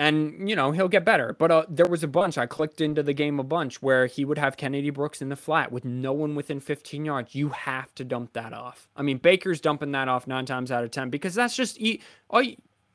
and 0.00 0.48
you 0.48 0.56
know 0.56 0.72
he'll 0.72 0.88
get 0.88 1.04
better. 1.04 1.36
But 1.38 1.50
uh, 1.50 1.66
there 1.68 1.86
was 1.86 2.02
a 2.02 2.08
bunch 2.08 2.38
I 2.38 2.46
clicked 2.46 2.80
into 2.80 3.02
the 3.02 3.12
game 3.12 3.38
a 3.38 3.44
bunch 3.44 3.82
where 3.82 4.06
he 4.06 4.24
would 4.24 4.38
have 4.38 4.56
Kennedy 4.56 4.88
Brooks 4.88 5.20
in 5.20 5.28
the 5.28 5.36
flat 5.36 5.70
with 5.70 5.84
no 5.84 6.12
one 6.12 6.34
within 6.34 6.58
15 6.58 7.04
yards. 7.04 7.34
You 7.34 7.50
have 7.50 7.94
to 7.96 8.04
dump 8.04 8.32
that 8.32 8.54
off. 8.54 8.88
I 8.96 9.02
mean 9.02 9.18
Baker's 9.18 9.60
dumping 9.60 9.92
that 9.92 10.08
off 10.08 10.26
nine 10.26 10.46
times 10.46 10.72
out 10.72 10.84
of 10.84 10.90
ten 10.90 11.10
because 11.10 11.34
that's 11.34 11.54
just 11.54 11.78
eat. 11.78 12.02
Oh, 12.30 12.42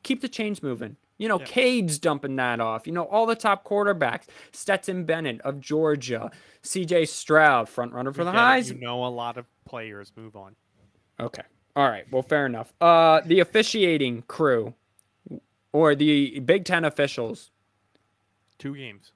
keep 0.01 0.21
the 0.21 0.27
chains 0.27 0.63
moving. 0.63 0.97
You 1.17 1.29
know, 1.29 1.39
yeah. 1.39 1.45
Cade's 1.45 1.97
dumping 1.97 2.35
that 2.35 2.59
off. 2.59 2.85
You 2.85 2.93
know, 2.93 3.03
all 3.05 3.25
the 3.25 3.35
top 3.35 3.65
quarterbacks, 3.65 4.25
Stetson 4.51 5.05
Bennett 5.05 5.39
of 5.41 5.59
Georgia, 5.61 6.29
C.J. 6.61 7.05
Stroud, 7.05 7.69
front 7.69 7.93
runner 7.93 8.11
for 8.11 8.23
the 8.23 8.31
highs. 8.31 8.69
You 8.69 8.79
know, 8.79 9.05
a 9.05 9.07
lot 9.07 9.37
of 9.37 9.45
players 9.65 10.11
move 10.17 10.35
on. 10.35 10.55
Okay. 11.19 11.43
All 11.75 11.89
right. 11.89 12.05
Well, 12.11 12.23
fair 12.23 12.45
enough. 12.45 12.73
Uh, 12.81 13.21
the 13.25 13.39
officiating 13.39 14.23
crew 14.27 14.73
or 15.71 15.95
the 15.95 16.39
Big 16.39 16.65
Ten 16.65 16.85
officials. 16.85 17.51
Two 18.57 18.75
games. 18.75 19.11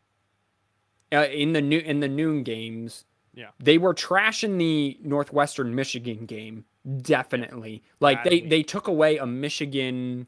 Uh, 1.11 1.25
in 1.31 1.53
the 1.53 1.61
new 1.61 1.79
in 1.79 2.01
the 2.01 2.07
noon 2.07 2.43
games. 2.43 3.05
Yeah. 3.33 3.49
They 3.59 3.77
were 3.77 3.93
trashing 3.93 4.57
the 4.57 4.99
Northwestern 5.01 5.73
Michigan 5.73 6.25
game. 6.25 6.65
Definitely. 7.01 7.83
Like 7.99 8.23
they 8.23 8.41
they 8.41 8.63
took 8.63 8.87
away 8.87 9.17
a 9.17 9.25
Michigan 9.25 10.27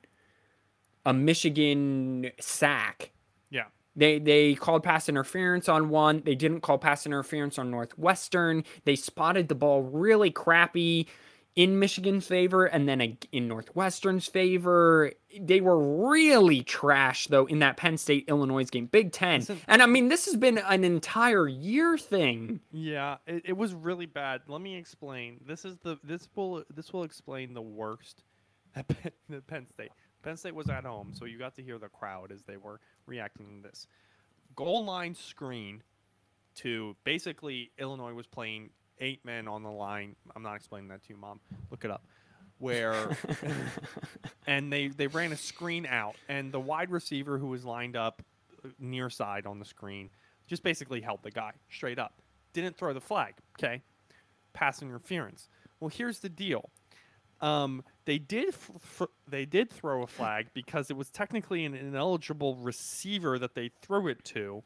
a 1.06 1.14
Michigan 1.14 2.32
sack. 2.40 3.12
Yeah. 3.50 3.66
They 3.96 4.20
they 4.20 4.56
called 4.56 4.84
pass 4.84 5.10
interference 5.10 5.68
on 5.68 5.90
one. 5.90 6.22
They 6.26 6.36
didn't 6.36 6.62
call 6.62 6.78
pass 6.78 7.06
interference 7.06 7.60
on 7.60 7.72
Northwestern. 7.72 8.64
They 8.86 8.96
spotted 8.96 9.48
the 9.48 9.56
ball 9.56 9.82
really 9.82 10.32
crappy 10.32 11.08
in 11.56 11.80
Michigan's 11.80 12.26
favor 12.26 12.66
and 12.66 12.88
then 12.88 13.18
in 13.32 13.48
Northwestern's 13.48 14.28
favor. 14.28 15.12
They 15.38 15.60
were 15.60 16.10
really 16.10 16.62
trash 16.64 17.28
though 17.28 17.46
in 17.46 17.60
that 17.60 17.76
Penn 17.78 17.98
State 17.98 18.26
Illinois 18.30 18.70
game, 18.70 18.86
Big 18.86 19.12
Ten. 19.12 19.46
And 19.68 19.82
I 19.82 19.86
mean, 19.86 20.08
this 20.08 20.26
has 20.26 20.38
been 20.38 20.58
an 20.60 20.84
entire 20.84 21.48
year 21.48 21.98
thing. 21.98 22.62
Yeah, 22.72 23.18
it, 23.28 23.44
it 23.46 23.58
was 23.58 23.74
really 23.74 24.06
bad. 24.06 24.42
Let 24.48 24.62
me 24.62 24.78
explain. 24.78 25.42
This 25.46 25.66
is 25.66 25.78
the 25.84 25.98
this 26.04 26.30
will 26.36 26.64
this 26.74 26.94
will 26.94 27.04
explain 27.04 27.54
the 27.54 27.62
worst 27.62 28.24
at 28.76 28.88
Penn 29.48 29.68
State. 29.68 29.92
Penn 30.22 30.38
State 30.38 30.56
was 30.56 30.70
at 30.70 30.84
home, 30.86 31.12
so 31.14 31.26
you 31.26 31.38
got 31.38 31.56
to 31.56 31.64
hear 31.64 31.78
the 31.78 31.90
crowd 31.90 32.32
as 32.32 32.44
they 32.44 32.58
were 32.58 32.80
reacting 33.06 33.62
to 33.62 33.70
this 33.70 33.88
goal 34.56 34.86
line 34.86 35.16
screen. 35.16 35.84
To 36.56 36.98
basically, 37.06 37.72
Illinois 37.80 38.14
was 38.14 38.28
playing 38.28 38.72
eight 39.00 39.24
men 39.24 39.48
on 39.48 39.64
the 39.64 39.72
line. 39.72 40.16
I'm 40.36 40.44
not 40.44 40.56
explaining 40.56 40.90
that 40.90 41.02
to 41.04 41.10
you, 41.10 41.18
mom. 41.18 41.40
Look 41.70 41.86
it 41.86 41.92
up. 41.92 42.04
Where 42.60 43.18
and 44.48 44.72
they 44.72 44.90
they 44.90 45.08
ran 45.08 45.32
a 45.32 45.38
screen 45.38 45.86
out, 45.86 46.16
and 46.30 46.52
the 46.52 46.60
wide 46.60 46.92
receiver 46.92 47.38
who 47.38 47.48
was 47.48 47.66
lined 47.66 47.96
up 47.96 48.22
uh, 48.64 48.70
near 48.80 49.10
side 49.10 49.48
on 49.48 49.58
the 49.60 49.66
screen 49.66 50.10
just 50.48 50.62
basically 50.62 51.02
held 51.02 51.24
the 51.24 51.32
guy 51.32 51.54
straight 51.72 51.98
up. 51.98 52.22
Didn't 52.54 52.78
throw 52.78 52.94
the 52.94 53.02
flag. 53.02 53.34
Okay, 53.58 53.82
pass 54.54 54.82
interference. 54.82 55.50
Well, 55.80 55.90
here's 55.90 56.20
the 56.20 56.30
deal. 56.30 56.70
Um, 57.40 57.84
they 58.06 58.18
did 58.18 58.50
f- 58.50 58.72
f- 59.02 59.08
they 59.28 59.46
did 59.46 59.70
throw 59.70 60.04
a 60.04 60.08
flag 60.08 60.48
because 60.54 60.90
it 60.90 60.98
was 60.98 61.10
technically 61.10 61.66
an 61.66 61.74
ineligible 61.74 62.56
receiver 62.56 63.38
that 63.40 63.56
they 63.56 63.72
threw 63.82 64.08
it 64.08 64.24
to 64.26 64.64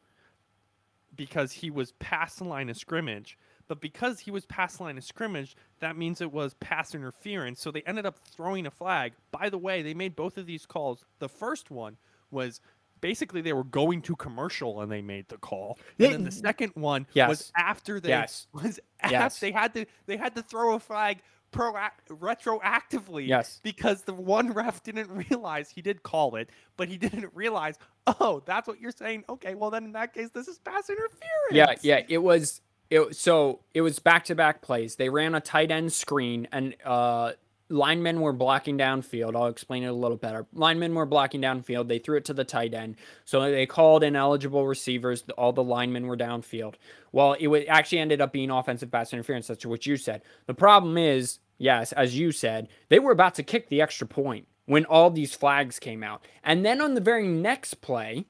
because 1.16 1.52
he 1.52 1.70
was 1.70 1.94
past 1.94 2.40
the 2.40 2.44
line 2.44 2.70
of 2.70 2.78
scrimmage 2.78 3.38
but 3.68 3.82
because 3.82 4.20
he 4.20 4.32
was 4.32 4.46
past 4.46 4.78
the 4.78 4.84
line 4.84 4.98
of 4.98 5.04
scrimmage, 5.04 5.56
that 5.80 5.98
means 5.98 6.22
it 6.22 6.32
was 6.32 6.54
pass 6.56 6.94
interference. 6.94 7.62
So 7.62 7.72
they 7.72 7.82
ended 7.84 8.06
up 8.06 8.20
throwing 8.32 8.66
a 8.66 8.72
flag. 8.72 9.14
By 9.32 9.50
the 9.50 9.58
way, 9.58 9.82
they 9.82 9.94
made 9.94 10.16
both 10.16 10.38
of 10.38 10.46
these 10.46 10.66
calls. 10.66 11.04
The 11.20 11.30
first 11.30 11.72
one 11.72 11.98
was 12.32 12.62
basically 13.02 13.42
they 13.42 13.54
were 13.54 13.64
going 13.64 14.02
to 14.04 14.16
commercial 14.16 14.82
and 14.82 14.92
they 14.92 15.02
made 15.02 15.28
the 15.30 15.38
call. 15.38 15.80
And 16.00 16.14
then 16.14 16.24
the 16.24 16.32
second 16.32 16.72
one 16.76 17.08
yes. 17.14 17.30
was 17.30 17.52
after 17.58 18.00
they 18.00 18.10
yes. 18.10 18.48
was 18.54 18.80
yes. 19.10 19.40
they 19.40 19.52
had 19.52 19.74
to 19.74 19.86
they 20.06 20.18
had 20.18 20.36
to 20.36 20.44
throw 20.44 20.76
a 20.76 20.80
flag 20.80 21.20
pro 21.56 21.74
retroactively 22.10 23.28
yes 23.28 23.60
because 23.64 24.04
the 24.04 24.14
one 24.14 24.52
ref 24.52 24.84
didn't 24.84 25.10
realize 25.10 25.70
he 25.70 25.82
did 25.82 26.04
call 26.04 26.36
it 26.36 26.50
but 26.78 26.88
he 26.88 26.98
didn't 26.98 27.30
realize 27.34 27.80
oh 28.08 28.44
that's 28.46 28.68
what 28.68 28.80
you're 28.80 28.92
saying 28.92 29.24
okay 29.30 29.56
well 29.56 29.72
then 29.72 29.86
in 29.86 29.92
that 29.94 30.14
case 30.14 30.30
this 30.34 30.48
is 30.48 30.60
pass 30.60 30.90
interference 30.90 31.20
yeah 31.52 31.74
yeah 31.82 32.02
it 32.10 32.22
was 32.22 32.62
it 32.90 33.16
so 33.16 33.62
it 33.74 33.82
was 33.82 34.00
back 34.00 34.26
to 34.26 34.36
back 34.36 34.62
plays. 34.62 34.96
They 34.96 35.10
ran 35.10 35.36
a 35.36 35.42
tight 35.42 35.72
end 35.72 35.94
screen 35.94 36.48
and 36.52 36.76
uh 36.84 37.34
linemen 37.68 38.22
were 38.22 38.34
blocking 38.34 38.78
downfield. 38.78 39.36
I'll 39.36 39.48
explain 39.48 39.84
it 39.84 39.88
a 39.88 39.94
little 39.94 40.18
better. 40.18 40.46
Linemen 40.54 40.94
were 40.94 41.08
blocking 41.08 41.42
downfield. 41.42 41.88
They 41.88 41.98
threw 41.98 42.18
it 42.18 42.26
to 42.26 42.34
the 42.34 42.44
tight 42.44 42.76
end. 42.76 42.96
So 43.26 43.42
they 43.42 43.66
called 43.66 44.04
ineligible 44.04 44.68
receivers. 44.68 45.24
All 45.36 45.52
the 45.52 45.64
linemen 45.64 46.06
were 46.06 46.16
downfield. 46.18 46.76
Well, 47.12 47.34
it 47.34 47.48
would 47.48 47.66
actually 47.68 48.00
ended 48.00 48.22
up 48.22 48.32
being 48.32 48.52
offensive 48.52 48.92
pass 48.92 49.14
interference. 49.14 49.48
That's 49.48 49.66
what 49.66 49.88
you 49.88 49.98
said. 49.98 50.22
The 50.46 50.54
problem 50.54 50.96
is, 50.98 51.40
yes, 51.58 51.92
as 51.94 52.18
you 52.18 52.32
said, 52.32 52.68
they 52.90 53.00
were 53.00 53.12
about 53.12 53.36
to 53.36 53.44
kick 53.44 53.70
the 53.70 53.82
extra 53.82 54.08
point 54.08 54.48
when 54.66 54.86
all 54.86 55.10
these 55.10 55.36
flags 55.36 55.80
came 55.80 56.04
out. 56.04 56.26
And 56.44 56.66
then 56.66 56.82
on 56.82 56.94
the 56.96 57.02
very 57.02 57.28
next 57.28 57.82
play, 57.82 58.26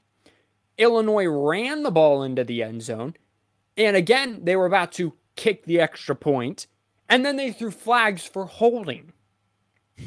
Illinois 0.78 1.26
ran 1.26 1.82
the 1.82 1.90
ball 1.90 2.22
into 2.22 2.44
the 2.44 2.62
end 2.62 2.82
zone 2.82 3.14
and 3.76 3.96
again, 3.96 4.40
they 4.44 4.56
were 4.56 4.66
about 4.66 4.92
to 4.92 5.14
kick 5.34 5.64
the 5.64 5.80
extra 5.80 6.14
point, 6.14 6.66
and 7.08 7.24
then 7.24 7.36
they 7.36 7.52
threw 7.52 7.70
flags 7.70 8.26
for 8.26 8.46
holding. 8.46 9.12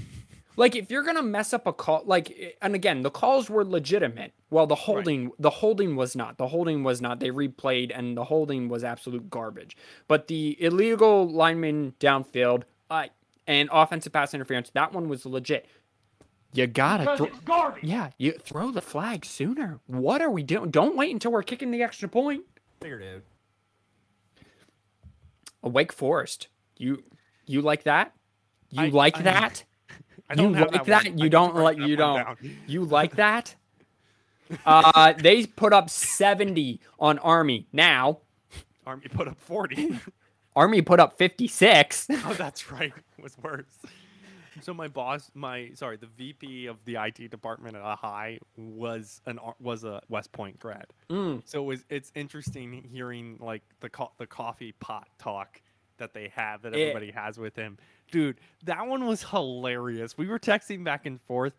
Like 0.55 0.75
if 0.75 0.91
you're 0.91 1.03
gonna 1.03 1.23
mess 1.23 1.53
up 1.53 1.65
a 1.67 1.71
call, 1.71 2.03
like 2.05 2.57
and 2.61 2.75
again, 2.75 3.01
the 3.01 3.09
calls 3.09 3.49
were 3.49 3.63
legitimate. 3.63 4.33
Well, 4.49 4.67
the 4.67 4.75
holding, 4.75 5.27
right. 5.27 5.33
the 5.39 5.49
holding 5.49 5.95
was 5.95 6.17
not. 6.17 6.37
The 6.37 6.49
holding 6.49 6.83
was 6.83 6.99
not. 6.99 7.21
They 7.21 7.29
replayed, 7.29 7.97
and 7.97 8.17
the 8.17 8.25
holding 8.25 8.67
was 8.67 8.83
absolute 8.83 9.29
garbage. 9.29 9.77
But 10.09 10.27
the 10.27 10.61
illegal 10.61 11.25
lineman 11.25 11.93
downfield, 12.01 12.63
uh, 12.89 13.07
and 13.47 13.69
offensive 13.71 14.13
pass 14.13 14.33
interference, 14.33 14.69
that 14.71 14.93
one 14.93 15.09
was 15.09 15.25
legit. 15.25 15.67
You 16.53 16.65
gotta 16.65 17.15
throw. 17.15 17.75
Yeah, 17.81 18.09
you 18.17 18.31
throw 18.31 18.71
the 18.71 18.81
flag 18.81 19.23
sooner. 19.23 19.79
What 19.85 20.21
are 20.21 20.31
we 20.31 20.41
doing? 20.41 20.71
Don't 20.71 20.95
wait 20.95 21.11
until 21.11 21.31
we're 21.31 21.43
kicking 21.43 21.69
the 21.69 21.83
extra 21.83 22.09
point. 22.09 22.43
Figured 22.81 23.03
out. 23.03 23.21
A 25.61 25.69
Wake 25.69 25.93
Forest. 25.93 26.47
You 26.77 27.03
you 27.45 27.61
like 27.61 27.83
that? 27.83 28.13
You 28.71 28.83
I, 28.83 28.87
like 28.89 29.17
I, 29.17 29.21
that? 29.23 29.63
I 30.29 30.35
don't 30.35 30.53
you 30.53 30.65
like 30.65 30.85
that? 30.85 31.03
that? 31.03 31.19
You 31.19 31.29
don't 31.29 31.55
like 31.55 31.77
you 31.77 31.95
don't. 31.95 32.37
You 32.67 32.85
like 32.85 33.15
that? 33.17 33.55
uh 34.65 35.13
they 35.13 35.45
put 35.45 35.73
up 35.73 35.89
70 35.89 36.79
on 36.99 37.19
Army. 37.19 37.67
Now 37.71 38.19
Army 38.87 39.07
put 39.07 39.27
up 39.27 39.39
40. 39.39 39.99
Army 40.59 40.81
put 40.81 40.99
up 40.99 41.17
56. 41.17 42.07
oh, 42.11 42.35
that's 42.37 42.69
right. 42.69 42.91
It 43.17 43.23
was 43.23 43.37
worse. 43.37 43.63
So 44.61 44.73
my 44.73 44.89
boss, 44.89 45.31
my 45.33 45.71
sorry, 45.73 45.95
the 45.95 46.09
VP 46.17 46.65
of 46.65 46.75
the 46.83 46.97
IT 46.97 47.31
department 47.31 47.77
at 47.77 47.81
a 47.81 47.95
high 47.95 48.39
was 48.57 49.21
an 49.25 49.39
was 49.61 49.85
a 49.85 50.01
West 50.09 50.33
Point 50.33 50.59
grad. 50.59 50.87
Mm. 51.09 51.43
So 51.45 51.61
it 51.61 51.65
was 51.65 51.85
it's 51.89 52.11
interesting 52.13 52.85
hearing 52.91 53.37
like 53.39 53.61
the 53.79 53.89
co- 53.89 54.11
the 54.17 54.27
coffee 54.27 54.73
pot 54.81 55.07
talk 55.17 55.61
that 55.97 56.13
they 56.13 56.29
have 56.35 56.61
that 56.63 56.73
everybody 56.73 57.07
it, 57.07 57.15
has 57.15 57.37
with 57.37 57.55
him. 57.55 57.77
Dude, 58.11 58.41
that 58.65 58.85
one 58.85 59.05
was 59.05 59.23
hilarious. 59.23 60.17
We 60.17 60.27
were 60.27 60.39
texting 60.39 60.83
back 60.83 61.05
and 61.05 61.21
forth 61.21 61.53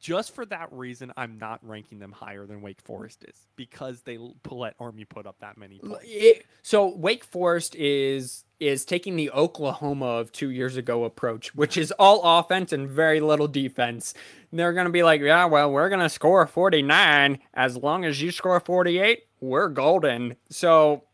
just 0.00 0.34
for 0.34 0.44
that 0.46 0.68
reason, 0.72 1.12
I'm 1.16 1.38
not 1.38 1.60
ranking 1.66 1.98
them 1.98 2.12
higher 2.12 2.46
than 2.46 2.62
Wake 2.62 2.80
Forest 2.80 3.24
is 3.28 3.46
because 3.56 4.02
they 4.02 4.18
let 4.50 4.74
Army 4.80 5.04
put 5.04 5.26
up 5.26 5.36
that 5.40 5.56
many 5.58 5.78
points. 5.78 6.04
it- 6.06 6.44
so 6.62 6.94
Wake 6.96 7.24
Forest 7.24 7.74
is 7.76 8.44
is 8.58 8.84
taking 8.84 9.16
the 9.16 9.30
Oklahoma 9.30 10.04
of 10.04 10.30
two 10.32 10.50
years 10.50 10.76
ago 10.76 11.04
approach, 11.04 11.54
which 11.54 11.78
is 11.78 11.90
all 11.98 12.20
offense 12.38 12.72
and 12.74 12.88
very 12.90 13.18
little 13.20 13.48
defense. 13.48 14.12
They're 14.52 14.74
gonna 14.74 14.90
be 14.90 15.02
like, 15.02 15.22
yeah, 15.22 15.46
well, 15.46 15.70
we're 15.72 15.88
gonna 15.88 16.10
score 16.10 16.46
49 16.46 17.38
as 17.54 17.76
long 17.78 18.04
as 18.04 18.20
you 18.20 18.30
score 18.30 18.60
48, 18.60 19.24
we're 19.40 19.68
golden. 19.68 20.36
So. 20.50 21.04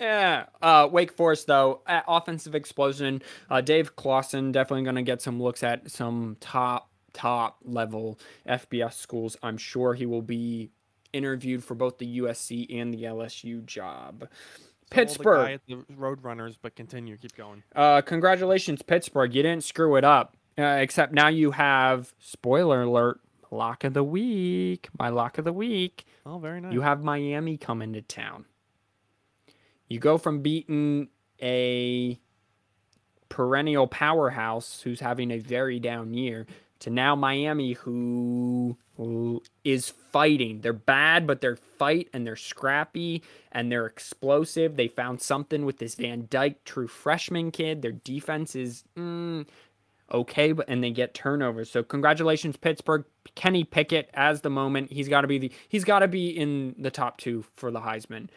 Yeah, 0.00 0.46
uh, 0.60 0.88
Wake 0.90 1.12
Forest 1.12 1.46
though, 1.46 1.82
offensive 1.86 2.56
explosion. 2.56 3.22
Uh, 3.48 3.60
Dave 3.60 3.94
Clawson 3.94 4.50
definitely 4.50 4.82
going 4.82 4.96
to 4.96 5.02
get 5.02 5.22
some 5.22 5.40
looks 5.40 5.62
at 5.62 5.92
some 5.92 6.36
top 6.40 6.90
top 7.12 7.58
level 7.64 8.18
FBS 8.48 8.94
schools. 8.94 9.36
I'm 9.42 9.56
sure 9.56 9.94
he 9.94 10.06
will 10.06 10.22
be 10.22 10.70
interviewed 11.12 11.62
for 11.64 11.74
both 11.74 11.98
the 11.98 12.18
USC 12.20 12.80
and 12.80 12.92
the 12.92 13.04
LSU 13.04 13.64
job. 13.64 14.20
So 14.20 14.26
the 14.26 14.94
Pittsburgh. 14.94 15.52
at 15.52 15.60
the 15.66 15.76
Roadrunners, 15.94 16.56
but 16.60 16.76
continue, 16.76 17.16
keep 17.16 17.36
going. 17.36 17.62
Uh, 17.74 18.02
congratulations, 18.02 18.82
Pittsburgh. 18.82 19.34
You 19.34 19.42
didn't 19.42 19.64
screw 19.64 19.96
it 19.96 20.04
up. 20.04 20.36
Uh, 20.58 20.62
except 20.80 21.12
now 21.14 21.28
you 21.28 21.52
have 21.52 22.12
spoiler 22.18 22.82
alert. 22.82 23.20
Lock 23.50 23.84
of 23.84 23.94
the 23.94 24.04
week. 24.04 24.88
My 24.98 25.08
lock 25.08 25.38
of 25.38 25.44
the 25.44 25.52
week. 25.52 26.06
Oh, 26.24 26.38
very 26.38 26.60
nice. 26.60 26.72
You 26.72 26.82
have 26.82 27.02
Miami 27.02 27.56
coming 27.58 27.92
to 27.94 28.02
town. 28.02 28.46
You 29.88 29.98
go 29.98 30.16
from 30.16 30.40
beating 30.40 31.08
a 31.40 32.18
perennial 33.28 33.86
powerhouse 33.86 34.80
who's 34.82 35.00
having 35.00 35.30
a 35.30 35.38
very 35.38 35.78
down 35.80 36.14
year 36.14 36.46
to 36.82 36.90
now 36.90 37.14
Miami 37.16 37.72
who 37.72 38.76
is 39.64 39.88
fighting. 39.88 40.60
They're 40.60 40.72
bad, 40.72 41.26
but 41.26 41.40
they're 41.40 41.56
fight 41.56 42.08
and 42.12 42.26
they're 42.26 42.36
scrappy 42.36 43.22
and 43.50 43.70
they're 43.72 43.86
explosive. 43.86 44.76
They 44.76 44.88
found 44.88 45.20
something 45.20 45.64
with 45.64 45.78
this 45.78 45.94
Van 45.94 46.26
Dyke 46.30 46.62
true 46.64 46.88
freshman 46.88 47.50
kid. 47.50 47.82
Their 47.82 47.92
defense 47.92 48.54
is 48.54 48.84
mm, 48.96 49.46
okay, 50.12 50.52
but 50.52 50.68
and 50.68 50.82
they 50.84 50.90
get 50.90 51.14
turnovers. 51.14 51.70
So 51.70 51.82
congratulations, 51.82 52.56
Pittsburgh. 52.56 53.04
Kenny 53.34 53.64
Pickett 53.64 54.10
as 54.14 54.42
the 54.42 54.50
moment. 54.50 54.92
He's 54.92 55.08
got 55.08 55.22
to 55.22 55.28
be 55.28 55.38
the 55.38 55.52
he's 55.68 55.84
got 55.84 56.00
to 56.00 56.08
be 56.08 56.28
in 56.28 56.74
the 56.78 56.90
top 56.90 57.18
two 57.18 57.44
for 57.54 57.70
the 57.70 57.80
Heisman. 57.80 58.28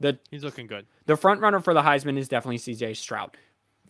The 0.00 0.18
He's 0.30 0.42
looking 0.44 0.66
good. 0.66 0.86
the 1.06 1.16
front 1.16 1.40
runner 1.40 1.60
for 1.60 1.72
the 1.74 1.82
Heisman 1.82 2.18
is 2.18 2.28
definitely 2.28 2.58
C.J. 2.58 2.94
Stroud. 2.94 3.36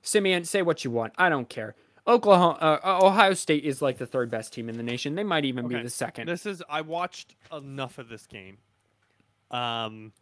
Simeon, 0.03 0.45
say 0.45 0.63
what 0.63 0.85
you 0.85 0.91
want. 0.91 1.15
I 1.17 1.29
don't 1.29 1.49
care. 1.49 1.75
Oklahoma, 2.07 2.59
uh, 2.83 2.99
Ohio 3.07 3.35
State 3.35 3.65
is 3.65 3.81
like 3.81 3.99
the 3.99 4.07
third 4.07 4.31
best 4.31 4.53
team 4.53 4.69
in 4.69 4.77
the 4.77 4.83
nation. 4.83 5.15
They 5.15 5.23
might 5.23 5.45
even 5.45 5.69
be 5.69 5.81
the 5.81 5.91
second. 5.91 6.29
This 6.29 6.47
is 6.47 6.63
I 6.69 6.81
watched 6.81 7.37
enough 7.53 7.99
of 7.99 8.09
this 8.09 8.27
game. 8.27 8.59
Um, 9.51 10.13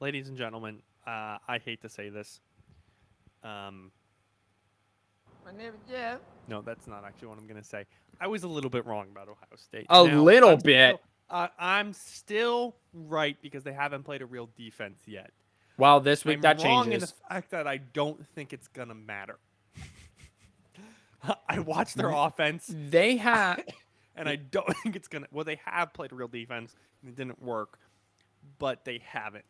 ladies 0.00 0.28
and 0.28 0.36
gentlemen, 0.38 0.80
uh, 1.06 1.36
I 1.46 1.60
hate 1.62 1.82
to 1.82 1.88
say 1.88 2.08
this. 2.08 2.40
Um, 3.44 3.90
My 5.44 5.52
name 5.52 5.72
is 5.74 5.90
Jeff. 5.90 6.20
no, 6.48 6.62
that's 6.62 6.86
not 6.86 7.04
actually 7.04 7.28
what 7.28 7.38
I'm 7.38 7.46
gonna 7.46 7.62
say. 7.64 7.84
I 8.20 8.26
was 8.28 8.44
a 8.44 8.48
little 8.48 8.70
bit 8.70 8.86
wrong 8.86 9.08
about 9.10 9.28
Ohio 9.28 9.56
State. 9.56 9.86
A 9.90 10.06
Now, 10.06 10.22
little 10.22 10.50
I'm 10.50 10.58
bit. 10.60 10.96
still- 10.96 11.00
uh, 11.28 11.48
I'm 11.58 11.92
still 11.92 12.76
right 12.94 13.36
because 13.42 13.64
they 13.64 13.72
haven't 13.72 14.04
played 14.04 14.22
a 14.22 14.26
real 14.26 14.48
defense 14.56 15.00
yet. 15.06 15.30
Well, 15.78 15.98
this 16.00 16.24
week 16.24 16.36
I'm 16.36 16.40
that 16.42 16.62
wrong 16.62 16.92
in 16.92 17.00
the 17.00 17.06
fact 17.28 17.50
that 17.50 17.66
I 17.66 17.78
don't 17.78 18.26
think 18.34 18.52
it's 18.52 18.68
gonna 18.68 18.94
matter. 18.94 19.38
I 21.48 21.58
watched 21.60 21.96
their 21.96 22.10
offense 22.10 22.68
They 22.68 23.16
have 23.16 23.62
and 24.16 24.28
I 24.28 24.36
don't 24.36 24.76
think 24.82 24.96
it's 24.96 25.08
gonna. 25.08 25.26
Well, 25.30 25.44
they 25.44 25.60
have 25.64 25.92
played 25.92 26.12
real 26.12 26.28
defense 26.28 26.74
and 27.02 27.10
it 27.10 27.16
didn't 27.16 27.42
work, 27.42 27.78
but 28.58 28.84
they 28.84 29.00
haven't. 29.04 29.44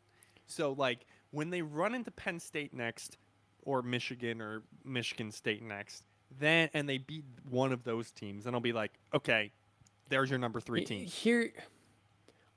So 0.46 0.72
like 0.72 1.06
when 1.30 1.50
they 1.50 1.62
run 1.62 1.94
into 1.94 2.10
Penn 2.10 2.38
State 2.40 2.74
next, 2.74 3.16
or 3.64 3.82
Michigan 3.82 4.40
or 4.40 4.62
Michigan 4.84 5.30
State 5.30 5.62
next, 5.62 6.04
then 6.38 6.68
and 6.74 6.88
they 6.88 6.98
beat 6.98 7.24
one 7.48 7.72
of 7.72 7.84
those 7.84 8.10
teams, 8.10 8.44
then 8.44 8.54
I'll 8.54 8.60
be 8.60 8.72
like, 8.72 8.92
okay, 9.14 9.52
there's 10.08 10.30
your 10.30 10.38
number 10.38 10.60
three 10.60 10.84
team. 10.84 11.06
Here, 11.06 11.52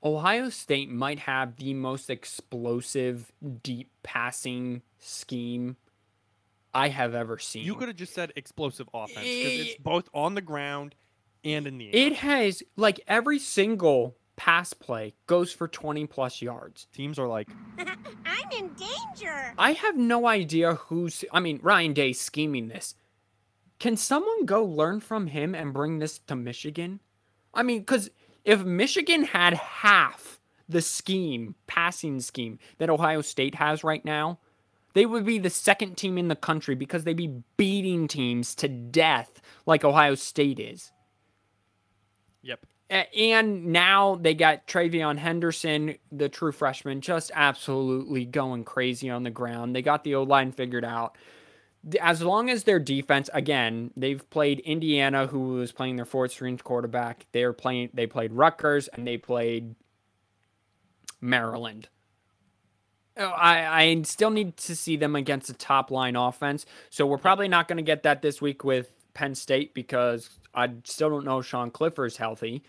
Ohio 0.02 0.50
State 0.50 0.90
might 0.90 1.20
have 1.20 1.56
the 1.56 1.74
most 1.74 2.10
explosive 2.10 3.32
deep 3.62 3.90
passing 4.02 4.82
scheme 4.98 5.76
I 6.76 6.88
have 6.88 7.14
ever 7.14 7.38
seen. 7.38 7.64
You 7.64 7.74
could 7.74 7.88
have 7.88 7.96
just 7.96 8.12
said 8.12 8.34
explosive 8.36 8.86
offense 8.92 9.26
because 9.26 9.60
it's 9.60 9.76
both 9.78 10.10
on 10.12 10.34
the 10.34 10.42
ground 10.42 10.94
and 11.42 11.66
in 11.66 11.78
the 11.78 11.86
air. 11.86 12.06
It 12.06 12.16
has 12.16 12.62
like 12.76 13.00
every 13.08 13.38
single 13.38 14.14
pass 14.36 14.74
play 14.74 15.14
goes 15.26 15.52
for 15.52 15.68
20 15.68 16.04
plus 16.06 16.42
yards. 16.42 16.86
Teams 16.92 17.18
are 17.18 17.26
like, 17.26 17.48
I'm 17.78 18.50
in 18.52 18.70
danger. 18.74 19.54
I 19.56 19.72
have 19.72 19.96
no 19.96 20.26
idea 20.26 20.74
who's 20.74 21.24
I 21.32 21.40
mean 21.40 21.60
Ryan 21.62 21.94
Day 21.94 22.12
scheming 22.12 22.68
this. 22.68 22.94
Can 23.78 23.96
someone 23.96 24.44
go 24.44 24.62
learn 24.62 25.00
from 25.00 25.28
him 25.28 25.54
and 25.54 25.72
bring 25.72 25.98
this 25.98 26.18
to 26.26 26.36
Michigan? 26.36 27.00
I 27.54 27.62
mean 27.62 27.86
cuz 27.86 28.10
if 28.44 28.64
Michigan 28.64 29.24
had 29.24 29.54
half 29.54 30.40
the 30.68 30.82
scheme, 30.82 31.54
passing 31.66 32.20
scheme 32.20 32.58
that 32.76 32.90
Ohio 32.90 33.22
State 33.22 33.54
has 33.54 33.82
right 33.82 34.04
now, 34.04 34.40
they 34.96 35.04
would 35.04 35.26
be 35.26 35.38
the 35.38 35.50
second 35.50 35.98
team 35.98 36.16
in 36.16 36.28
the 36.28 36.34
country 36.34 36.74
because 36.74 37.04
they'd 37.04 37.12
be 37.12 37.42
beating 37.58 38.08
teams 38.08 38.54
to 38.54 38.66
death 38.66 39.42
like 39.66 39.84
Ohio 39.84 40.14
State 40.14 40.58
is. 40.58 40.90
yep. 42.40 42.64
And 42.88 43.66
now 43.66 44.14
they 44.14 44.32
got 44.32 44.66
TreVeyon 44.66 45.18
Henderson, 45.18 45.96
the 46.10 46.30
true 46.30 46.50
freshman, 46.50 47.02
just 47.02 47.30
absolutely 47.34 48.24
going 48.24 48.64
crazy 48.64 49.10
on 49.10 49.22
the 49.22 49.30
ground. 49.30 49.76
They 49.76 49.82
got 49.82 50.02
the 50.02 50.14
O 50.14 50.22
line 50.22 50.50
figured 50.50 50.84
out. 50.84 51.18
As 52.00 52.22
long 52.22 52.48
as 52.48 52.64
their 52.64 52.78
defense, 52.78 53.28
again, 53.34 53.90
they've 53.98 54.30
played 54.30 54.60
Indiana, 54.60 55.26
who 55.26 55.56
was 55.56 55.72
playing 55.72 55.96
their 55.96 56.06
fourth 56.06 56.30
string 56.30 56.56
quarterback. 56.56 57.26
They're 57.32 57.52
playing. 57.52 57.90
They 57.92 58.06
played 58.06 58.32
Rutgers 58.32 58.88
and 58.88 59.06
they 59.06 59.18
played 59.18 59.74
Maryland. 61.20 61.90
Oh, 63.18 63.28
I, 63.28 63.82
I 63.82 64.02
still 64.02 64.30
need 64.30 64.56
to 64.58 64.76
see 64.76 64.96
them 64.96 65.16
against 65.16 65.48
a 65.48 65.54
top 65.54 65.90
line 65.90 66.16
offense. 66.16 66.66
So 66.90 67.06
we're 67.06 67.18
probably 67.18 67.48
not 67.48 67.66
going 67.66 67.78
to 67.78 67.82
get 67.82 68.02
that 68.02 68.20
this 68.20 68.42
week 68.42 68.62
with 68.62 68.92
Penn 69.14 69.34
State 69.34 69.72
because 69.72 70.30
I 70.54 70.70
still 70.84 71.08
don't 71.10 71.24
know 71.24 71.40
Sean 71.40 71.70
Clifford's 71.70 72.18
healthy. 72.18 72.62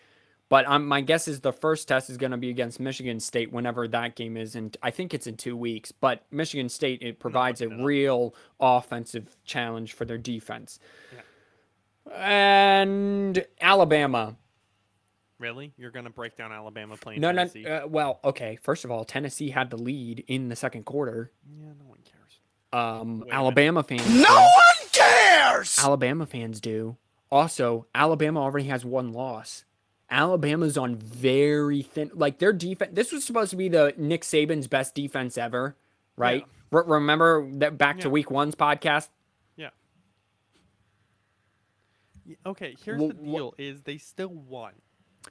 But 0.50 0.66
um, 0.66 0.88
my 0.88 1.02
guess 1.02 1.28
is 1.28 1.42
the 1.42 1.52
first 1.52 1.90
test 1.90 2.10
is 2.10 2.18
going 2.18 2.32
to 2.32 2.38
be 2.38 2.50
against 2.50 2.80
Michigan 2.80 3.20
State 3.20 3.52
whenever 3.52 3.88
that 3.90 4.16
game 4.16 4.38
is, 4.38 4.56
and 4.56 4.76
I 4.82 4.92
think 4.92 5.14
it's 5.14 5.28
in 5.28 5.36
two 5.36 5.58
weeks. 5.58 5.92
But 5.92 6.24
Michigan 6.32 6.70
State 6.70 7.02
it 7.02 7.20
provides 7.20 7.60
a 7.62 7.66
looking 7.66 7.80
it 7.80 7.82
up. 7.82 7.86
real 7.86 8.36
offensive 8.60 9.36
challenge 9.44 9.94
for 9.94 10.06
their 10.06 10.18
defense. 10.18 10.80
And 12.16 13.46
Alabama, 13.60 14.38
Really? 15.40 15.74
You're 15.78 15.92
gonna 15.92 16.10
break 16.10 16.36
down 16.36 16.52
Alabama 16.52 16.98
playing 16.98 17.22
no, 17.22 17.32
no. 17.32 17.46
Tennessee? 17.46 17.66
Uh, 17.66 17.88
well, 17.88 18.20
okay. 18.24 18.58
First 18.62 18.86
of 18.86 18.92
all, 18.92 19.06
Tennessee 19.06 19.50
had 19.52 19.70
the 19.70 19.78
lead 19.78 20.24
in 20.28 20.50
the 20.50 20.56
second 20.56 20.86
quarter. 20.86 21.32
yeah, 21.60 21.68
no 21.80 21.86
one 21.86 22.00
cares. 22.04 22.40
Um, 22.74 23.20
Wait. 23.22 23.32
Alabama 23.32 23.84
fans. 23.84 24.08
No 24.10 24.24
do. 24.28 24.34
one 24.34 24.90
cares! 24.92 25.78
Alabama 25.80 26.26
fans 26.26 26.60
do. 26.60 26.98
Also, 27.32 27.86
Alabama 27.94 28.42
already 28.42 28.68
has 28.68 28.84
one 28.84 29.12
loss. 29.14 29.64
Alabama's 30.10 30.78
on 30.78 30.96
very 30.96 31.82
thin. 31.84 32.10
Like 32.14 32.40
their 32.40 32.54
defense. 32.54 32.92
This 32.94 33.12
was 33.12 33.24
supposed 33.24 33.52
to 33.52 33.58
be 33.58 33.70
the 33.70 33.94
Nick 33.98 34.22
Saban's 34.24 34.68
best 34.68 34.96
defense 34.96 35.38
ever, 35.38 35.76
right? 36.16 36.46
Re- 36.72 36.84
remember 36.86 37.48
that 37.56 37.78
back 37.78 38.00
to 38.00 38.10
Week 38.10 38.32
One's 38.32 38.56
podcast. 38.56 39.10
Yeah. 39.58 39.70
Okay, 42.46 42.76
here's 42.84 43.02
Wh- 43.02 43.08
the 43.10 43.14
wh- 43.16 43.26
deal: 43.26 43.54
is 43.58 43.82
they 43.82 43.98
still 43.98 44.30
won, 44.30 44.74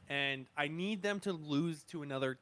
and 0.09 0.47
I 0.57 0.69
need 0.69 1.03
them 1.03 1.21
to 1.21 1.33
lose 1.33 1.83
to 1.85 2.03
another 2.03 2.39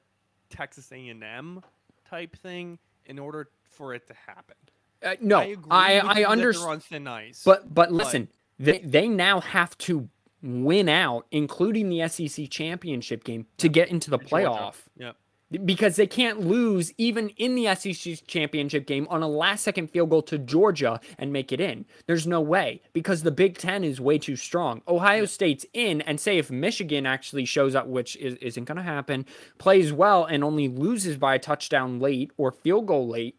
Texas 0.51 0.91
A&M 0.93 1.63
type 2.09 2.37
thing 2.37 2.79
in 3.07 3.19
order 3.19 3.49
for 3.65 3.95
it 3.95 4.07
to 4.09 4.15
happen. 4.27 4.57
Uh, 5.03 5.15
no, 5.21 5.39
I 5.39 5.45
I 5.71 5.99
I, 5.99 6.07
with 6.07 6.17
you 6.17 6.25
that 6.25 6.25
they're 6.25 6.29
understand. 6.29 7.09
But 7.45 7.75
but 7.75 7.93
listen, 7.93 8.29
they 8.59 8.79
they 8.79 9.09
now 9.09 9.41
have 9.41 9.77
to 9.79 10.09
win 10.43 10.89
out, 10.89 11.27
including 11.31 11.89
the 11.89 12.09
SEC 12.09 12.49
championship 12.51 13.25
game, 13.25 13.47
to 13.59 13.69
get 13.69 13.89
into 13.89 14.11
the 14.11 14.19
playoff. 14.19 14.77
Yep. 14.97 15.17
Because 15.65 15.97
they 15.97 16.07
can't 16.07 16.41
lose 16.41 16.93
even 16.99 17.29
in 17.31 17.55
the 17.55 17.75
SEC 17.75 18.27
championship 18.27 18.87
game 18.87 19.07
on 19.11 19.23
a 19.23 19.29
last 19.29 19.63
second 19.63 19.89
field 19.89 20.11
goal 20.11 20.23
to 20.23 20.39
Georgia 20.39 21.01
and 21.19 21.33
make 21.33 21.53
it 21.53 21.61
in. 21.61 21.85
There's 22.07 22.27
no 22.27 22.41
way 22.41 22.81
because 22.93 23.23
the 23.23 23.31
Big 23.31 23.59
Ten 23.59 23.85
is 23.85 24.01
way 24.01 24.19
too 24.19 24.37
strong. 24.37 24.83
Ohio 24.89 25.27
State's 25.27 25.67
in, 25.73 26.01
and 26.03 26.19
say 26.19 26.39
if 26.39 26.51
Michigan 26.51 27.07
actually 27.07 27.45
shows 27.45 27.75
up, 27.75 27.87
which 27.87 28.17
is, 28.17 28.35
isn't 28.37 28.65
going 28.65 28.77
to 28.77 28.83
happen, 28.83 29.27
plays 29.59 29.93
well 29.93 30.25
and 30.25 30.43
only 30.43 30.69
loses 30.69 31.17
by 31.17 31.35
a 31.35 31.39
touchdown 31.39 32.01
late 32.01 32.33
or 32.37 32.51
field 32.51 32.87
goal 32.87 33.07
late, 33.09 33.37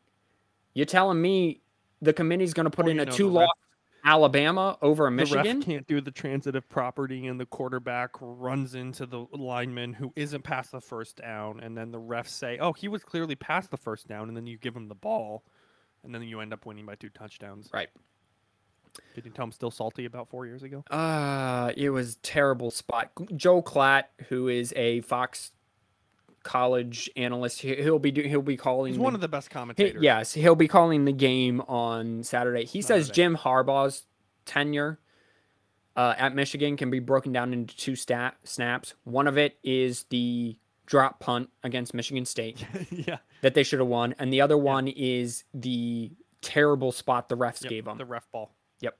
you're 0.73 0.85
telling 0.85 1.21
me 1.21 1.61
the 2.01 2.13
committee's 2.13 2.53
going 2.53 2.65
to 2.65 2.69
put 2.69 2.87
in 2.87 2.99
a 2.99 3.05
two 3.05 3.29
loss. 3.29 3.49
Alabama 4.05 4.77
over 4.81 5.05
The 5.05 5.11
Michigan. 5.11 5.61
can't 5.63 5.87
do 5.87 5.99
the 5.99 6.11
transitive 6.11 6.69
property, 6.69 7.25
and 7.27 7.39
the 7.39 7.45
quarterback 7.45 8.11
runs 8.21 8.75
into 8.75 9.05
the 9.05 9.25
lineman 9.31 9.93
who 9.93 10.13
isn't 10.15 10.43
past 10.43 10.71
the 10.71 10.79
first 10.79 11.17
down, 11.17 11.59
and 11.59 11.75
then 11.75 11.91
the 11.91 11.99
refs 11.99 12.29
say, 12.29 12.57
"Oh, 12.59 12.71
he 12.73 12.87
was 12.87 13.03
clearly 13.03 13.35
past 13.35 13.71
the 13.71 13.77
first 13.77 14.07
down," 14.07 14.27
and 14.27 14.37
then 14.37 14.45
you 14.45 14.57
give 14.57 14.75
him 14.75 14.87
the 14.87 14.95
ball, 14.95 15.43
and 16.03 16.13
then 16.13 16.21
you 16.21 16.39
end 16.39 16.53
up 16.53 16.65
winning 16.65 16.85
by 16.85 16.95
two 16.95 17.09
touchdowns. 17.09 17.69
Right. 17.73 17.89
Did 19.13 19.25
you 19.25 19.31
tell 19.31 19.45
him 19.45 19.51
still 19.51 19.71
salty 19.71 20.05
about 20.05 20.29
four 20.29 20.45
years 20.45 20.63
ago? 20.63 20.83
Uh, 20.89 21.73
it 21.75 21.89
was 21.89 22.15
terrible 22.17 22.71
spot. 22.71 23.11
Joel 23.35 23.61
Klatt, 23.63 24.03
who 24.29 24.47
is 24.47 24.71
a 24.77 25.01
Fox 25.01 25.51
college 26.45 27.09
analyst, 27.17 27.61
he- 27.61 27.75
he'll 27.75 27.99
be 27.99 28.11
do, 28.11 28.21
he'll 28.21 28.41
be 28.41 28.55
calling. 28.55 28.91
He's 28.93 28.97
the- 28.97 29.03
one 29.03 29.15
of 29.15 29.19
the 29.21 29.27
best 29.27 29.49
he- 29.49 29.53
commentators. 29.53 30.01
yes, 30.01 30.33
he'll 30.33 30.55
be 30.55 30.69
calling 30.69 31.03
the 31.03 31.11
game 31.11 31.59
on 31.61 32.23
Saturday. 32.23 32.63
He 32.65 32.81
says 32.81 33.09
Jim 33.09 33.35
Harbaugh's 33.35 34.05
tenure 34.45 34.99
uh, 35.97 36.13
at 36.17 36.35
Michigan 36.35 36.77
can 36.77 36.89
be 36.89 36.99
broken 36.99 37.31
down 37.33 37.51
into 37.53 37.75
two 37.75 37.95
stat 37.95 38.35
snaps. 38.43 38.93
One 39.05 39.27
of 39.27 39.37
it 39.37 39.57
is 39.63 40.03
the 40.09 40.57
drop 40.85 41.19
punt 41.19 41.49
against 41.63 41.93
Michigan 41.93 42.25
State 42.25 42.65
yeah. 42.91 43.17
that 43.41 43.53
they 43.55 43.63
should 43.63 43.79
have 43.79 43.87
won, 43.87 44.13
and 44.19 44.31
the 44.31 44.41
other 44.41 44.57
one 44.57 44.87
is 44.87 45.43
the 45.53 46.11
terrible 46.41 46.91
spot 46.91 47.27
the 47.27 47.35
refs 47.37 47.63
Yep, 47.63 47.69
gave 47.69 47.85
them. 47.85 47.97
the 47.97 48.05
ref 48.05 48.29
ball. 48.31 48.53
Yep. 48.81 48.95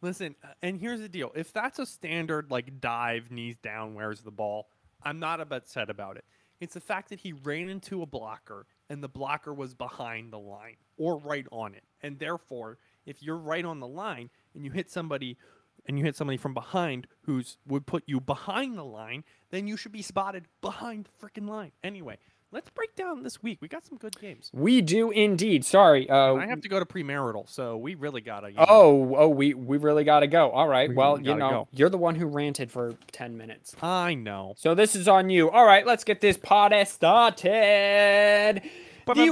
Listen, 0.00 0.34
uh, 0.42 0.48
and 0.62 0.80
here's 0.80 1.00
the 1.00 1.08
deal: 1.10 1.30
if 1.34 1.52
that's 1.52 1.78
a 1.78 1.84
standard 1.84 2.50
like 2.50 2.80
dive, 2.80 3.30
knees 3.30 3.56
down, 3.58 3.94
where's 3.94 4.20
the 4.22 4.30
ball? 4.30 4.68
I'm 5.02 5.18
not 5.18 5.40
upset 5.40 5.90
about 5.90 6.16
it. 6.16 6.24
It's 6.60 6.74
the 6.74 6.80
fact 6.80 7.08
that 7.08 7.20
he 7.20 7.32
ran 7.32 7.68
into 7.68 8.02
a 8.02 8.06
blocker 8.06 8.66
and 8.88 9.02
the 9.02 9.08
blocker 9.08 9.52
was 9.52 9.74
behind 9.74 10.32
the 10.32 10.38
line 10.38 10.76
or 10.96 11.18
right 11.18 11.46
on 11.50 11.74
it, 11.74 11.84
and 12.02 12.18
therefore, 12.18 12.78
if 13.06 13.22
you're 13.22 13.36
right 13.36 13.64
on 13.64 13.80
the 13.80 13.88
line 13.88 14.30
and 14.54 14.64
you 14.64 14.70
hit 14.70 14.90
somebody, 14.90 15.38
and 15.86 15.98
you 15.98 16.04
hit 16.04 16.14
somebody 16.14 16.36
from 16.36 16.52
behind 16.52 17.06
who's 17.22 17.56
would 17.66 17.86
put 17.86 18.04
you 18.06 18.20
behind 18.20 18.76
the 18.76 18.84
line, 18.84 19.24
then 19.50 19.66
you 19.66 19.76
should 19.76 19.92
be 19.92 20.02
spotted 20.02 20.44
behind 20.60 21.06
the 21.06 21.26
freaking 21.26 21.48
line. 21.48 21.72
Anyway, 21.82 22.18
let's 22.52 22.70
break 22.70 22.94
down 22.96 23.22
this 23.22 23.42
week. 23.42 23.58
We 23.60 23.68
got 23.68 23.84
some 23.84 23.98
good 23.98 24.18
games. 24.20 24.50
We 24.52 24.80
do 24.80 25.10
indeed. 25.10 25.64
Sorry. 25.64 26.08
Uh, 26.08 26.34
I 26.34 26.46
have 26.46 26.60
to 26.62 26.68
go 26.68 26.78
to 26.78 26.86
premarital, 26.86 27.48
so 27.48 27.76
we 27.76 27.94
really 27.94 28.20
gotta. 28.20 28.50
you 28.50 28.56
know, 28.56 28.66
Oh, 28.68 29.14
oh, 29.16 29.28
we 29.28 29.54
we 29.54 29.76
really 29.78 30.04
got 30.04 30.20
to 30.20 30.26
go. 30.26 30.50
All 30.50 30.68
right. 30.68 30.88
We 30.88 30.94
well, 30.94 31.16
really 31.16 31.28
you 31.28 31.34
know, 31.36 31.50
go. 31.50 31.68
you're 31.72 31.88
the 31.90 31.98
one 31.98 32.14
who 32.14 32.26
ranted 32.26 32.70
for 32.70 32.94
10 33.12 33.36
minutes. 33.36 33.74
I 33.82 34.14
know. 34.14 34.54
So 34.56 34.74
this 34.74 34.94
is 34.96 35.08
on 35.08 35.30
you. 35.30 35.50
All 35.50 35.64
right, 35.64 35.86
let's 35.86 36.04
get 36.04 36.20
this 36.20 36.36
party 36.36 36.84
started. 36.84 38.62
The, 39.06 39.24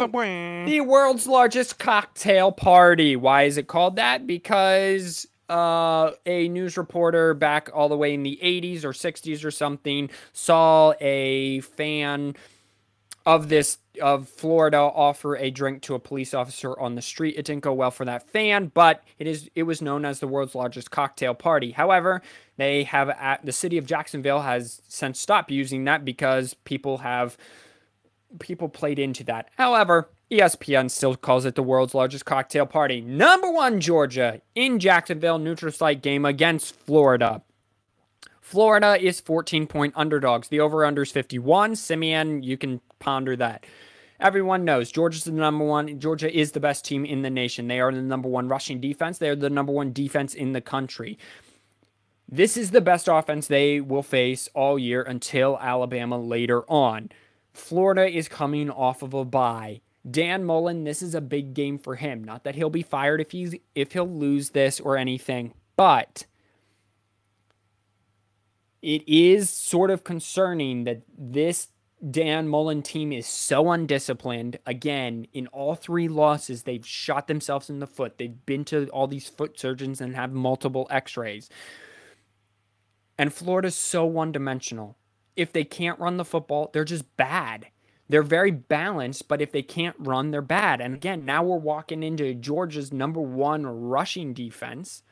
the 0.66 0.80
world's 0.80 1.26
largest 1.26 1.78
cocktail 1.78 2.50
party. 2.50 3.14
Why 3.16 3.44
is 3.44 3.56
it 3.58 3.68
called 3.68 3.96
that? 3.96 4.26
Because 4.26 5.26
uh, 5.48 6.12
a 6.26 6.48
news 6.48 6.76
reporter 6.76 7.32
back 7.34 7.70
all 7.72 7.88
the 7.88 7.96
way 7.96 8.12
in 8.12 8.22
the 8.22 8.38
80s 8.42 8.84
or 8.84 8.92
60s 8.92 9.44
or 9.44 9.50
something 9.50 10.10
saw 10.32 10.94
a 11.00 11.60
fan 11.60 12.34
of 13.28 13.50
this 13.50 13.76
of 14.00 14.26
Florida 14.26 14.78
offer 14.78 15.36
a 15.36 15.50
drink 15.50 15.82
to 15.82 15.94
a 15.94 15.98
police 15.98 16.32
officer 16.32 16.78
on 16.80 16.94
the 16.94 17.02
street. 17.02 17.34
It 17.36 17.44
didn't 17.44 17.62
go 17.62 17.74
well 17.74 17.90
for 17.90 18.06
that 18.06 18.26
fan, 18.26 18.72
but 18.72 19.04
it 19.18 19.26
is 19.26 19.50
it 19.54 19.64
was 19.64 19.82
known 19.82 20.06
as 20.06 20.18
the 20.18 20.26
world's 20.26 20.54
largest 20.54 20.90
cocktail 20.90 21.34
party. 21.34 21.72
However, 21.72 22.22
they 22.56 22.84
have 22.84 23.10
at 23.10 23.44
the 23.44 23.52
city 23.52 23.76
of 23.76 23.84
Jacksonville 23.84 24.40
has 24.40 24.80
since 24.88 25.20
stopped 25.20 25.50
using 25.50 25.84
that 25.84 26.06
because 26.06 26.54
people 26.64 26.98
have 26.98 27.36
people 28.38 28.70
played 28.70 28.98
into 28.98 29.22
that. 29.24 29.50
However, 29.58 30.08
ESPN 30.30 30.90
still 30.90 31.14
calls 31.14 31.44
it 31.44 31.54
the 31.54 31.62
world's 31.62 31.94
largest 31.94 32.24
cocktail 32.24 32.64
party. 32.64 33.02
Number 33.02 33.50
one, 33.50 33.78
Georgia 33.78 34.40
in 34.54 34.78
Jacksonville, 34.78 35.38
neutral 35.38 35.70
site 35.70 36.00
game 36.00 36.24
against 36.24 36.74
Florida. 36.74 37.42
Florida 38.40 38.96
is 38.98 39.20
14 39.20 39.66
point 39.66 39.92
underdogs. 39.96 40.48
The 40.48 40.60
over 40.60 40.86
under 40.86 41.02
is 41.02 41.12
51. 41.12 41.76
Simeon, 41.76 42.42
you 42.42 42.56
can 42.56 42.80
ponder 42.98 43.36
that. 43.36 43.64
Everyone 44.20 44.64
knows 44.64 44.90
Georgia's 44.90 45.24
the 45.24 45.32
number 45.32 45.64
one. 45.64 46.00
Georgia 46.00 46.32
is 46.36 46.52
the 46.52 46.60
best 46.60 46.84
team 46.84 47.04
in 47.04 47.22
the 47.22 47.30
nation. 47.30 47.68
They 47.68 47.80
are 47.80 47.92
the 47.92 48.02
number 48.02 48.28
one 48.28 48.48
rushing 48.48 48.80
defense. 48.80 49.18
They 49.18 49.28
are 49.28 49.36
the 49.36 49.50
number 49.50 49.72
one 49.72 49.92
defense 49.92 50.34
in 50.34 50.52
the 50.52 50.60
country. 50.60 51.18
This 52.28 52.56
is 52.56 52.72
the 52.72 52.80
best 52.80 53.08
offense 53.08 53.46
they 53.46 53.80
will 53.80 54.02
face 54.02 54.48
all 54.54 54.78
year 54.78 55.02
until 55.02 55.58
Alabama 55.60 56.18
later 56.18 56.62
on. 56.68 57.10
Florida 57.52 58.06
is 58.06 58.28
coming 58.28 58.70
off 58.70 59.02
of 59.02 59.14
a 59.14 59.24
bye. 59.24 59.80
Dan 60.08 60.44
Mullen, 60.44 60.84
this 60.84 61.00
is 61.00 61.14
a 61.14 61.20
big 61.20 61.54
game 61.54 61.78
for 61.78 61.96
him. 61.96 62.22
Not 62.22 62.44
that 62.44 62.54
he'll 62.54 62.70
be 62.70 62.82
fired 62.82 63.20
if 63.20 63.30
he's 63.30 63.54
if 63.74 63.92
he'll 63.92 64.08
lose 64.08 64.50
this 64.50 64.80
or 64.80 64.96
anything, 64.96 65.54
but 65.76 66.26
it 68.82 69.02
is 69.08 69.50
sort 69.50 69.90
of 69.90 70.04
concerning 70.04 70.84
that 70.84 71.02
this 71.16 71.68
Dan 72.10 72.48
Mullen 72.48 72.82
team 72.82 73.12
is 73.12 73.26
so 73.26 73.72
undisciplined. 73.72 74.58
Again, 74.66 75.26
in 75.32 75.48
all 75.48 75.74
three 75.74 76.06
losses, 76.06 76.62
they've 76.62 76.86
shot 76.86 77.26
themselves 77.26 77.68
in 77.68 77.80
the 77.80 77.88
foot. 77.88 78.18
They've 78.18 78.46
been 78.46 78.64
to 78.66 78.88
all 78.90 79.08
these 79.08 79.28
foot 79.28 79.58
surgeons 79.58 80.00
and 80.00 80.14
have 80.14 80.32
multiple 80.32 80.86
x-rays. 80.90 81.50
And 83.18 83.32
Florida's 83.32 83.74
so 83.74 84.04
one-dimensional. 84.06 84.96
If 85.34 85.52
they 85.52 85.64
can't 85.64 85.98
run 85.98 86.18
the 86.18 86.24
football, 86.24 86.70
they're 86.72 86.84
just 86.84 87.16
bad. 87.16 87.66
They're 88.08 88.22
very 88.22 88.52
balanced, 88.52 89.26
but 89.26 89.42
if 89.42 89.50
they 89.50 89.62
can't 89.62 89.96
run, 89.98 90.30
they're 90.30 90.40
bad. 90.40 90.80
And 90.80 90.94
again, 90.94 91.24
now 91.24 91.42
we're 91.42 91.56
walking 91.56 92.04
into 92.04 92.32
Georgia's 92.32 92.92
number 92.92 93.20
one 93.20 93.66
rushing 93.66 94.34
defense. 94.34 95.02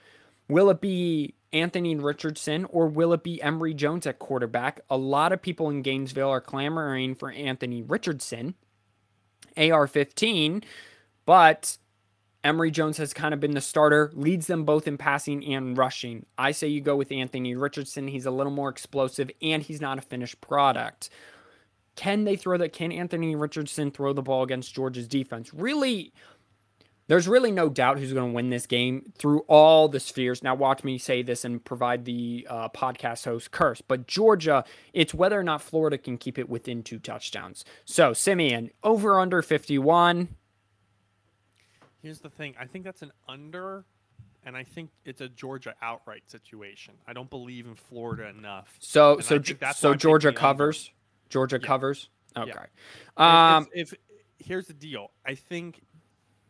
Will 0.49 0.71
it 0.71 0.81
be 0.81 1.35
Anthony 1.53 1.97
Richardson 1.97 2.67
or 2.67 2.87
will 2.87 3.13
it 3.13 3.23
be 3.23 3.43
Emory 3.43 3.75
Jones 3.75 4.07
at 4.07 4.19
quarterback? 4.19 4.81
A 4.91 4.97
lot 4.97 5.33
of 5.33 5.43
people 5.43 5.71
in 5.71 5.83
Gainesville 5.83 6.31
are 6.31 6.41
clamoring 6.41 7.15
for 7.15 7.31
Anthony 7.31 7.83
Richardson, 7.83 8.55
AR 9.57 9.87
15, 9.87 10.63
but 11.25 11.79
Emory 12.45 12.71
Jones 12.71 12.97
has 12.99 13.13
kind 13.13 13.35
of 13.35 13.41
been 13.41 13.55
the 13.55 13.61
starter, 13.61 14.13
leads 14.15 14.47
them 14.47 14.65
both 14.65 14.87
in 14.87 14.97
passing 14.97 15.45
and 15.53 15.77
rushing. 15.77 16.27
I 16.39 16.53
say 16.53 16.69
you 16.69 16.81
go 16.81 16.95
with 16.95 17.11
Anthony 17.11 17.57
Richardson. 17.57 18.07
He's 18.07 18.27
a 18.27 18.31
little 18.31 18.53
more 18.53 18.69
explosive 18.69 19.31
and 19.43 19.63
he's 19.63 19.81
not 19.81 19.99
a 19.99 20.03
finished 20.03 20.41
product. 20.41 21.11
Can 21.97 22.25
they 22.25 22.37
throw 22.37 22.57
that? 22.59 22.73
Can 22.73 22.93
Anthony 22.93 23.35
Richardson 23.35 23.91
throw 23.91 24.13
the 24.13 24.23
ball 24.23 24.43
against 24.43 24.75
Georgia's 24.75 25.09
defense? 25.09 25.53
Really, 25.53 26.13
there's 27.09 27.29
really 27.29 27.53
no 27.53 27.69
doubt 27.69 27.99
who's 27.99 28.13
going 28.13 28.31
to 28.31 28.35
win 28.35 28.51
this 28.51 28.67
game 28.67 29.13
through 29.17 29.41
all 29.49 29.89
the 29.89 30.01
spheres. 30.01 30.43
Now, 30.43 30.55
watch 30.55 30.83
me 30.83 30.99
say 30.99 31.23
this 31.23 31.45
and 31.45 31.65
provide 31.65 32.05
the 32.05 32.47
uh, 32.51 32.69
podcast 32.71 33.25
host 33.25 33.53
curse. 33.53 33.81
But 33.81 34.07
Georgia, 34.09 34.65
it's 34.93 35.15
whether 35.15 35.39
or 35.39 35.45
not 35.45 35.63
Florida 35.63 35.99
can 35.99 36.19
keep 36.19 36.37
it 36.39 36.49
within 36.49 36.83
two 36.83 36.99
touchdowns. 36.99 37.65
So, 37.85 38.13
Simeon, 38.13 38.71
over 38.83 39.21
under 39.21 39.41
51. 39.43 40.29
Here's 42.03 42.21
the 42.21 42.31
thing. 42.31 42.55
I 42.59 42.67
think 42.67 42.85
that's 42.85 43.03
an 43.03 43.13
under, 43.29 43.85
and 44.45 44.57
I 44.57 44.63
think 44.65 44.91
it's 45.05 45.21
a 45.21 45.29
Georgia 45.29 45.75
outright 45.83 46.23
situation. 46.31 46.95
I 47.07 47.13
don't 47.13 47.31
believe 47.31 47.67
in 47.67 47.75
Florida 47.75 48.29
enough. 48.29 48.77
So, 48.81 49.15
And 49.17 49.25
so, 49.25 49.41
so 49.75 49.95
Georgia 49.95 50.27
the 50.27 50.31
under. 50.31 50.41
covers. 50.41 50.91
Georgia 51.29 51.59
Yeah. 51.61 51.67
covers. 51.67 52.09
Okay. 52.37 52.51
If- 52.51 53.21
Um, 53.21 53.67
if, 53.75 53.93
if 53.93 53.99
here's 54.39 54.67
the 54.67 54.75
deal, 54.75 55.11
I 55.25 55.35
think 55.35 55.83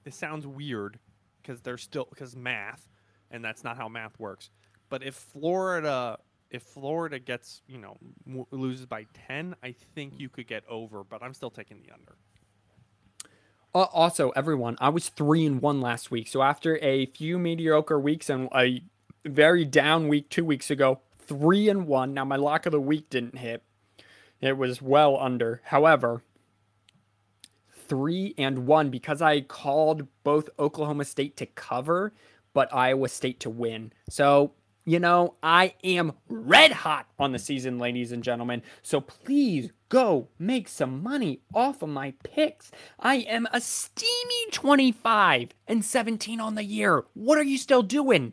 it 0.06 0.14
sounds 0.14 0.46
weird 0.46 0.98
because 1.42 1.60
they're 1.60 1.78
still 1.78 2.06
because 2.08 2.36
math, 2.36 2.88
and 3.30 3.44
that's 3.44 3.64
not 3.64 3.76
how 3.76 3.88
math 3.88 4.18
works. 4.18 4.50
But 4.88 5.02
if 5.02 5.14
Florida, 5.14 6.18
if 6.50 6.62
Florida 6.62 7.18
gets 7.18 7.62
you 7.66 7.78
know 7.78 7.96
loses 8.50 8.86
by 8.86 9.06
ten, 9.26 9.56
I 9.62 9.74
think 9.94 10.14
you 10.18 10.28
could 10.28 10.46
get 10.46 10.64
over. 10.68 11.04
But 11.04 11.22
I'm 11.22 11.34
still 11.34 11.50
taking 11.50 11.78
the 11.78 11.92
under. 11.92 12.16
Uh, 13.74 13.88
also, 13.92 14.30
everyone, 14.30 14.76
I 14.80 14.88
was 14.88 15.10
three 15.10 15.44
and 15.44 15.60
one 15.60 15.82
last 15.82 16.10
week. 16.10 16.28
So 16.28 16.40
after 16.40 16.78
a 16.78 17.06
few 17.06 17.38
mediocre 17.38 18.00
weeks 18.00 18.30
and 18.30 18.48
a 18.54 18.82
very 19.26 19.64
down 19.66 20.08
week 20.08 20.30
two 20.30 20.44
weeks 20.44 20.70
ago, 20.70 21.00
three 21.18 21.68
and 21.68 21.86
one. 21.86 22.14
Now 22.14 22.24
my 22.24 22.36
lock 22.36 22.66
of 22.66 22.72
the 22.72 22.80
week 22.80 23.10
didn't 23.10 23.38
hit. 23.38 23.62
It 24.40 24.56
was 24.56 24.80
well 24.80 25.18
under. 25.18 25.60
However, 25.64 26.22
three 27.88 28.34
and 28.38 28.66
one 28.66 28.90
because 28.90 29.22
I 29.22 29.40
called 29.40 30.06
both 30.24 30.48
Oklahoma 30.58 31.04
State 31.04 31.36
to 31.38 31.46
cover, 31.46 32.12
but 32.52 32.72
Iowa 32.74 33.08
State 33.08 33.40
to 33.40 33.50
win. 33.50 33.92
So 34.08 34.52
you 34.88 35.00
know, 35.00 35.34
I 35.42 35.74
am 35.82 36.12
red 36.28 36.70
hot 36.70 37.06
on 37.18 37.32
the 37.32 37.40
season, 37.40 37.78
ladies 37.78 38.12
and 38.12 38.22
gentlemen. 38.22 38.62
So 38.82 39.00
please 39.00 39.72
go 39.88 40.28
make 40.38 40.68
some 40.68 41.02
money 41.02 41.40
off 41.52 41.82
of 41.82 41.88
my 41.88 42.14
picks. 42.22 42.70
I 43.00 43.16
am 43.16 43.48
a 43.52 43.60
steamy 43.60 44.50
25 44.52 45.50
and 45.66 45.84
17 45.84 46.40
on 46.40 46.54
the 46.54 46.62
year. 46.62 47.04
What 47.14 47.36
are 47.36 47.44
you 47.44 47.58
still 47.58 47.82
doing? 47.82 48.32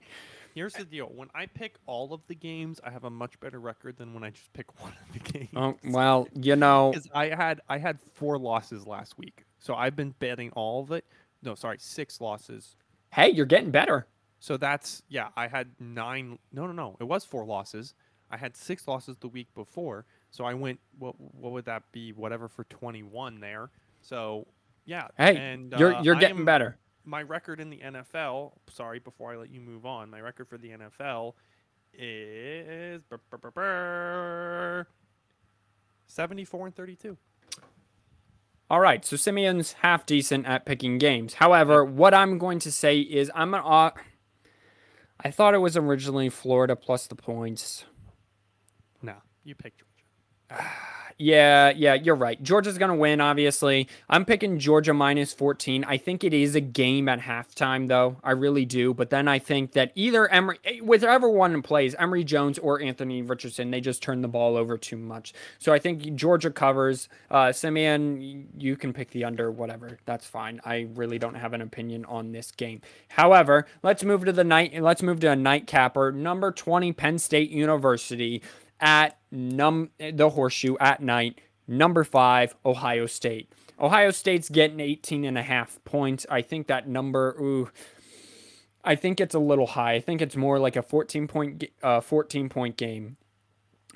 Here's 0.54 0.74
the 0.74 0.86
deal: 0.86 1.08
when 1.08 1.30
I 1.34 1.46
pick 1.46 1.76
all 1.86 2.14
of 2.14 2.22
the 2.28 2.36
games, 2.36 2.80
I 2.84 2.92
have 2.92 3.04
a 3.04 3.10
much 3.10 3.40
better 3.40 3.60
record 3.60 3.98
than 3.98 4.14
when 4.14 4.24
I 4.24 4.30
just 4.30 4.52
pick 4.54 4.80
one 4.82 4.92
of 4.92 5.14
the 5.14 5.32
games. 5.32 5.50
Oh, 5.56 5.76
well, 5.86 6.28
you 6.36 6.56
know, 6.56 6.94
I 7.14 7.28
had 7.28 7.62
I 7.70 7.78
had 7.78 8.00
four 8.14 8.38
losses 8.38 8.86
last 8.86 9.18
week, 9.18 9.46
so 9.60 9.76
I've 9.76 9.96
been 9.96 10.14
betting 10.20 10.52
all 10.52 10.82
of 10.82 10.92
it. 10.92 11.06
No, 11.42 11.56
sorry, 11.56 11.78
six 11.80 12.22
losses. 12.22 12.76
hey, 13.12 13.30
you're 13.30 13.46
getting 13.46 13.72
better. 13.72 14.08
So 14.40 14.58
that's 14.58 15.04
yeah. 15.08 15.30
I 15.38 15.48
had 15.48 15.70
nine. 15.80 16.38
No, 16.52 16.66
no, 16.68 16.74
no. 16.74 16.98
It 17.00 17.06
was 17.06 17.24
four 17.24 17.46
losses. 17.46 17.94
I 18.30 18.38
had 18.38 18.58
six 18.58 18.88
losses 18.88 19.16
the 19.18 19.30
week 19.30 19.48
before. 19.56 20.06
So 20.32 20.44
I 20.44 20.54
went. 20.54 20.80
What 21.00 21.16
what 21.20 21.54
would 21.54 21.66
that 21.66 21.84
be? 21.92 22.12
Whatever 22.12 22.48
for 22.48 22.66
twenty 22.66 23.04
one 23.04 23.40
there. 23.40 23.70
So 24.02 24.46
yeah. 24.86 25.08
Hey, 25.18 25.38
and, 25.38 25.74
you're 25.78 25.96
uh, 25.96 26.04
you're 26.04 26.16
getting 26.16 26.40
am- 26.40 26.46
better. 26.46 26.78
My 27.06 27.22
record 27.22 27.60
in 27.60 27.70
the 27.70 27.80
NFL. 27.80 28.54
Sorry, 28.70 29.00
before 29.00 29.34
I 29.34 29.38
let 29.38 29.52
you 29.52 29.60
move 29.60 29.86
on. 29.86 30.10
My 30.10 30.22
record 30.22 30.48
for 30.48 30.58
the 30.58 30.70
NFL 30.70 31.34
is 31.94 33.02
brr, 33.04 33.18
brr, 33.30 33.38
brr, 33.38 33.52
brr, 33.52 34.88
seventy-four 36.08 36.66
and 36.68 36.76
thirty-two. 36.76 37.18
All 38.70 38.80
right, 38.80 39.06
so 39.06 39.18
Simeon's 39.18 39.74
half 39.74 40.06
decent 40.06 40.46
at 40.48 40.66
picking 40.66 40.98
games. 40.98 41.36
However, 41.36 41.84
what 41.84 42.14
I'm 42.14 42.38
going 42.38 42.60
to 42.60 42.72
say 42.72 43.00
is 43.00 43.30
I'm 43.36 43.52
gonna. 43.52 43.68
Uh, 43.68 43.92
I 45.20 45.32
thought 45.32 45.54
it 45.54 45.60
was 45.60 45.78
originally 45.78 46.30
Florida 46.30 46.76
plus 46.76 47.08
the 47.08 47.16
points. 47.16 47.86
No, 49.02 49.16
you 49.44 49.56
picked 49.56 49.82
Georgia. 50.50 50.66
Yeah, 51.18 51.72
yeah, 51.76 51.94
you're 51.94 52.16
right. 52.16 52.42
Georgia's 52.42 52.78
going 52.78 52.90
to 52.90 52.96
win, 52.96 53.22
obviously. 53.22 53.88
I'm 54.10 54.26
picking 54.26 54.60
Georgia 54.60 54.94
minus 54.94 55.34
14. 55.34 55.84
I 55.84 55.98
think 55.98 56.24
it 56.24 56.34
is 56.34 56.56
a 56.56 56.62
game 56.62 57.08
at 57.08 57.20
halftime, 57.20 57.88
though. 57.88 58.18
I 58.24 58.32
really 58.32 58.66
do. 58.66 58.94
But 58.94 59.10
then 59.10 59.28
I 59.28 59.40
think 59.40 59.74
that 59.74 59.92
either 59.96 60.28
Emory, 60.28 60.60
eh, 60.66 60.80
whichever 60.80 61.30
one 61.30 61.62
plays, 61.62 61.96
Emory 61.96 62.24
Jones 62.24 62.58
or 62.60 62.82
Anthony 62.82 63.22
Richardson, 63.22 63.72
they 63.72 63.82
just 63.82 64.02
turn 64.02 64.22
the 64.22 64.28
ball 64.28 64.58
over 64.58 64.78
too 64.78 64.98
much. 64.98 65.34
So 65.60 65.74
I 65.74 65.80
think 65.80 66.16
Georgia 66.16 66.52
covers. 66.52 67.10
Uh, 67.30 67.52
Simeon, 67.52 68.50
you 68.58 68.76
can 68.76 68.94
pick 68.94 69.12
the 69.12 69.24
under, 69.24 69.52
whatever. 69.52 70.00
That's 70.06 70.26
fine. 70.26 70.60
I 70.66 70.88
really 70.96 71.20
don't 71.20 71.36
have 71.36 71.54
an 71.54 71.62
opinion 71.62 72.06
on 72.06 72.32
this 72.32 72.52
game. 72.52 72.82
However, 73.10 73.68
let's 73.84 74.04
move 74.04 74.26
to 74.26 74.32
the 74.32 74.44
night. 74.44 74.82
Let's 74.82 75.04
move 75.04 75.20
to 75.22 75.32
a 75.32 75.36
nightcapper. 75.36 76.12
Number 76.12 76.52
20, 76.52 76.92
Penn 76.94 77.20
State 77.20 77.52
University 77.52 78.42
at 78.80 79.18
num 79.34 79.90
the 80.00 80.30
horseshoe 80.30 80.78
at 80.80 81.02
night 81.02 81.42
number 81.68 82.04
five 82.04 82.56
ohio 82.66 83.06
state. 83.06 83.52
Ohio 83.80 84.12
state's 84.12 84.48
getting 84.48 84.80
18 84.80 85.26
and 85.26 85.38
a 85.38 85.42
half 85.42 85.84
points. 85.84 86.26
I 86.30 86.42
think 86.42 86.68
that 86.68 86.88
number 86.88 87.36
ooh 87.40 87.70
i 88.86 88.96
think 88.96 89.20
it's 89.20 89.36
a 89.36 89.40
little 89.40 89.68
high. 89.68 89.94
I 89.94 90.00
think 90.02 90.22
it's 90.22 90.36
more 90.36 90.60
like 90.60 90.76
a 90.76 90.84
14 90.84 91.28
point 91.28 91.64
uh, 91.82 92.00
14 92.00 92.50
point 92.50 92.78
game. 92.78 93.18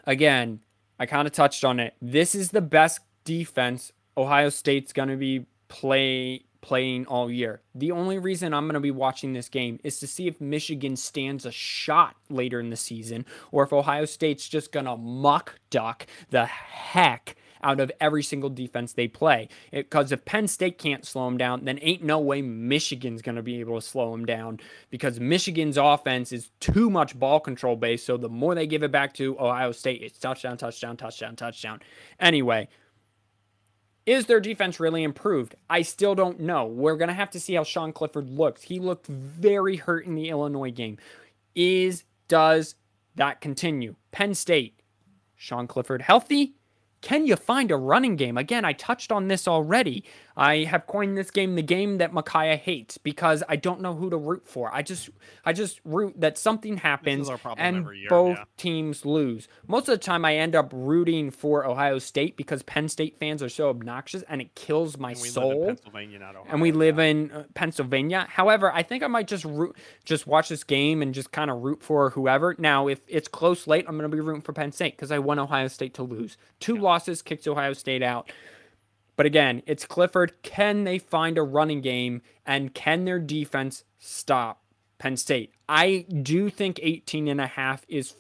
Again 0.06 0.62
i 1.00 1.06
kind 1.06 1.28
of 1.28 1.34
touched 1.34 1.64
on 1.64 1.80
it. 1.80 1.94
This 2.02 2.34
is 2.34 2.50
the 2.52 2.62
best 2.62 3.02
defense 3.24 3.92
ohio 4.18 4.50
state's 4.50 4.92
going 4.92 5.10
to 5.10 5.18
be 5.18 5.46
play 5.68 6.46
playing 6.62 7.06
all 7.08 7.30
year. 7.30 7.62
The 7.76 7.92
only 7.92 8.18
reason 8.18 8.54
I'm 8.54 8.66
going 8.66 8.74
to 8.76 8.80
be 8.80 8.92
watching 8.92 9.34
this 9.34 9.50
game 9.50 9.80
is 9.84 10.00
to 10.00 10.08
see 10.08 10.28
if 10.28 10.42
Michigan 10.42 10.96
stands 10.96 11.46
a 11.46 11.52
shot 11.52 12.16
later 12.30 12.60
in 12.60 12.70
the 12.70 12.76
season 12.76 13.26
or 13.52 13.64
if 13.64 13.74
Ohio 13.74 14.06
State's 14.06 14.48
just 14.48 14.72
going 14.72 14.86
to 14.86 14.98
muck 14.98 15.60
duck 15.70 16.08
the 16.30 16.46
heck 16.46 17.36
out 17.64 17.80
of 17.80 17.92
every 18.00 18.24
single 18.24 18.50
defense 18.50 18.94
they 18.94 19.08
play. 19.08 19.50
Because 19.72 20.12
if 20.12 20.26
Penn 20.26 20.48
State 20.48 20.78
can't 20.78 21.06
slow 21.06 21.26
them 21.26 21.38
down, 21.38 21.66
then 21.66 21.80
ain't 21.82 22.04
no 22.04 22.20
way 22.20 22.42
Michigan's 22.42 23.22
going 23.22 23.36
to 23.36 23.42
be 23.42 23.60
able 23.60 23.80
to 23.80 23.86
slow 23.86 24.12
them 24.12 24.26
down 24.26 24.60
because 24.90 25.20
Michigan's 25.20 25.78
offense 25.78 26.32
is 26.32 26.52
too 26.60 26.90
much 26.90 27.18
ball 27.18 27.40
control 27.40 27.76
based. 27.76 28.06
So 28.06 28.18
the 28.18 28.30
more 28.30 28.56
they 28.56 28.68
give 28.68 28.84
it 28.84 28.92
back 28.92 29.14
to 29.16 29.38
Ohio 29.40 29.72
State, 29.72 30.02
it's 30.02 30.20
touchdown, 30.20 30.58
touchdown, 30.58 30.98
touchdown, 30.98 31.36
touchdown. 31.36 31.80
Anyway, 32.20 32.70
is 34.08 34.26
their 34.26 34.40
defense 34.40 34.80
really 34.80 35.04
improved? 35.04 35.54
I 35.70 35.84
still 35.84 36.16
don't 36.16 36.40
know. 36.40 36.66
We're 36.66 36.96
going 36.96 37.10
to 37.10 37.14
have 37.14 37.30
to 37.32 37.40
see 37.40 37.54
how 37.56 37.64
Sean 37.64 37.92
Clifford 37.92 38.30
looks. 38.30 38.64
He 38.64 38.80
looked 38.80 39.06
very 39.06 39.76
hurt 39.76 40.06
in 40.06 40.16
the 40.16 40.30
Illinois 40.30 40.72
game. 40.72 40.98
Is 41.56 42.06
does 42.30 42.76
that 43.16 43.42
continue? 43.42 43.96
Penn 44.12 44.34
State, 44.34 44.82
Sean 45.36 45.68
Clifford 45.68 46.02
healthy? 46.02 46.54
Can 47.02 47.28
you 47.28 47.36
find 47.36 47.70
a 47.70 47.76
running 47.76 48.16
game? 48.16 48.38
Again, 48.38 48.66
I 48.66 48.74
touched 48.74 49.12
on 49.12 49.28
this 49.28 49.48
already. 49.48 50.04
I 50.38 50.66
have 50.66 50.86
coined 50.86 51.18
this 51.18 51.32
game 51.32 51.56
the 51.56 51.64
game 51.64 51.98
that 51.98 52.14
Micaiah 52.14 52.58
hates 52.58 53.00
because 53.00 53.44
I 53.50 53.56
don't 53.56 53.82
know 53.82 53.96
who 53.96 54.12
to 54.12 54.18
root 54.18 54.48
for. 54.48 54.74
I 54.74 54.84
just 54.84 55.10
I 55.44 55.52
just 55.52 55.82
root 55.84 56.14
that 56.22 56.38
something 56.38 56.78
happens 56.78 57.28
and 57.58 57.88
year, 57.96 58.08
both 58.08 58.38
yeah. 58.38 58.44
teams 58.56 59.04
lose. 59.04 59.48
Most 59.68 59.90
of 59.90 60.00
the 60.00 60.06
time 60.06 60.24
I 60.24 60.36
end 60.36 60.56
up 60.56 60.72
rooting 60.72 61.32
for 61.32 61.66
Ohio 61.66 61.98
State 61.98 62.38
because 62.38 62.62
Penn 62.62 62.88
State 62.88 63.18
fans 63.20 63.42
are 63.42 63.50
so 63.50 63.70
obnoxious 63.70 64.24
and 64.30 64.40
it 64.40 64.54
kills 64.54 64.96
my 65.00 65.10
And 65.10 65.18
soul 65.18 65.50
live 65.50 65.58
in 65.58 65.76
Pennsylvania, 65.76 66.20
not 66.20 66.36
Ohio. 66.36 66.52
and 66.52 66.62
we 66.62 66.72
live 66.72 66.98
yeah. 67.00 67.06
in 67.06 67.32
uh, 67.32 67.44
Pennsylvania. 67.56 68.28
However, 68.30 68.72
I 68.72 68.84
think 68.84 69.02
I 69.02 69.08
might 69.08 69.28
just 69.28 69.44
root, 69.44 69.76
just 70.06 70.28
watch 70.28 70.50
this 70.50 70.64
game 70.64 71.02
and 71.02 71.16
just 71.16 71.32
kind 71.32 71.50
of 71.50 71.64
root 71.64 71.82
for 71.82 72.12
whoever. 72.12 72.56
Now, 72.60 72.88
if 72.88 73.02
it's 73.08 73.28
close 73.28 73.66
late, 73.66 73.86
I'm 73.88 73.98
going 73.98 74.10
to 74.10 74.16
be 74.16 74.22
rooting 74.22 74.44
for 74.44 74.54
Penn 74.54 74.72
State 74.72 74.96
because 74.96 75.12
I 75.12 75.18
want 75.18 75.40
Ohio 75.40 75.68
State 75.68 75.96
to 75.96 76.04
lose. 76.04 76.38
Two 76.60 76.78
losses 76.78 77.24
kicks 77.24 77.48
Ohio 77.48 77.74
State 77.74 78.04
out. 78.04 78.32
But 79.18 79.26
again, 79.26 79.64
it's 79.66 79.86
Clifford. 79.86 80.42
Can 80.44 80.86
they 80.86 81.00
find 81.00 81.38
a 81.38 81.44
running 81.44 81.82
game 81.82 82.22
and 82.46 82.74
can 82.74 83.04
their 83.04 83.20
defense 83.20 83.84
stop 84.00 84.62
Penn 85.00 85.18
State? 85.18 85.52
I 85.68 86.06
do 86.22 86.50
think 86.50 86.80
18 86.82 87.28
and 87.28 87.42
a 87.42 87.48
half 87.48 87.84
is 87.90 88.16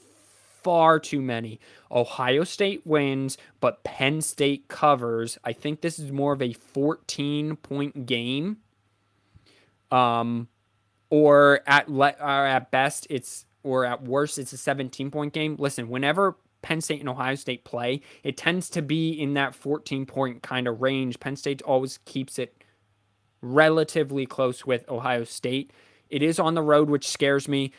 far 0.63 0.99
too 0.99 1.21
many. 1.21 1.59
Ohio 1.91 2.43
State 2.43 2.81
wins, 2.85 3.37
but 3.61 3.83
Penn 3.83 4.21
State 4.21 4.67
covers. 4.67 5.37
I 5.43 5.53
think 5.53 5.81
this 5.81 5.99
is 5.99 6.11
more 6.11 6.33
of 6.33 6.41
a 6.41 6.51
14 6.53 7.55
point 7.57 8.05
game. 8.07 8.57
Um 9.91 10.49
or 11.09 11.61
at 11.65 11.89
le- 11.89 12.15
or 12.19 12.45
at 12.45 12.69
best 12.71 13.07
it's 13.09 13.45
or 13.63 13.85
at 13.85 14.03
worst 14.03 14.39
it's 14.39 14.51
a 14.51 14.57
17 14.57 15.11
point 15.11 15.31
game. 15.31 15.55
Listen, 15.59 15.89
whenever 15.89 16.35
Penn 16.61 16.81
State 16.81 16.99
and 16.99 17.09
Ohio 17.09 17.35
State 17.35 17.63
play, 17.63 18.01
it 18.23 18.37
tends 18.37 18.69
to 18.71 18.81
be 18.81 19.11
in 19.11 19.33
that 19.35 19.55
14 19.55 20.05
point 20.05 20.43
kind 20.43 20.67
of 20.67 20.81
range. 20.81 21.19
Penn 21.19 21.35
State 21.35 21.61
always 21.61 21.99
keeps 22.05 22.39
it 22.39 22.63
relatively 23.41 24.25
close 24.25 24.65
with 24.65 24.87
Ohio 24.89 25.23
State. 25.23 25.71
It 26.09 26.23
is 26.23 26.39
on 26.39 26.55
the 26.55 26.61
road, 26.61 26.89
which 26.89 27.07
scares 27.07 27.47
me. 27.47 27.71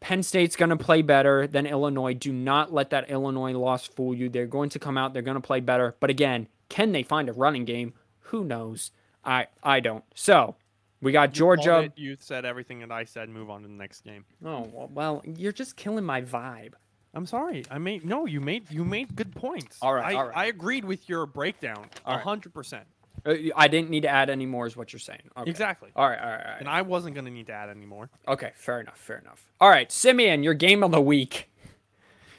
Penn 0.00 0.22
State's 0.22 0.56
going 0.56 0.70
to 0.70 0.76
play 0.76 1.02
better 1.02 1.46
than 1.46 1.66
Illinois. 1.66 2.14
Do 2.14 2.32
not 2.32 2.72
let 2.72 2.90
that 2.90 3.08
Illinois 3.08 3.52
loss 3.52 3.86
fool 3.86 4.14
you. 4.14 4.28
They're 4.28 4.46
going 4.46 4.70
to 4.70 4.78
come 4.78 4.98
out, 4.98 5.12
they're 5.12 5.22
going 5.22 5.36
to 5.36 5.40
play 5.40 5.60
better. 5.60 5.96
But 6.00 6.10
again, 6.10 6.48
can 6.68 6.92
they 6.92 7.02
find 7.02 7.28
a 7.28 7.32
running 7.32 7.64
game? 7.64 7.94
Who 8.26 8.44
knows? 8.44 8.90
I 9.24 9.46
I 9.62 9.78
don't. 9.80 10.04
So, 10.14 10.56
we 11.00 11.12
got 11.12 11.30
You 11.30 11.34
Georgia. 11.34 11.92
You 11.96 12.16
said 12.18 12.44
everything 12.44 12.80
that 12.80 12.90
I 12.90 13.04
said. 13.04 13.28
Move 13.28 13.50
on 13.50 13.62
to 13.62 13.68
the 13.68 13.74
next 13.74 14.02
game. 14.04 14.24
Oh, 14.44 14.88
well, 14.92 15.22
you're 15.24 15.52
just 15.52 15.76
killing 15.76 16.04
my 16.04 16.22
vibe. 16.22 16.72
I'm 17.14 17.26
sorry. 17.26 17.64
I 17.70 17.78
made 17.78 18.04
no. 18.04 18.26
You 18.26 18.40
made 18.40 18.70
you 18.70 18.84
made 18.84 19.14
good 19.14 19.34
points. 19.34 19.78
All 19.82 19.94
right, 19.94 20.14
I, 20.14 20.18
all 20.18 20.28
right. 20.28 20.36
I 20.36 20.44
agreed 20.46 20.84
with 20.84 21.08
your 21.08 21.26
breakdown. 21.26 21.86
A 22.06 22.18
hundred 22.18 22.54
percent. 22.54 22.84
Uh, 23.24 23.34
I 23.54 23.68
didn't 23.68 23.90
need 23.90 24.02
to 24.02 24.08
add 24.08 24.30
any 24.30 24.46
more, 24.46 24.66
is 24.66 24.76
what 24.76 24.92
you're 24.92 25.00
saying. 25.00 25.20
Okay. 25.36 25.48
Exactly. 25.48 25.90
All 25.94 26.08
right, 26.08 26.18
all 26.18 26.28
right, 26.28 26.40
all 26.44 26.52
right. 26.52 26.60
And 26.60 26.68
I 26.68 26.82
wasn't 26.82 27.14
gonna 27.14 27.30
need 27.30 27.46
to 27.48 27.52
add 27.52 27.68
any 27.68 27.86
more. 27.86 28.08
Okay, 28.26 28.52
fair 28.56 28.80
enough, 28.80 28.98
fair 28.98 29.18
enough. 29.18 29.44
All 29.60 29.68
right, 29.68 29.92
Simeon, 29.92 30.42
your 30.42 30.54
game 30.54 30.82
of 30.82 30.90
the 30.90 31.00
week. 31.00 31.48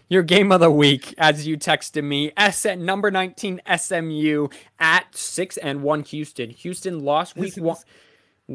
Your 0.09 0.24
game 0.24 0.51
of 0.51 0.59
the 0.59 0.69
week, 0.69 1.15
as 1.17 1.47
you 1.47 1.57
texted 1.57 2.03
me, 2.03 2.34
S 2.36 2.65
at 2.65 2.78
number 2.78 3.09
19 3.09 3.61
SMU 3.78 4.47
at 4.78 5.15
six 5.15 5.57
and 5.57 5.82
one 5.82 6.03
Houston. 6.03 6.49
Houston 6.49 7.03
lost 7.03 7.36
week 7.36 7.55
one. 7.57 7.78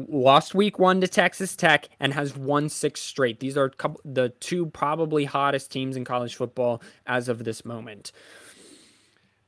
Lost 0.07 0.55
week 0.55 0.79
one 0.79 1.01
to 1.01 1.07
Texas 1.07 1.55
Tech 1.55 1.89
and 1.99 2.13
has 2.13 2.35
won 2.35 2.69
six 2.69 3.01
straight. 3.01 3.39
These 3.39 3.57
are 3.57 3.69
couple, 3.69 4.01
the 4.05 4.29
two 4.29 4.67
probably 4.67 5.25
hottest 5.25 5.71
teams 5.71 5.95
in 5.97 6.05
college 6.05 6.35
football 6.35 6.81
as 7.05 7.27
of 7.29 7.43
this 7.43 7.65
moment. 7.65 8.11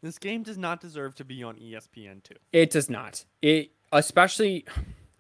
This 0.02 0.18
game 0.18 0.44
does 0.44 0.58
not 0.58 0.82
deserve 0.82 1.16
to 1.16 1.26
be 1.26 1.44
on 1.44 1.56
ESPN 1.58 2.24
two. 2.24 2.36
It 2.52 2.72
does 2.72 2.90
not. 2.90 3.24
It 3.42 3.72
especially 3.92 4.66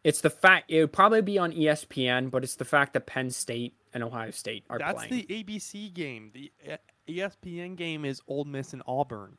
it's 0.04 0.22
the 0.22 0.30
fact 0.30 0.72
it 0.72 0.80
would 0.80 0.94
probably 0.94 1.22
be 1.22 1.38
on 1.38 1.52
ESPN, 1.52 2.32
but 2.32 2.44
it's 2.44 2.56
the 2.56 2.66
fact 2.66 2.94
that 2.94 3.06
Penn 3.06 3.30
State 3.30 3.76
and 3.94 4.04
Ohio 4.04 4.32
State 4.32 4.66
are 4.70 4.80
playing. 4.80 4.96
That's 4.96 5.08
playing. 5.08 5.26
the 5.28 5.44
ABC 5.44 5.94
game. 5.94 6.32
The 6.34 6.52
uh, 6.72 6.78
ESPN 7.08 7.76
game 7.76 8.06
is 8.06 8.22
Ole 8.28 8.46
Miss 8.46 8.74
and 8.74 8.82
Auburn. 8.88 9.38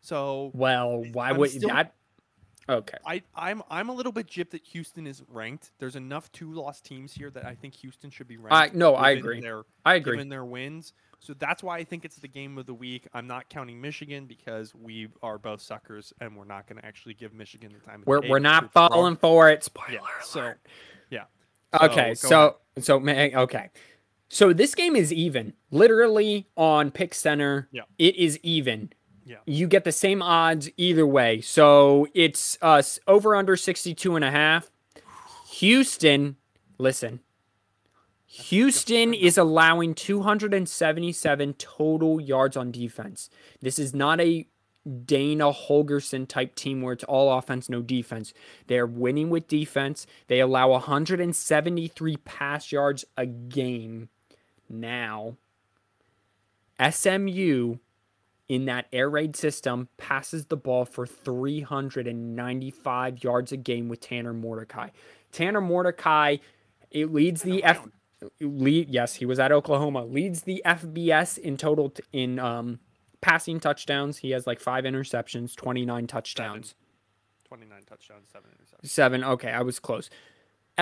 So 0.00 0.50
well, 0.54 1.04
why 1.12 1.30
I'm 1.30 1.36
would 1.38 1.50
still- 1.50 1.68
that? 1.68 1.94
Okay. 2.68 2.98
I, 3.06 3.22
I'm 3.34 3.62
I'm 3.70 3.88
a 3.88 3.92
little 3.94 4.12
bit 4.12 4.26
gypped 4.26 4.50
that 4.50 4.64
Houston 4.66 5.06
isn't 5.06 5.28
ranked. 5.30 5.72
There's 5.78 5.96
enough 5.96 6.30
two 6.32 6.52
loss 6.52 6.80
teams 6.80 7.12
here 7.12 7.30
that 7.30 7.44
I 7.44 7.54
think 7.54 7.74
Houston 7.76 8.10
should 8.10 8.28
be 8.28 8.36
ranked. 8.36 8.52
I 8.74 8.76
no, 8.78 8.94
I 8.94 9.10
agree. 9.10 9.40
Their, 9.40 9.62
I 9.84 9.94
agree. 9.94 10.14
Given 10.16 10.28
their 10.28 10.44
wins, 10.44 10.92
so 11.18 11.34
that's 11.34 11.62
why 11.62 11.78
I 11.78 11.84
think 11.84 12.04
it's 12.04 12.16
the 12.16 12.28
game 12.28 12.58
of 12.58 12.66
the 12.66 12.74
week. 12.74 13.08
I'm 13.12 13.26
not 13.26 13.48
counting 13.48 13.80
Michigan 13.80 14.26
because 14.26 14.74
we 14.74 15.08
are 15.22 15.38
both 15.38 15.60
suckers 15.60 16.12
and 16.20 16.36
we're 16.36 16.44
not 16.44 16.66
going 16.66 16.80
to 16.80 16.86
actually 16.86 17.14
give 17.14 17.34
Michigan 17.34 17.72
the 17.72 17.84
time. 17.84 18.02
We're 18.06 18.20
we're 18.28 18.38
not 18.38 18.64
it's 18.64 18.76
wrong. 18.76 18.88
falling 18.90 19.16
for 19.16 19.50
it. 19.50 19.64
Spoiler 19.64 19.92
Yeah. 19.94 20.00
So 20.22 20.52
yeah. 21.10 21.24
Okay, 21.80 22.14
So, 22.14 22.28
go 22.28 22.56
so 22.76 22.82
so 22.82 23.00
may 23.00 23.34
okay. 23.34 23.70
So 24.28 24.52
this 24.52 24.74
game 24.76 24.94
is 24.94 25.12
even. 25.12 25.54
Literally 25.72 26.48
on 26.56 26.90
Pick 26.92 27.14
Center, 27.14 27.68
Yeah. 27.72 27.82
it 27.98 28.14
is 28.16 28.38
even. 28.44 28.92
Yeah. 29.24 29.36
You 29.44 29.66
get 29.66 29.84
the 29.84 29.92
same 29.92 30.22
odds 30.22 30.70
either 30.76 31.06
way. 31.06 31.40
So 31.40 32.08
it's 32.14 32.58
uh 32.62 32.82
over 33.06 33.36
under 33.36 33.56
62 33.56 34.16
and 34.16 34.24
a 34.24 34.30
half. 34.30 34.70
Houston, 35.50 36.36
listen. 36.78 37.20
Houston 38.26 39.12
is 39.12 39.36
allowing 39.36 39.94
277 39.94 41.54
total 41.54 42.20
yards 42.20 42.56
on 42.56 42.70
defense. 42.70 43.28
This 43.60 43.78
is 43.78 43.92
not 43.92 44.20
a 44.20 44.46
Dana 45.04 45.52
Holgorsen 45.52 46.26
type 46.26 46.54
team 46.54 46.80
where 46.80 46.92
it's 46.92 47.04
all 47.04 47.36
offense, 47.36 47.68
no 47.68 47.82
defense. 47.82 48.32
They're 48.66 48.86
winning 48.86 49.30
with 49.30 49.48
defense. 49.48 50.06
They 50.28 50.40
allow 50.40 50.70
173 50.70 52.16
pass 52.18 52.72
yards 52.72 53.04
a 53.16 53.26
game 53.26 54.08
now. 54.68 55.36
SMU 56.80 57.76
in 58.50 58.64
that 58.64 58.86
air 58.92 59.08
raid 59.08 59.36
system 59.36 59.88
passes 59.96 60.46
the 60.46 60.56
ball 60.56 60.84
for 60.84 61.06
395 61.06 63.22
yards 63.22 63.52
a 63.52 63.56
game 63.56 63.88
with 63.88 64.00
Tanner 64.00 64.32
Mordecai. 64.32 64.88
Tanner 65.30 65.60
Mordecai 65.60 66.38
it 66.90 67.12
leads 67.12 67.42
the 67.42 67.62
F 67.62 67.86
lead 68.40 68.90
yes, 68.90 69.14
he 69.14 69.24
was 69.24 69.38
at 69.38 69.52
Oklahoma. 69.52 70.04
Leads 70.04 70.42
the 70.42 70.60
FBS 70.66 71.38
in 71.38 71.56
total 71.56 71.90
t- 71.90 72.02
in 72.12 72.40
um 72.40 72.80
passing 73.20 73.60
touchdowns. 73.60 74.18
He 74.18 74.32
has 74.32 74.48
like 74.48 74.58
5 74.58 74.82
interceptions, 74.82 75.54
29 75.54 76.08
touchdowns. 76.08 76.74
29 77.46 77.82
touchdowns, 77.88 78.28
seven 78.32 78.50
interceptions. 78.50 78.88
Seven. 78.88 79.22
Okay, 79.22 79.50
I 79.50 79.62
was 79.62 79.78
close. 79.78 80.10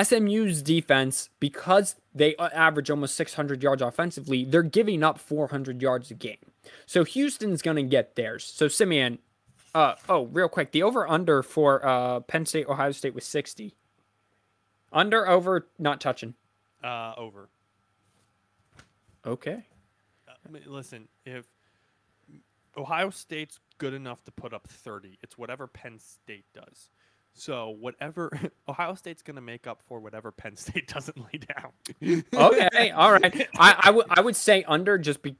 SMU's 0.02 0.62
defense, 0.62 1.30
because 1.40 1.96
they 2.14 2.36
average 2.36 2.90
almost 2.90 3.16
600 3.16 3.62
yards 3.62 3.82
offensively, 3.82 4.44
they're 4.44 4.62
giving 4.62 5.02
up 5.02 5.18
400 5.18 5.80
yards 5.80 6.10
a 6.10 6.14
game. 6.14 6.52
So 6.86 7.04
Houston's 7.04 7.62
going 7.62 7.76
to 7.76 7.82
get 7.82 8.16
theirs. 8.16 8.44
So 8.44 8.68
Simeon, 8.68 9.18
uh, 9.74 9.94
oh, 10.08 10.26
real 10.26 10.48
quick, 10.48 10.72
the 10.72 10.82
over 10.82 11.08
under 11.08 11.42
for 11.42 11.84
uh, 11.86 12.20
Penn 12.20 12.46
State, 12.46 12.68
Ohio 12.68 12.92
State 12.92 13.14
was 13.14 13.24
60. 13.24 13.74
Under, 14.92 15.28
over, 15.28 15.68
not 15.78 16.00
touching. 16.00 16.34
Uh, 16.82 17.14
over. 17.16 17.48
Okay. 19.26 19.64
Uh, 20.26 20.58
listen, 20.66 21.08
if 21.26 21.46
Ohio 22.76 23.10
State's 23.10 23.58
good 23.78 23.94
enough 23.94 24.24
to 24.24 24.32
put 24.32 24.54
up 24.54 24.66
30, 24.68 25.18
it's 25.22 25.36
whatever 25.36 25.66
Penn 25.66 25.98
State 25.98 26.46
does. 26.54 26.90
So 27.38 27.70
whatever 27.80 28.30
Ohio 28.68 28.94
State's 28.94 29.22
going 29.22 29.36
to 29.36 29.42
make 29.42 29.66
up 29.66 29.80
for 29.88 30.00
whatever 30.00 30.30
Penn 30.30 30.56
State 30.58 30.88
doesn't 30.88 31.18
lay 31.18 31.40
down. 31.40 32.24
Okay, 32.34 32.90
all 32.96 33.12
right. 33.12 33.48
I, 33.58 34.02
I 34.10 34.20
would 34.20 34.36
say 34.36 34.64
under 34.64 34.98
just 34.98 35.22
be. 35.22 35.36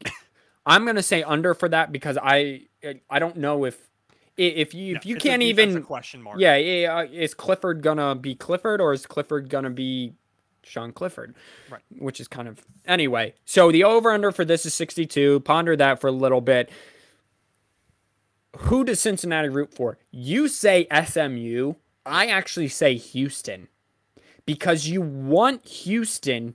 I'm 0.66 0.84
gonna 0.84 1.03
say 1.03 1.22
under 1.22 1.55
for 1.55 1.68
that 1.70 1.92
because 1.92 2.18
I 2.22 2.62
I 3.09 3.18
don't 3.18 3.36
know 3.38 3.64
if 3.64 3.88
if 4.36 4.74
you 4.74 4.96
if 4.96 5.07
you 5.07 5.16
can't 5.16 5.42
even 5.42 5.82
question 5.82 6.22
mark. 6.22 6.38
Yeah, 6.38 6.57
yeah. 6.57 6.96
uh, 6.96 7.05
Is 7.05 7.32
Clifford 7.34 7.82
gonna 7.82 8.14
be 8.14 8.34
Clifford 8.34 8.80
or 8.80 8.92
is 8.92 9.07
Clifford 9.07 9.49
gonna 9.49 9.70
be 9.70 10.12
Sean 10.62 10.92
Clifford? 10.92 11.34
Right. 11.70 11.80
Which 11.99 12.20
is 12.20 12.28
kind 12.28 12.49
of 12.49 12.61
anyway. 12.86 13.34
So 13.46 13.72
the 13.72 13.84
over 13.84 14.11
under 14.11 14.30
for 14.30 14.44
this 14.44 14.66
is 14.66 14.74
62. 14.74 15.40
Ponder 15.40 15.74
that 15.76 16.01
for 16.01 16.09
a 16.09 16.12
little 16.12 16.42
bit. 16.42 16.70
Who 18.59 18.84
does 18.84 19.01
Cincinnati 19.01 19.49
root 19.49 19.72
for? 19.72 19.99
You 20.11 20.49
say 20.49 20.86
SMU. 21.07 21.74
I 22.09 22.27
actually 22.27 22.69
say 22.69 22.97
Houston 22.97 23.69
because 24.47 24.89
you 24.89 25.01
want 25.01 25.67
Houston. 25.67 26.55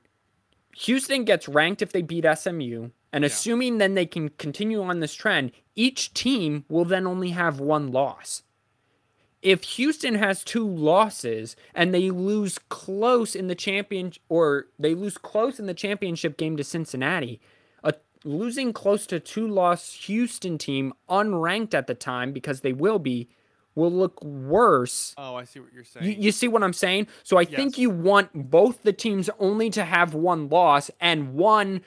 Houston 0.77 1.23
gets 1.25 1.47
ranked 1.47 1.81
if 1.81 1.91
they 1.91 2.01
beat 2.01 2.25
SMU. 2.25 2.89
And 3.11 3.23
Yeah. 3.23 3.27
assuming 3.27 3.77
then 3.77 3.93
they 3.93 4.07
can 4.07 4.29
continue 4.29 4.81
on 4.81 4.99
this 4.99 5.13
trend, 5.13 5.51
each 5.75 6.13
team 6.15 6.65
will 6.67 6.85
then 6.85 7.05
only 7.05 7.29
have 7.29 7.59
one 7.59 7.91
loss. 7.91 8.41
If 9.43 9.63
Houston 9.63 10.15
has 10.15 10.43
two 10.43 10.67
losses 10.67 11.55
and 11.75 11.93
they 11.93 12.09
lose 12.09 12.57
close 12.69 13.35
in 13.35 13.47
the 13.47 13.55
champion 13.55 14.13
or 14.29 14.67
they 14.79 14.95
lose 14.95 15.17
close 15.17 15.59
in 15.59 15.67
the 15.67 15.73
championship 15.73 16.37
game 16.37 16.57
to 16.57 16.63
Cincinnati, 16.63 17.39
a 17.83 17.93
losing 18.23 18.73
close 18.73 19.05
to 19.07 19.19
two 19.19 19.47
loss 19.47 19.93
Houston 20.05 20.57
team 20.57 20.93
unranked 21.09 21.73
at 21.75 21.87
the 21.87 21.93
time 21.93 22.31
because 22.31 22.61
they 22.61 22.73
will 22.73 22.99
be 22.99 23.27
will 23.75 23.91
look 23.91 24.23
worse 24.23 25.13
Oh, 25.17 25.35
I 25.35 25.45
see 25.45 25.59
what 25.59 25.73
you're 25.73 25.83
saying. 25.83 26.05
you, 26.05 26.11
you 26.13 26.31
see 26.31 26.47
what 26.47 26.63
I'm 26.63 26.73
saying? 26.73 27.07
So 27.23 27.37
I 27.37 27.45
think 27.45 27.77
you 27.77 27.89
want 27.89 28.29
both 28.33 28.83
the 28.83 28.93
teams 28.93 29.29
only 29.39 29.69
to 29.71 29.83
have 29.83 30.13
one 30.13 30.49
loss 30.49 30.91
and 30.99 31.33
one 31.33 31.81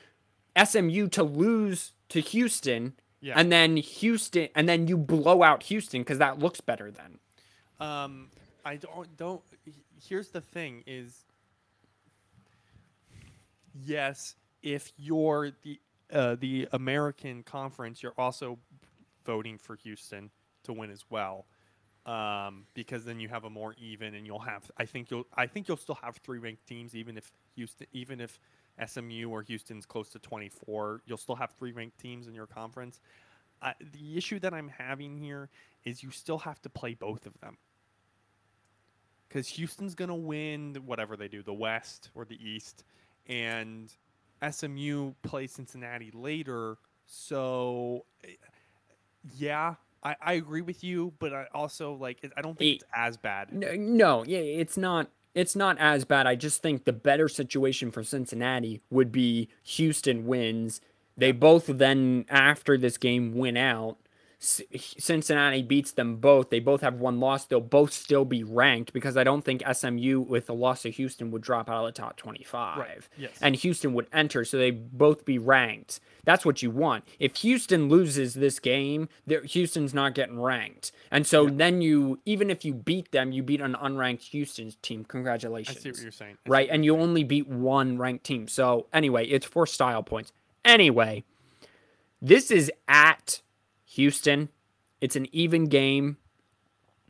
SMU 0.62 1.08
to 1.08 1.22
lose 1.22 1.92
to 2.08 2.20
Houston, 2.20 2.94
yeah. 3.20 3.34
and 3.36 3.52
then 3.52 3.76
Houston, 3.76 4.48
and 4.54 4.68
then 4.68 4.86
you 4.86 4.96
blow 4.96 5.42
out 5.42 5.64
Houston 5.64 6.00
because 6.00 6.18
that 6.18 6.38
looks 6.38 6.60
better 6.60 6.90
then. 6.90 7.18
Um, 7.78 8.30
I 8.64 8.76
don't 8.76 9.16
don't. 9.16 9.42
Here's 10.08 10.28
the 10.28 10.40
thing: 10.40 10.82
is 10.86 11.24
yes, 13.74 14.34
if 14.62 14.92
you're 14.96 15.50
the 15.62 15.80
uh, 16.12 16.36
the 16.38 16.68
American 16.72 17.42
Conference, 17.42 18.02
you're 18.02 18.14
also 18.16 18.58
voting 19.24 19.58
for 19.58 19.76
Houston 19.76 20.30
to 20.64 20.72
win 20.72 20.90
as 20.90 21.04
well, 21.10 21.46
um, 22.06 22.64
because 22.74 23.04
then 23.04 23.20
you 23.20 23.28
have 23.28 23.44
a 23.44 23.50
more 23.50 23.74
even, 23.78 24.14
and 24.14 24.26
you'll 24.26 24.38
have. 24.38 24.70
I 24.78 24.86
think 24.86 25.10
you'll. 25.10 25.26
I 25.36 25.46
think 25.46 25.68
you'll 25.68 25.76
still 25.76 25.98
have 26.02 26.16
three 26.16 26.38
ranked 26.38 26.66
teams, 26.66 26.94
even 26.94 27.18
if 27.18 27.30
Houston, 27.56 27.86
even 27.92 28.20
if 28.20 28.38
SMU 28.84 29.28
or 29.28 29.42
Houston's 29.42 29.84
close 29.84 30.08
to 30.10 30.18
24, 30.18 31.02
you'll 31.06 31.18
still 31.18 31.34
have 31.34 31.52
three 31.58 31.72
ranked 31.72 31.98
teams 31.98 32.28
in 32.28 32.34
your 32.34 32.46
conference. 32.46 33.00
Uh, 33.60 33.72
the 33.92 34.16
issue 34.16 34.38
that 34.38 34.54
I'm 34.54 34.68
having 34.68 35.16
here 35.16 35.48
is 35.84 36.02
you 36.02 36.10
still 36.10 36.38
have 36.38 36.60
to 36.62 36.68
play 36.68 36.94
both 36.94 37.26
of 37.26 37.38
them 37.40 37.56
because 39.28 39.48
Houston's 39.48 39.94
gonna 39.94 40.14
win 40.14 40.76
whatever 40.84 41.16
they 41.16 41.28
do, 41.28 41.42
the 41.42 41.54
West 41.54 42.10
or 42.14 42.24
the 42.24 42.38
East, 42.42 42.84
and 43.26 43.92
SMU 44.48 45.12
plays 45.22 45.52
Cincinnati 45.52 46.10
later. 46.12 46.76
So, 47.06 48.04
eh, 48.24 48.34
yeah, 49.36 49.74
I, 50.06 50.16
I 50.20 50.32
agree 50.34 50.60
with 50.60 50.84
you, 50.84 51.14
but 51.18 51.32
I 51.32 51.46
also 51.52 51.94
like 51.94 52.18
I 52.36 52.40
don't 52.40 52.56
think 52.56 52.70
Eh, 52.70 52.74
it's 52.76 52.84
as 52.94 53.16
bad. 53.16 53.52
No, 53.52 53.74
no, 53.74 54.24
yeah, 54.24 54.38
it's 54.38 54.76
not. 54.76 55.10
It's 55.34 55.56
not 55.56 55.76
as 55.78 56.04
bad. 56.04 56.26
I 56.26 56.34
just 56.34 56.62
think 56.62 56.84
the 56.84 56.92
better 56.92 57.28
situation 57.28 57.90
for 57.90 58.02
Cincinnati 58.02 58.80
would 58.88 59.10
be 59.12 59.48
Houston 59.64 60.26
wins. 60.26 60.80
They 61.16 61.32
both 61.32 61.66
then, 61.66 62.24
after 62.30 62.78
this 62.78 62.96
game, 62.96 63.34
win 63.34 63.56
out. 63.56 63.98
Cincinnati 64.38 65.62
beats 65.62 65.92
them 65.92 66.16
both. 66.16 66.50
They 66.50 66.60
both 66.60 66.82
have 66.82 66.94
one 66.94 67.18
loss. 67.20 67.46
They'll 67.46 67.60
both 67.60 67.92
still 67.92 68.26
be 68.26 68.44
ranked 68.44 68.92
because 68.92 69.16
I 69.16 69.24
don't 69.24 69.42
think 69.42 69.62
SMU, 69.70 70.20
with 70.20 70.46
the 70.46 70.54
loss 70.54 70.82
to 70.82 70.90
Houston, 70.90 71.30
would 71.30 71.42
drop 71.42 71.70
out 71.70 71.86
of 71.86 71.94
the 71.94 72.00
top 72.00 72.16
25. 72.16 72.78
Right. 72.78 72.98
Yes. 73.16 73.30
And 73.40 73.56
Houston 73.56 73.94
would 73.94 74.08
enter, 74.12 74.44
so 74.44 74.58
they 74.58 74.70
both 74.70 75.24
be 75.24 75.38
ranked. 75.38 76.00
That's 76.24 76.44
what 76.44 76.60
you 76.60 76.70
want. 76.70 77.04
If 77.18 77.36
Houston 77.36 77.88
loses 77.88 78.34
this 78.34 78.58
game, 78.58 79.08
Houston's 79.26 79.94
not 79.94 80.14
getting 80.14 80.38
ranked. 80.40 80.92
And 81.10 81.26
so 81.26 81.46
then 81.46 81.80
you, 81.80 82.18
even 82.26 82.50
if 82.50 82.64
you 82.64 82.74
beat 82.74 83.12
them, 83.12 83.32
you 83.32 83.42
beat 83.42 83.62
an 83.62 83.74
unranked 83.74 84.22
Houston 84.22 84.72
team. 84.82 85.04
Congratulations. 85.04 85.78
I 85.78 85.80
see 85.80 85.90
what 85.90 86.00
you're 86.00 86.10
saying. 86.10 86.36
I 86.46 86.50
right? 86.50 86.68
And 86.70 86.84
you 86.84 86.96
only 86.98 87.24
beat 87.24 87.48
one 87.48 87.96
ranked 87.96 88.24
team. 88.24 88.48
So 88.48 88.86
anyway, 88.92 89.26
it's 89.26 89.46
for 89.46 89.66
style 89.66 90.02
points. 90.02 90.32
Anyway, 90.64 91.24
this 92.20 92.50
is 92.50 92.70
at 92.88 93.40
Houston. 93.96 94.50
It's 95.00 95.16
an 95.16 95.26
even 95.32 95.64
game. 95.64 96.18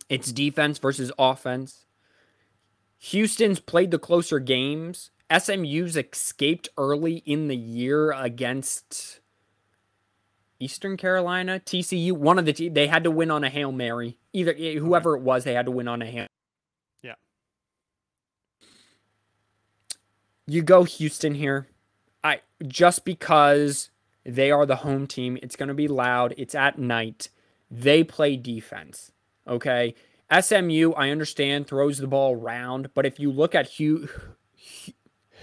It's 0.08 0.32
defense 0.32 0.78
versus 0.78 1.12
offense. 1.18 1.84
Houston's 2.98 3.60
played 3.60 3.90
the 3.90 3.98
closer 3.98 4.38
games. 4.38 5.10
SMU's 5.36 5.96
escaped 5.96 6.68
early 6.78 7.16
in 7.26 7.48
the 7.48 7.56
year 7.56 8.12
against 8.12 9.20
Eastern 10.60 10.96
Carolina, 10.96 11.60
TCU. 11.64 12.12
One 12.12 12.38
of 12.38 12.46
the 12.46 12.52
te- 12.52 12.68
they 12.68 12.86
had 12.86 13.04
to 13.04 13.10
win 13.10 13.30
on 13.30 13.42
a 13.42 13.50
hail 13.50 13.72
mary. 13.72 14.18
Either 14.32 14.54
eh, 14.56 14.74
whoever 14.74 15.16
it 15.16 15.22
was, 15.22 15.44
they 15.44 15.54
had 15.54 15.66
to 15.66 15.72
win 15.72 15.88
on 15.88 16.02
a 16.02 16.06
hail. 16.06 16.26
Yeah. 17.02 17.14
You 20.46 20.62
go 20.62 20.84
Houston 20.84 21.34
here. 21.34 21.66
I 22.22 22.40
just 22.66 23.04
because 23.04 23.90
they 24.26 24.50
are 24.50 24.66
the 24.66 24.76
home 24.76 25.06
team. 25.06 25.38
It's 25.42 25.56
going 25.56 25.68
to 25.68 25.74
be 25.74 25.88
loud. 25.88 26.34
It's 26.36 26.54
at 26.54 26.78
night. 26.78 27.28
They 27.70 28.02
play 28.04 28.36
defense. 28.36 29.12
Okay. 29.46 29.94
SMU, 30.40 30.92
I 30.92 31.10
understand, 31.10 31.66
throws 31.68 31.98
the 31.98 32.08
ball 32.08 32.34
around, 32.34 32.90
but 32.94 33.06
if 33.06 33.20
you 33.20 33.30
look 33.30 33.54
at 33.54 33.70
who, 33.74 34.08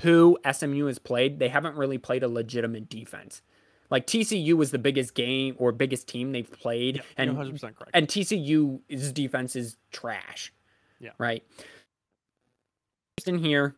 who 0.02 0.38
SMU 0.52 0.86
has 0.88 1.00
played, 1.00 1.40
they 1.40 1.48
haven't 1.48 1.78
really 1.78 1.98
played 1.98 2.24
a 2.24 2.28
legitimate 2.28 2.90
defense. 2.90 3.42
Like 3.90 4.06
TCU 4.08 4.54
was 4.56 4.72
the 4.72 4.80
biggest 4.80 5.14
game 5.16 5.56
or 5.58 5.72
biggest 5.72 6.08
team 6.08 6.32
they've 6.34 6.52
played, 6.52 6.98
Yeah, 6.98 7.02
and 7.18 7.32
you're 7.34 7.44
100% 7.46 7.62
correct. 7.62 7.92
and 7.94 8.08
TCU's 8.08 9.12
defense 9.14 9.56
is 9.56 9.78
trash. 9.92 10.52
Yeah. 11.00 11.12
Right. 11.18 11.44
Just 13.18 13.28
in 13.28 13.38
here. 13.38 13.76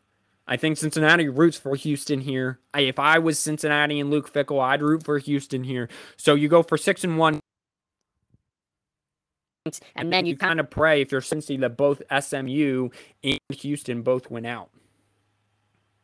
I 0.47 0.57
think 0.57 0.77
Cincinnati 0.77 1.27
roots 1.27 1.57
for 1.57 1.75
Houston 1.75 2.21
here. 2.21 2.59
I, 2.73 2.81
if 2.81 2.99
I 2.99 3.17
was 3.17 3.39
Cincinnati 3.39 3.99
and 3.99 4.11
Luke 4.11 4.31
Fickell, 4.31 4.61
I'd 4.61 4.81
root 4.81 5.03
for 5.03 5.17
Houston 5.17 5.63
here. 5.63 5.89
So 6.17 6.35
you 6.35 6.47
go 6.47 6.61
for 6.61 6.77
six 6.77 7.03
and 7.03 7.17
one. 7.17 7.39
And 9.95 10.13
then 10.13 10.27
you 10.27 10.37
kind 10.37 10.59
of 10.59 10.69
pray 10.69 11.01
if 11.01 11.11
you're 11.11 11.21
Cincy 11.21 11.59
that 11.61 11.75
both 11.75 12.03
SMU 12.19 12.89
and 13.23 13.39
Houston 13.49 14.03
both 14.03 14.29
went 14.29 14.45
out. 14.45 14.69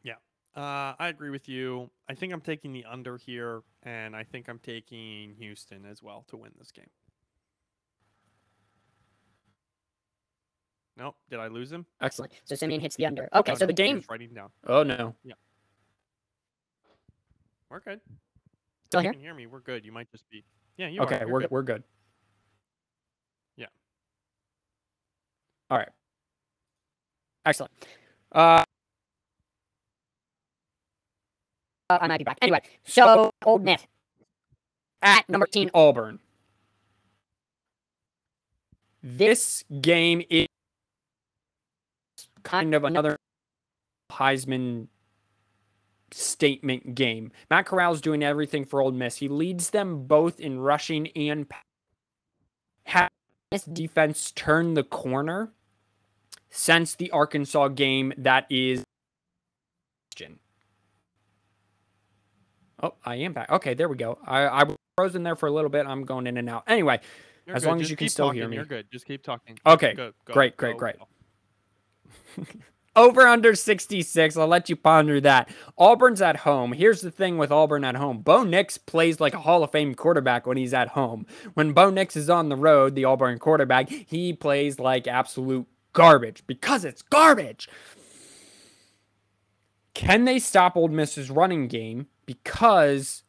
Yeah. 0.02 0.16
Uh, 0.56 0.96
I 0.98 1.10
agree 1.10 1.30
with 1.30 1.48
you. 1.48 1.92
I 2.10 2.16
think 2.16 2.34
I'm 2.34 2.42
taking 2.42 2.74
the 2.74 2.86
under 2.86 3.18
here, 3.18 3.62
and 3.84 4.16
I 4.16 4.24
think 4.24 4.50
I'm 4.50 4.58
taking 4.58 5.36
Houston 5.38 5.86
as 5.86 6.02
well 6.02 6.26
to 6.30 6.38
win 6.38 6.52
this 6.58 6.72
game. 6.72 6.90
Nope. 11.02 11.16
Did 11.32 11.40
I 11.40 11.48
lose 11.48 11.72
him? 11.72 11.88
Excellent. 12.00 12.32
So 12.46 12.54
Simeon 12.54 12.80
hits 12.80 12.96
the 12.96 13.08
under. 13.08 13.28
Okay, 13.34 13.54
Oh, 13.54 13.56
so 13.56 13.64
no, 13.66 13.68
the 13.68 13.74
game 13.74 13.96
was 13.96 14.06
writing 14.08 14.30
down. 14.36 14.50
Oh 14.68 14.84
no. 14.84 15.16
Yeah. 15.24 15.34
We're 17.72 17.80
good. 17.80 18.00
Still 18.86 19.02
you 19.02 19.06
here? 19.06 19.14
can 19.14 19.22
hear 19.22 19.34
me. 19.34 19.48
We're 19.48 19.62
good. 19.62 19.84
You 19.84 19.92
might 19.92 20.12
just 20.12 20.30
be. 20.30 20.44
Yeah, 20.78 20.90
you 20.90 21.02
Okay, 21.02 21.16
are. 21.16 21.20
You're 21.22 21.28
we're 21.30 21.40
good. 21.42 21.50
we're 21.52 21.64
good. 21.64 21.84
Yeah. 23.58 23.66
All 25.72 25.80
right. 25.80 25.90
Excellent. 27.48 27.72
Uh, 28.32 28.64
Uh, 31.90 31.98
I 32.00 32.08
might 32.08 32.20
be 32.20 32.24
back. 32.24 32.38
Anyway, 32.44 32.62
so 32.86 33.32
Ole 33.44 33.58
Miss 33.60 33.86
at 35.02 35.28
number 35.28 35.48
18. 35.50 35.72
Auburn. 35.74 36.20
This 39.04 39.64
game 39.82 40.22
is 40.30 40.48
kind 42.44 42.74
of 42.76 42.84
another 42.84 43.18
Heisman 44.12 44.88
statement 46.12 46.96
game. 46.96 47.32
Matt 47.50 47.66
Corral's 47.66 48.02
doing 48.02 48.24
everything 48.24 48.66
for 48.66 48.82
Ole 48.82 48.92
Miss. 48.92 49.18
He 49.18 49.28
leads 49.28 49.70
them 49.70 50.06
both 50.08 50.40
in 50.40 50.60
rushing 50.60 51.08
and 51.16 51.46
has 52.86 53.10
this 53.52 53.64
defense 53.64 54.32
turned 54.32 54.76
the 54.76 54.84
corner 54.84 55.52
since 56.50 56.96
the 56.96 57.10
Arkansas 57.12 57.70
game 57.70 58.14
that 58.18 58.46
is 58.50 58.84
Oh, 62.84 62.96
I 63.06 63.16
am 63.18 63.34
back. 63.34 63.50
Okay, 63.52 63.76
there 63.76 63.88
we 63.88 63.96
go. 63.96 64.18
I, 64.26 64.40
I 64.42 64.64
was 64.64 64.76
frozen 64.98 65.22
there 65.24 65.36
for 65.36 65.48
a 65.48 65.52
little 65.52 65.70
bit. 65.70 65.86
I'm 65.86 66.04
going 66.04 66.26
in 66.26 66.38
and 66.38 66.50
out. 66.50 66.64
Anyway, 66.68 67.00
You're 67.46 67.56
as 67.56 67.62
good. 67.64 67.70
long 67.70 67.82
as 67.82 67.92
you 67.92 67.96
can 67.96 68.10
still 68.10 68.28
talking. 68.28 68.42
hear 68.42 68.50
me. 68.50 68.56
You're 68.56 68.66
good. 68.66 68.88
Just 68.92 69.06
keep 69.06 69.22
talking. 69.24 69.60
Okay, 69.66 69.94
Go, 69.94 70.12
go, 70.26 70.34
great, 70.34 70.58
great, 70.58 70.74
go, 70.74 70.80
great. 70.80 70.96
Over 72.94 73.22
under 73.22 73.56
66. 73.56 74.36
I'll 74.36 74.48
let 74.48 74.68
you 74.70 74.76
ponder 74.76 75.22
that. 75.22 75.50
Auburn's 75.78 76.22
at 76.22 76.38
home. 76.38 76.74
Here's 76.74 77.00
the 77.00 77.10
thing 77.10 77.38
with 77.38 77.50
Auburn 77.50 77.86
at 77.86 77.96
home. 77.96 78.18
Bo 78.20 78.44
Nix 78.44 78.78
plays 78.78 79.22
like 79.22 79.34
a 79.34 79.40
Hall 79.40 79.64
of 79.64 79.72
Fame 79.72 79.96
quarterback 79.96 80.46
when 80.46 80.58
he's 80.58 80.74
at 80.74 80.90
home. 80.90 81.26
When 81.54 81.72
Bo 81.72 81.90
Nix 81.90 82.18
is 82.18 82.30
on 82.30 82.50
the 82.50 82.58
road, 82.58 82.96
the 82.96 83.06
Auburn 83.06 83.40
quarterback, 83.40 83.88
he 83.90 84.34
plays 84.34 84.78
like 84.78 85.08
absolute 85.08 85.68
garbage 85.94 86.44
because 86.48 86.84
it's 86.84 87.02
garbage. 87.02 87.70
Can 89.94 90.26
they 90.26 90.40
stop 90.40 90.76
Ole 90.76 90.88
Miss's 90.90 91.30
running 91.30 91.68
game? 91.68 92.08
Because 92.26 93.24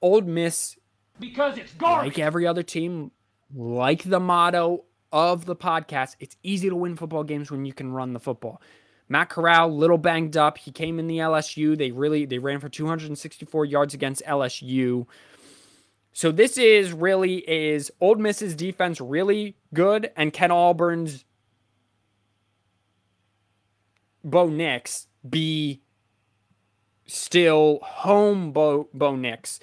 Ole 0.00 0.20
Miss 0.22 0.76
Because 1.18 1.58
it's 1.58 1.72
garbage. 1.74 2.12
like 2.12 2.18
every 2.20 2.46
other 2.46 2.62
team, 2.62 3.10
like 3.54 4.04
the 4.04 4.20
motto 4.20 4.84
of 5.12 5.46
the 5.46 5.56
podcast, 5.56 6.16
it's 6.20 6.36
easy 6.42 6.68
to 6.68 6.76
win 6.76 6.96
football 6.96 7.24
games 7.24 7.50
when 7.50 7.64
you 7.64 7.72
can 7.72 7.92
run 7.92 8.12
the 8.12 8.20
football. 8.20 8.60
Matt 9.08 9.30
Corral, 9.30 9.74
little 9.74 9.98
banged 9.98 10.36
up. 10.36 10.58
He 10.58 10.70
came 10.70 10.98
in 10.98 11.06
the 11.06 11.18
LSU. 11.18 11.76
They 11.76 11.90
really 11.90 12.26
they 12.26 12.38
ran 12.38 12.60
for 12.60 12.68
264 12.68 13.64
yards 13.64 13.94
against 13.94 14.22
LSU. 14.26 15.06
So 16.12 16.30
this 16.30 16.58
is 16.58 16.92
really 16.92 17.36
is 17.48 17.90
Ole 18.00 18.16
Miss's 18.16 18.54
defense 18.54 19.00
really 19.00 19.56
good, 19.72 20.10
and 20.16 20.32
Ken 20.32 20.50
Auburn's 20.50 21.24
Bo 24.24 24.48
Nix 24.48 25.06
be 25.28 25.80
still 27.06 27.78
home 27.82 28.52
Bo 28.52 28.88
Bo 28.92 29.16
Nix. 29.16 29.60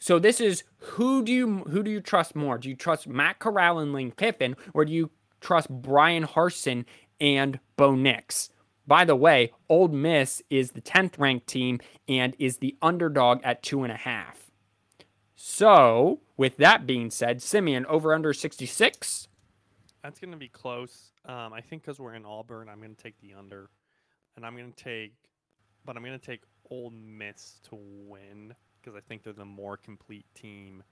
So 0.00 0.18
this 0.18 0.40
is 0.40 0.64
who 0.78 1.22
do 1.22 1.30
you 1.30 1.58
who 1.58 1.82
do 1.82 1.90
you 1.90 2.00
trust 2.00 2.34
more? 2.34 2.56
Do 2.56 2.70
you 2.70 2.74
trust 2.74 3.06
Matt 3.06 3.38
Corral 3.38 3.78
and 3.78 3.92
Lane 3.92 4.12
Kiffin, 4.12 4.56
or 4.72 4.86
do 4.86 4.92
you 4.92 5.10
trust 5.40 5.68
Bryan 5.68 6.26
Harsin 6.26 6.86
and 7.20 7.60
Bo 7.76 7.94
Nix? 7.94 8.48
By 8.86 9.04
the 9.04 9.14
way, 9.14 9.52
Ole 9.68 9.88
Miss 9.88 10.42
is 10.50 10.72
the 10.72 10.80
10th 10.80 11.18
ranked 11.18 11.46
team 11.46 11.80
and 12.08 12.34
is 12.38 12.56
the 12.56 12.76
underdog 12.82 13.40
at 13.44 13.62
two 13.62 13.84
and 13.84 13.92
a 13.92 13.96
half. 13.96 14.50
So, 15.36 16.20
with 16.36 16.56
that 16.56 16.86
being 16.86 17.10
said, 17.10 17.40
Simeon 17.42 17.86
over 17.86 18.12
under 18.12 18.32
66. 18.32 19.28
That's 20.02 20.18
going 20.18 20.32
to 20.32 20.38
be 20.38 20.48
close. 20.48 21.12
Um, 21.26 21.52
I 21.52 21.60
think 21.60 21.82
because 21.82 22.00
we're 22.00 22.14
in 22.14 22.24
Auburn, 22.24 22.68
I'm 22.68 22.78
going 22.78 22.94
to 22.94 23.02
take 23.02 23.20
the 23.20 23.34
under, 23.38 23.68
and 24.34 24.44
I'm 24.44 24.56
going 24.56 24.72
to 24.72 24.84
take, 24.84 25.12
but 25.84 25.96
I'm 25.96 26.02
going 26.02 26.18
to 26.18 26.26
take 26.26 26.42
Ole 26.70 26.90
Miss 26.90 27.60
to 27.68 27.78
win 27.78 28.54
because 28.82 28.96
I 28.96 29.00
think 29.00 29.22
they're 29.22 29.32
the 29.32 29.44
more 29.44 29.76
complete 29.76 30.26
team 30.34 30.82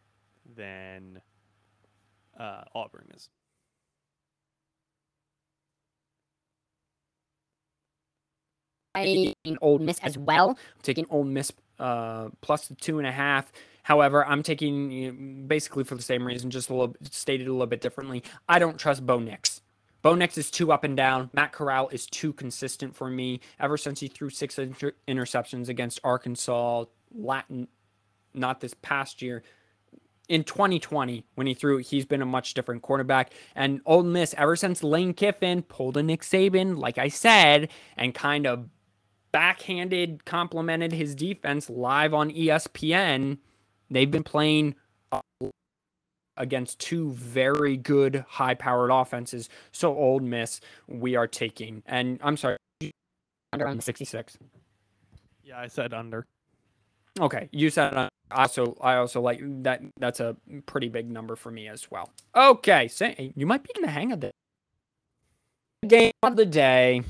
than 0.56 1.20
uh, 2.38 2.62
Auburn 2.74 3.08
is. 3.14 3.28
I 8.94 9.34
Ole 9.60 9.78
Miss 9.78 9.98
as 10.00 10.18
well. 10.18 10.50
I'm 10.50 10.82
taking 10.82 11.06
Ole 11.10 11.24
Miss 11.24 11.52
uh, 11.78 12.30
plus 12.40 12.68
the 12.68 12.74
two 12.74 12.98
and 12.98 13.06
a 13.06 13.12
half. 13.12 13.52
However, 13.84 14.24
I'm 14.26 14.42
taking 14.42 14.90
you 14.90 15.12
know, 15.12 15.46
basically 15.46 15.84
for 15.84 15.94
the 15.94 16.02
same 16.02 16.26
reason, 16.26 16.50
just 16.50 16.70
a 16.70 16.74
little 16.74 16.96
stated 17.10 17.46
a 17.46 17.52
little 17.52 17.66
bit 17.66 17.80
differently. 17.80 18.22
I 18.48 18.58
don't 18.58 18.78
trust 18.78 19.06
Bo 19.06 19.18
Nix. 19.18 19.62
Bo 20.02 20.14
Nix 20.14 20.38
is 20.38 20.50
too 20.50 20.72
up 20.72 20.84
and 20.84 20.96
down. 20.96 21.30
Matt 21.32 21.52
Corral 21.52 21.88
is 21.88 22.06
too 22.06 22.32
consistent 22.32 22.94
for 22.96 23.10
me. 23.10 23.40
Ever 23.58 23.76
since 23.76 24.00
he 24.00 24.08
threw 24.08 24.30
six 24.30 24.58
inter- 24.58 24.94
interceptions 25.06 25.68
against 25.68 26.00
Arkansas, 26.04 26.84
Latin, 27.14 27.68
not 28.34 28.60
this 28.60 28.74
past 28.82 29.22
year, 29.22 29.42
in 30.28 30.44
2020 30.44 31.24
when 31.34 31.46
he 31.46 31.54
threw, 31.54 31.78
he's 31.78 32.04
been 32.04 32.22
a 32.22 32.26
much 32.26 32.54
different 32.54 32.82
quarterback. 32.82 33.32
And 33.54 33.80
Ole 33.86 34.02
Miss, 34.02 34.34
ever 34.36 34.56
since 34.56 34.82
Lane 34.82 35.14
Kiffin 35.14 35.62
pulled 35.62 35.96
a 35.96 36.02
Nick 36.02 36.22
Saban, 36.22 36.78
like 36.78 36.98
I 36.98 37.08
said, 37.08 37.70
and 37.96 38.14
kind 38.14 38.46
of 38.46 38.68
backhanded 39.32 40.24
complimented 40.24 40.92
his 40.92 41.14
defense 41.14 41.68
live 41.68 42.14
on 42.14 42.30
ESPN. 42.30 43.38
They've 43.90 44.10
been 44.10 44.24
playing 44.24 44.74
against 46.36 46.78
two 46.78 47.10
very 47.10 47.76
good 47.76 48.24
high 48.28 48.54
powered 48.54 48.90
offenses. 48.90 49.48
So 49.72 49.96
Ole 49.96 50.20
Miss, 50.20 50.60
we 50.86 51.16
are 51.16 51.26
taking. 51.26 51.82
And 51.86 52.20
I'm 52.22 52.36
sorry, 52.36 52.58
Under 53.52 53.66
on 53.66 53.80
66. 53.80 54.38
Yeah, 55.42 55.58
I 55.58 55.66
said 55.66 55.94
under. 55.94 56.26
Okay, 57.18 57.48
you 57.52 57.70
said 57.70 57.94
uh, 57.94 58.08
Also 58.30 58.76
I 58.80 58.96
also 58.96 59.20
like 59.20 59.40
that. 59.62 59.82
That's 59.98 60.20
a 60.20 60.36
pretty 60.66 60.88
big 60.88 61.10
number 61.10 61.36
for 61.36 61.50
me 61.50 61.68
as 61.68 61.90
well. 61.90 62.10
Okay, 62.34 62.88
so 62.88 63.12
you 63.16 63.46
might 63.46 63.62
be 63.62 63.70
in 63.76 63.82
the 63.82 63.90
hang 63.90 64.12
of 64.12 64.20
this 64.20 64.32
game 65.86 66.12
of 66.22 66.36
the 66.36 66.46
day, 66.46 67.02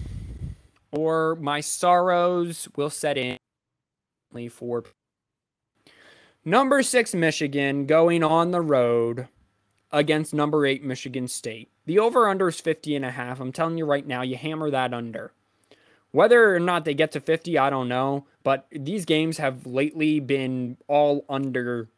or 0.92 1.36
my 1.36 1.60
sorrows 1.60 2.68
will 2.76 2.90
set 2.90 3.16
in 3.16 3.38
for 4.50 4.84
number 6.44 6.82
six 6.82 7.14
Michigan 7.14 7.86
going 7.86 8.22
on 8.22 8.50
the 8.50 8.60
road 8.60 9.26
against 9.90 10.34
number 10.34 10.66
eight 10.66 10.84
Michigan 10.84 11.26
State. 11.26 11.70
The 11.86 11.98
over 11.98 12.28
under 12.28 12.48
is 12.48 12.60
50 12.60 12.94
and 12.96 13.04
a 13.04 13.10
half. 13.10 13.40
I'm 13.40 13.52
telling 13.52 13.78
you 13.78 13.86
right 13.86 14.06
now, 14.06 14.22
you 14.22 14.36
hammer 14.36 14.70
that 14.70 14.92
under. 14.92 15.32
Whether 16.10 16.54
or 16.54 16.60
not 16.60 16.84
they 16.84 16.94
get 16.94 17.12
to 17.12 17.20
50, 17.20 17.58
I 17.58 17.70
don't 17.70 17.88
know. 17.88 18.26
But 18.48 18.66
these 18.72 19.04
games 19.04 19.36
have 19.36 19.66
lately 19.66 20.20
been 20.20 20.78
all 20.86 21.26
under 21.28 21.90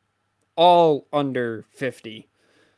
all 0.56 1.06
under 1.12 1.64
50. 1.70 2.26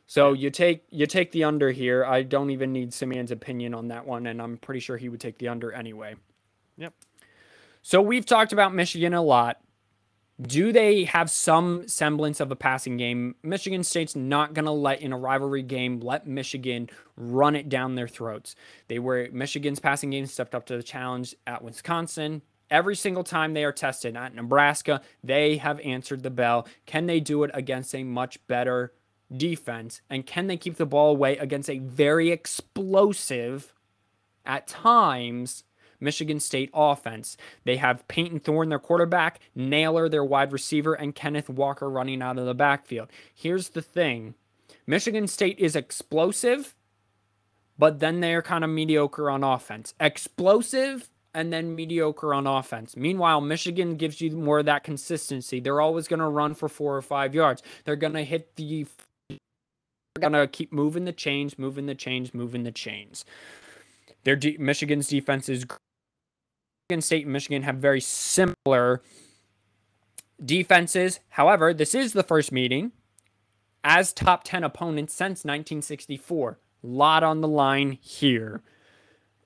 So 0.05 0.33
you 0.33 0.51
take 0.51 0.83
you 0.91 1.07
take 1.07 1.31
the 1.31 1.43
under 1.45 1.71
here. 1.71 2.05
I 2.05 2.21
don't 2.21 2.51
even 2.51 2.71
need 2.71 2.93
Simeon's 2.93 3.31
opinion 3.31 3.73
on 3.73 3.87
that 3.87 4.05
one, 4.05 4.27
and 4.27 4.39
I'm 4.39 4.57
pretty 4.57 4.79
sure 4.79 4.95
he 4.95 5.09
would 5.09 5.19
take 5.19 5.39
the 5.39 5.47
under 5.47 5.71
anyway. 5.71 6.13
Yep. 6.77 6.93
So 7.81 7.99
we've 7.99 8.27
talked 8.27 8.53
about 8.53 8.75
Michigan 8.75 9.15
a 9.15 9.23
lot. 9.23 9.59
Do 10.39 10.71
they 10.71 11.05
have 11.05 11.31
some 11.31 11.87
semblance 11.87 12.39
of 12.39 12.51
a 12.51 12.55
passing 12.55 12.97
game? 12.97 13.33
Michigan 13.41 13.83
State's 13.83 14.15
not 14.15 14.53
going 14.53 14.65
to 14.65 14.71
let 14.71 15.01
in 15.01 15.13
a 15.13 15.17
rivalry 15.17 15.63
game 15.63 15.99
let 15.99 16.27
Michigan 16.27 16.91
run 17.17 17.55
it 17.55 17.69
down 17.69 17.95
their 17.95 18.07
throats. 18.07 18.55
They 18.87 18.99
were 18.99 19.29
Michigan's 19.31 19.79
passing 19.79 20.11
game 20.11 20.27
stepped 20.27 20.53
up 20.53 20.67
to 20.67 20.77
the 20.77 20.83
challenge 20.83 21.33
at 21.47 21.63
Wisconsin. 21.63 22.43
Every 22.73 22.95
single 22.95 23.23
time 23.23 23.53
they 23.53 23.63
are 23.63 23.71
tested 23.71 24.17
at 24.17 24.33
Nebraska, 24.33 25.01
they 25.23 25.57
have 25.57 25.79
answered 25.81 26.23
the 26.23 26.31
bell. 26.31 26.67
Can 26.87 27.05
they 27.05 27.19
do 27.19 27.43
it 27.43 27.51
against 27.53 27.93
a 27.93 28.03
much 28.03 28.45
better 28.47 28.93
defense? 29.31 30.01
And 30.09 30.25
can 30.25 30.47
they 30.47 30.57
keep 30.57 30.77
the 30.77 30.87
ball 30.87 31.11
away 31.11 31.37
against 31.37 31.69
a 31.69 31.77
very 31.77 32.31
explosive, 32.31 33.73
at 34.45 34.67
times, 34.67 35.63
Michigan 35.99 36.39
State 36.39 36.69
offense. 36.73 37.37
They 37.63 37.77
have 37.77 38.07
Payton 38.07 38.41
Thorne, 38.41 38.69
their 38.69 38.79
quarterback, 38.79 39.39
Nailor, 39.55 40.09
their 40.09 40.23
wide 40.23 40.51
receiver, 40.51 40.93
and 40.93 41.15
Kenneth 41.15 41.49
Walker 41.49 41.89
running 41.89 42.21
out 42.21 42.37
of 42.37 42.45
the 42.45 42.53
backfield. 42.53 43.09
Here's 43.33 43.69
the 43.69 43.81
thing 43.81 44.35
Michigan 44.85 45.27
State 45.27 45.59
is 45.59 45.75
explosive, 45.75 46.75
but 47.77 47.99
then 47.99 48.19
they're 48.19 48.41
kind 48.41 48.63
of 48.63 48.69
mediocre 48.69 49.29
on 49.29 49.43
offense. 49.43 49.93
Explosive 49.99 51.09
and 51.33 51.51
then 51.51 51.75
mediocre 51.75 52.33
on 52.33 52.47
offense. 52.47 52.95
Meanwhile, 52.95 53.41
Michigan 53.41 53.95
gives 53.95 54.21
you 54.21 54.31
more 54.31 54.59
of 54.59 54.65
that 54.65 54.83
consistency. 54.83 55.59
They're 55.59 55.81
always 55.81 56.07
going 56.07 56.19
to 56.19 56.27
run 56.27 56.53
for 56.53 56.69
four 56.69 56.95
or 56.95 57.01
five 57.01 57.33
yards. 57.33 57.63
They're 57.85 57.95
going 57.95 58.13
to 58.13 58.23
hit 58.23 58.55
the. 58.55 58.85
They're 59.29 60.29
going 60.29 60.33
to 60.33 60.47
keep 60.47 60.71
moving 60.71 61.05
the 61.05 61.11
chains, 61.11 61.57
moving 61.57 61.87
the 61.87 61.95
chains, 61.95 62.33
moving 62.33 62.63
the 62.63 62.71
chains. 62.71 63.25
Their 64.23 64.35
de- 64.35 64.57
Michigan's 64.57 65.07
defense 65.07 65.49
is. 65.49 65.65
Michigan 66.89 67.01
State 67.01 67.23
and 67.25 67.33
Michigan 67.33 67.63
have 67.63 67.77
very 67.77 68.01
similar 68.01 69.01
defenses. 70.43 71.19
However, 71.29 71.73
this 71.73 71.95
is 71.95 72.13
the 72.13 72.23
first 72.23 72.51
meeting 72.51 72.91
as 73.83 74.13
top 74.13 74.43
10 74.43 74.63
opponents 74.63 75.13
since 75.13 75.45
1964. 75.45 76.59
Lot 76.83 77.23
on 77.23 77.41
the 77.41 77.47
line 77.47 77.97
here. 78.01 78.61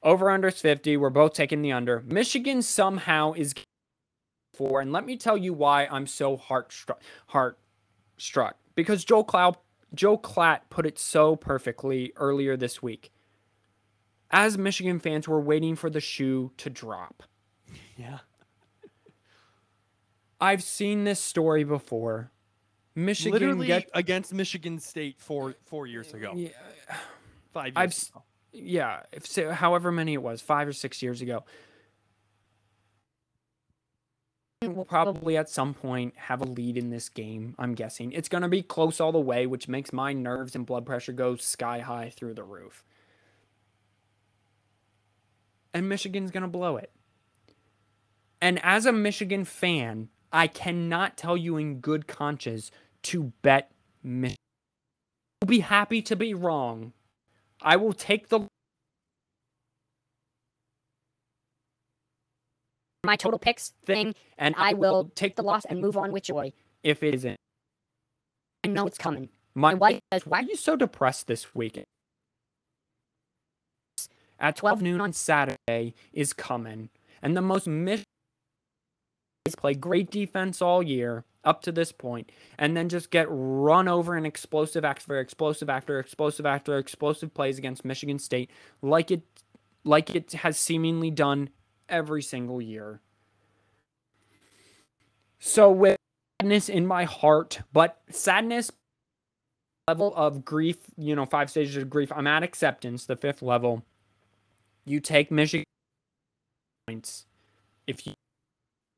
Over 0.08 0.30
under 0.30 0.48
is 0.48 0.62
50. 0.62 0.96
We're 0.96 1.10
both 1.10 1.34
taking 1.34 1.62
the 1.62 1.74
under. 1.74 2.02
Michigan 2.08 2.62
somehow 2.62 3.34
is 3.34 3.54
four. 4.54 4.80
And 4.80 4.94
let 4.94 5.06
me 5.06 5.18
tell 5.18 5.36
you 5.36 5.52
why 5.52 5.86
I'm 5.86 6.08
so 6.08 6.38
heart 6.38 6.72
struck 6.72 7.02
heart 7.28 7.60
struck. 8.18 8.56
Because 8.74 9.04
Joe 9.04 9.26
Cloud 9.26 9.58
Joel 9.94 10.18
Klatt 10.20 10.62
put 10.70 10.86
it 10.86 10.98
so 10.98 11.36
perfectly 11.36 12.14
earlier 12.16 12.56
this 12.56 12.82
week. 12.82 13.12
As 14.32 14.58
Michigan 14.58 15.00
fans, 15.00 15.28
we're 15.28 15.42
waiting 15.42 15.76
for 15.76 15.90
the 15.90 16.00
shoe 16.00 16.54
to 16.56 16.70
drop. 16.70 17.24
Yeah. 17.98 18.20
I've 20.40 20.64
seen 20.64 21.04
this 21.04 21.20
story 21.20 21.66
before. 21.66 22.32
Michigan 22.96 23.34
Literally 23.34 23.68
get 23.68 23.90
against 23.94 24.34
Michigan 24.34 24.80
State 24.80 25.20
four 25.20 25.56
four 25.66 25.86
years 25.86 26.14
ago. 26.14 26.32
Yeah, 26.34 26.50
Five 27.52 27.66
years 27.66 27.74
I've 27.76 28.16
ago. 28.16 28.24
Yeah, 28.58 29.02
if 29.12 29.26
so, 29.26 29.52
however 29.52 29.92
many 29.92 30.14
it 30.14 30.22
was, 30.22 30.42
five 30.42 30.68
or 30.68 30.74
six 30.74 31.02
years 31.02 31.22
ago. 31.22 31.44
We'll 34.64 34.86
probably 34.86 35.38
at 35.38 35.50
some 35.50 35.76
point 35.76 36.16
have 36.18 36.42
a 36.42 36.46
lead 36.46 36.78
in 36.78 36.90
this 36.90 37.10
game. 37.10 37.56
I'm 37.60 37.76
guessing 37.76 38.12
it's 38.12 38.28
going 38.28 38.42
to 38.42 38.48
be 38.48 38.64
close 38.64 39.00
all 39.00 39.12
the 39.12 39.20
way, 39.20 39.46
which 39.46 39.68
makes 39.68 39.94
my 39.94 40.14
nerves 40.14 40.56
and 40.56 40.66
blood 40.66 40.86
pressure 40.86 41.14
go 41.14 41.36
sky 41.36 41.80
high 41.80 42.10
through 42.10 42.34
the 42.34 42.44
roof. 42.44 42.84
And 45.74 45.88
Michigan's 45.88 46.32
going 46.32 46.42
to 46.42 46.50
blow 46.50 46.78
it. 46.78 46.92
And 48.42 48.60
as 48.64 48.86
a 48.86 48.92
Michigan 48.92 49.46
fan, 49.46 50.10
I 50.32 50.48
cannot 50.48 51.18
tell 51.18 51.38
you 51.38 51.58
in 51.58 51.80
good 51.80 52.08
conscience 52.08 52.72
to 53.04 53.32
bet 53.44 53.72
Michigan. 54.04 54.38
I'll 55.42 55.48
be 55.48 55.60
happy 55.60 56.02
to 56.02 56.16
be 56.16 56.34
wrong. 56.34 56.94
I 57.62 57.76
will 57.76 57.94
take 57.94 58.30
the 58.30 58.47
My 63.08 63.16
total 63.16 63.40
picks 63.40 63.70
thing, 63.86 64.16
and 64.38 64.54
I 64.58 64.74
will 64.74 65.14
take 65.16 65.38
the 65.38 65.42
loss 65.42 65.64
and 65.64 65.80
move 65.80 65.96
on 65.96 66.12
with 66.12 66.24
joy. 66.24 66.52
if 66.84 67.02
it 67.02 67.16
isn't. 67.16 67.38
I 68.66 68.68
know 68.68 68.86
it's 68.86 68.98
coming. 68.98 69.30
My, 69.56 69.72
And 69.72 69.80
why? 69.80 70.00
Because 70.12 70.28
why 70.28 70.40
are 70.40 70.44
you 70.44 70.58
so 70.58 70.76
depressed 70.76 71.28
this 71.28 71.56
week? 71.56 71.82
At 74.42 74.58
12 74.58 74.82
noon 74.82 75.00
on 75.00 75.14
Saturday 75.14 75.94
is 76.12 76.34
coming, 76.34 76.90
and 77.22 77.38
the 77.38 77.42
most 77.42 77.66
is 79.46 79.56
play 79.56 79.74
great 79.74 80.12
defense 80.12 80.62
all 80.62 80.84
year 80.84 81.24
up 81.46 81.62
to 81.62 81.72
this 81.72 81.94
point, 81.94 82.30
and 82.60 82.76
then 82.76 82.90
just 82.90 83.10
get 83.10 83.28
run 83.30 83.88
over 83.88 84.18
in 84.18 84.26
explosive 84.26 84.84
after 84.84 85.18
explosive 85.18 85.70
after 85.70 85.98
explosive 85.98 86.46
after 86.46 86.78
explosive 86.78 87.34
plays 87.34 87.58
against 87.58 87.86
Michigan 87.86 88.20
State, 88.20 88.52
like 88.82 89.12
it, 89.12 89.22
like 89.86 90.14
it 90.14 90.34
has 90.34 90.58
seemingly 90.58 91.10
done 91.10 91.52
every 91.90 92.22
single 92.22 92.62
year. 92.62 93.02
So 95.40 95.72
with 95.72 95.98
sadness 96.42 96.70
in 96.70 96.86
my 96.86 97.06
heart, 97.06 97.62
but 97.74 98.02
sadness 98.10 98.72
level 99.88 100.14
of 100.16 100.44
grief, 100.44 100.78
you 100.98 101.16
know, 101.16 101.26
five 101.26 101.50
stages 101.50 101.78
of 101.78 101.90
grief. 101.90 102.12
I'm 102.14 102.28
at 102.28 102.44
acceptance, 102.44 103.06
the 103.06 103.16
fifth 103.16 103.42
level. 103.42 103.84
You 104.86 105.00
take 105.00 105.32
Michigan 105.32 105.64
points. 106.88 107.26
If 107.88 108.06
you 108.06 108.14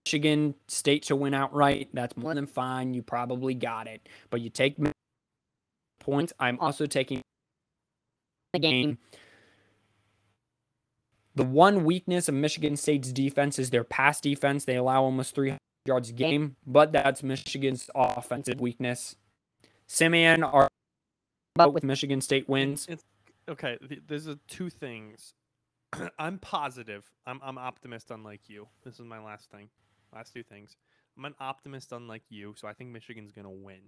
Michigan 0.05 0.55
State 0.67 1.03
to 1.03 1.15
win 1.15 1.33
outright, 1.35 1.89
that's 1.93 2.17
more 2.17 2.33
than 2.33 2.47
fine. 2.47 2.93
You 2.93 3.03
probably 3.03 3.53
got 3.53 3.87
it. 3.87 4.07
But 4.31 4.41
you 4.41 4.49
take 4.49 4.77
points. 5.99 6.33
I'm 6.39 6.59
also 6.59 6.87
taking 6.87 7.21
The 8.53 8.59
game. 8.59 8.97
The 11.39 11.45
one 11.45 11.85
weakness 11.85 12.27
of 12.27 12.35
Michigan 12.35 12.75
State's 12.75 13.13
defense 13.13 13.57
is 13.57 13.69
their 13.69 13.85
pass 13.85 14.19
defense. 14.19 14.65
They 14.65 14.75
allow 14.75 15.03
almost 15.03 15.33
300 15.35 15.57
yards 15.85 16.09
a 16.09 16.11
game, 16.11 16.57
but 16.67 16.91
that's 16.91 17.23
Michigan's 17.23 17.89
offensive 17.95 18.59
weakness. 18.59 19.15
Simeon 19.87 20.43
are 20.43 20.67
But 21.55 21.69
with 21.69 21.75
with 21.75 21.83
Michigan 21.85 22.19
State 22.19 22.49
wins. 22.49 22.87
It's 22.89 23.05
okay. 23.47 23.77
There's 24.05 24.27
a, 24.27 24.37
two 24.49 24.69
things. 24.69 25.33
I'm 26.19 26.39
positive. 26.39 27.09
I'm 27.25 27.39
I'm 27.41 27.57
optimist, 27.57 28.11
unlike 28.11 28.49
you. 28.49 28.67
This 28.83 28.95
is 28.95 29.05
my 29.05 29.23
last 29.23 29.49
thing. 29.49 29.69
Last 30.13 30.33
two 30.33 30.43
things. 30.43 30.75
I'm 31.17 31.23
an 31.23 31.35
optimist, 31.39 31.93
unlike 31.93 32.23
you. 32.27 32.53
So 32.57 32.67
I 32.67 32.73
think 32.73 32.89
Michigan's 32.89 33.31
gonna 33.31 33.49
win. 33.49 33.79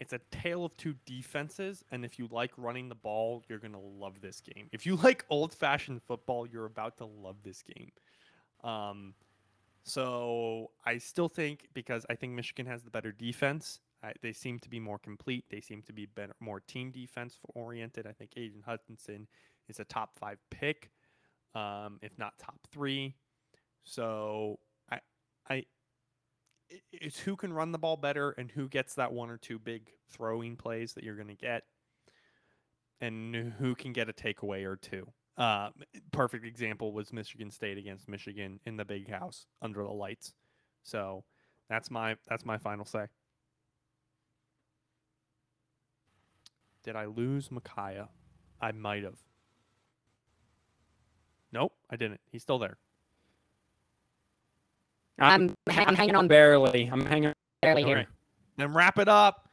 It's 0.00 0.12
a 0.12 0.20
tale 0.30 0.64
of 0.64 0.76
two 0.76 0.94
defenses, 1.06 1.84
and 1.90 2.04
if 2.04 2.18
you 2.18 2.28
like 2.30 2.52
running 2.56 2.88
the 2.88 2.94
ball, 2.96 3.42
you're 3.48 3.58
gonna 3.58 3.80
love 3.80 4.20
this 4.20 4.40
game. 4.40 4.68
If 4.72 4.84
you 4.86 4.96
like 5.02 5.24
old-fashioned 5.30 6.02
football, 6.02 6.46
you're 6.46 6.66
about 6.66 6.96
to 6.98 7.06
love 7.06 7.36
this 7.44 7.62
game. 7.62 7.92
Um, 8.64 9.14
so 9.84 10.70
I 10.84 10.98
still 10.98 11.28
think 11.28 11.68
because 11.74 12.06
I 12.08 12.14
think 12.14 12.32
Michigan 12.34 12.66
has 12.66 12.82
the 12.82 12.90
better 12.90 13.12
defense. 13.12 13.80
I, 14.02 14.12
they 14.22 14.32
seem 14.32 14.58
to 14.60 14.68
be 14.68 14.80
more 14.80 14.98
complete. 14.98 15.44
They 15.50 15.60
seem 15.60 15.82
to 15.82 15.92
be 15.92 16.06
better, 16.06 16.34
more 16.40 16.60
team 16.60 16.90
defense 16.90 17.38
oriented. 17.54 18.06
I 18.06 18.12
think 18.12 18.32
Aidan 18.36 18.62
Hutchinson 18.66 19.28
is 19.68 19.80
a 19.80 19.84
top 19.84 20.18
five 20.18 20.38
pick, 20.50 20.90
um, 21.54 21.98
if 22.02 22.16
not 22.18 22.38
top 22.38 22.58
three. 22.72 23.14
So 23.84 24.58
I, 24.90 25.00
i- 25.50 25.66
it's 26.92 27.18
who 27.18 27.36
can 27.36 27.52
run 27.52 27.72
the 27.72 27.78
ball 27.78 27.96
better 27.96 28.30
and 28.30 28.50
who 28.50 28.68
gets 28.68 28.94
that 28.94 29.12
one 29.12 29.30
or 29.30 29.36
two 29.36 29.58
big 29.58 29.90
throwing 30.10 30.56
plays 30.56 30.94
that 30.94 31.04
you're 31.04 31.16
going 31.16 31.28
to 31.28 31.34
get, 31.34 31.64
and 33.00 33.34
who 33.58 33.74
can 33.74 33.92
get 33.92 34.08
a 34.08 34.12
takeaway 34.12 34.64
or 34.64 34.76
two. 34.76 35.06
Uh, 35.36 35.70
perfect 36.12 36.44
example 36.44 36.92
was 36.92 37.12
Michigan 37.12 37.50
State 37.50 37.78
against 37.78 38.08
Michigan 38.08 38.60
in 38.66 38.76
the 38.76 38.84
big 38.84 39.10
house 39.10 39.46
under 39.60 39.82
the 39.82 39.90
lights. 39.90 40.34
So 40.82 41.24
that's 41.68 41.90
my 41.90 42.16
that's 42.28 42.44
my 42.44 42.58
final 42.58 42.84
say. 42.84 43.06
Did 46.84 46.96
I 46.96 47.06
lose 47.06 47.50
Micaiah? 47.50 48.08
I 48.60 48.72
might 48.72 49.04
have. 49.04 49.18
Nope, 51.52 51.72
I 51.90 51.96
didn't. 51.96 52.20
He's 52.30 52.42
still 52.42 52.58
there. 52.58 52.78
I'm, 55.18 55.54
I'm 55.68 55.94
hanging 55.94 56.16
on 56.16 56.28
barely. 56.28 56.88
I'm 56.90 57.04
hanging. 57.04 57.32
barely 57.60 57.84
here. 57.84 57.98
Okay. 57.98 58.08
Then 58.56 58.74
wrap 58.74 58.98
it 58.98 59.08
up. 59.08 59.48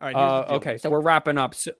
All 0.00 0.08
right. 0.08 0.16
Uh, 0.16 0.54
okay, 0.56 0.78
so 0.78 0.90
we're 0.90 1.00
wrapping 1.00 1.38
up. 1.38 1.54
So, 1.54 1.72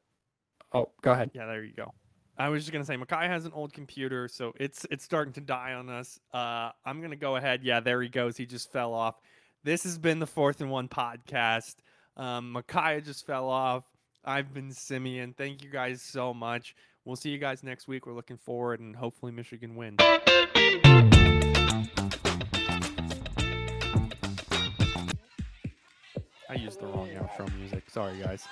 oh, 0.73 0.91
go 1.03 1.13
ahead. 1.13 1.31
Yeah, 1.35 1.47
there 1.47 1.63
you 1.63 1.73
go. 1.75 1.95
I 2.37 2.49
was 2.49 2.63
just 2.63 2.73
gonna 2.73 2.85
say 2.85 2.97
Makai 2.97 3.27
has 3.27 3.45
an 3.45 3.53
old 3.53 3.73
computer, 3.73 4.29
so 4.29 4.53
it's 4.59 4.87
it's 4.91 5.05
starting 5.05 5.33
to 5.35 5.41
die 5.41 5.75
on 5.75 5.89
us. 5.89 6.19
Uh, 6.33 6.71
I'm 6.85 7.01
gonna 7.01 7.17
go 7.17 7.37
ahead. 7.37 7.63
Yeah, 7.63 7.81
there 7.81 8.01
he 8.03 8.09
goes. 8.09 8.37
He 8.37 8.47
just 8.47 8.73
fell 8.73 8.95
off. 8.95 9.17
This 9.65 9.83
has 9.85 9.99
been 9.99 10.19
the 10.19 10.27
fourth 10.27 10.61
and 10.61 10.71
one 10.71 10.89
podcast. 10.89 11.77
Um, 12.17 12.53
Micaiah 12.53 13.01
just 13.01 13.27
fell 13.27 13.49
off. 13.49 13.85
I've 14.25 14.53
been 14.53 14.73
Simeon. 14.73 15.35
Thank 15.37 15.63
you 15.63 15.71
guys 15.71 16.03
so 16.03 16.35
much. 16.35 16.75
We'll 17.05 17.17
see 17.17 17.31
you 17.31 17.39
guys 17.39 17.63
next 17.63 17.89
week. 17.89 18.07
We're 18.07 18.13
looking 18.13 18.37
forward, 18.37 18.81
and 18.81 18.95
hopefully 18.95 19.33
Michigan 19.33 19.75
wins. 19.77 19.97
I 26.51 26.55
used 26.55 26.81
the 26.81 26.87
wrong 26.87 27.09
outro 27.11 27.55
music. 27.59 27.89
Sorry, 27.91 28.19
guys. 28.21 28.47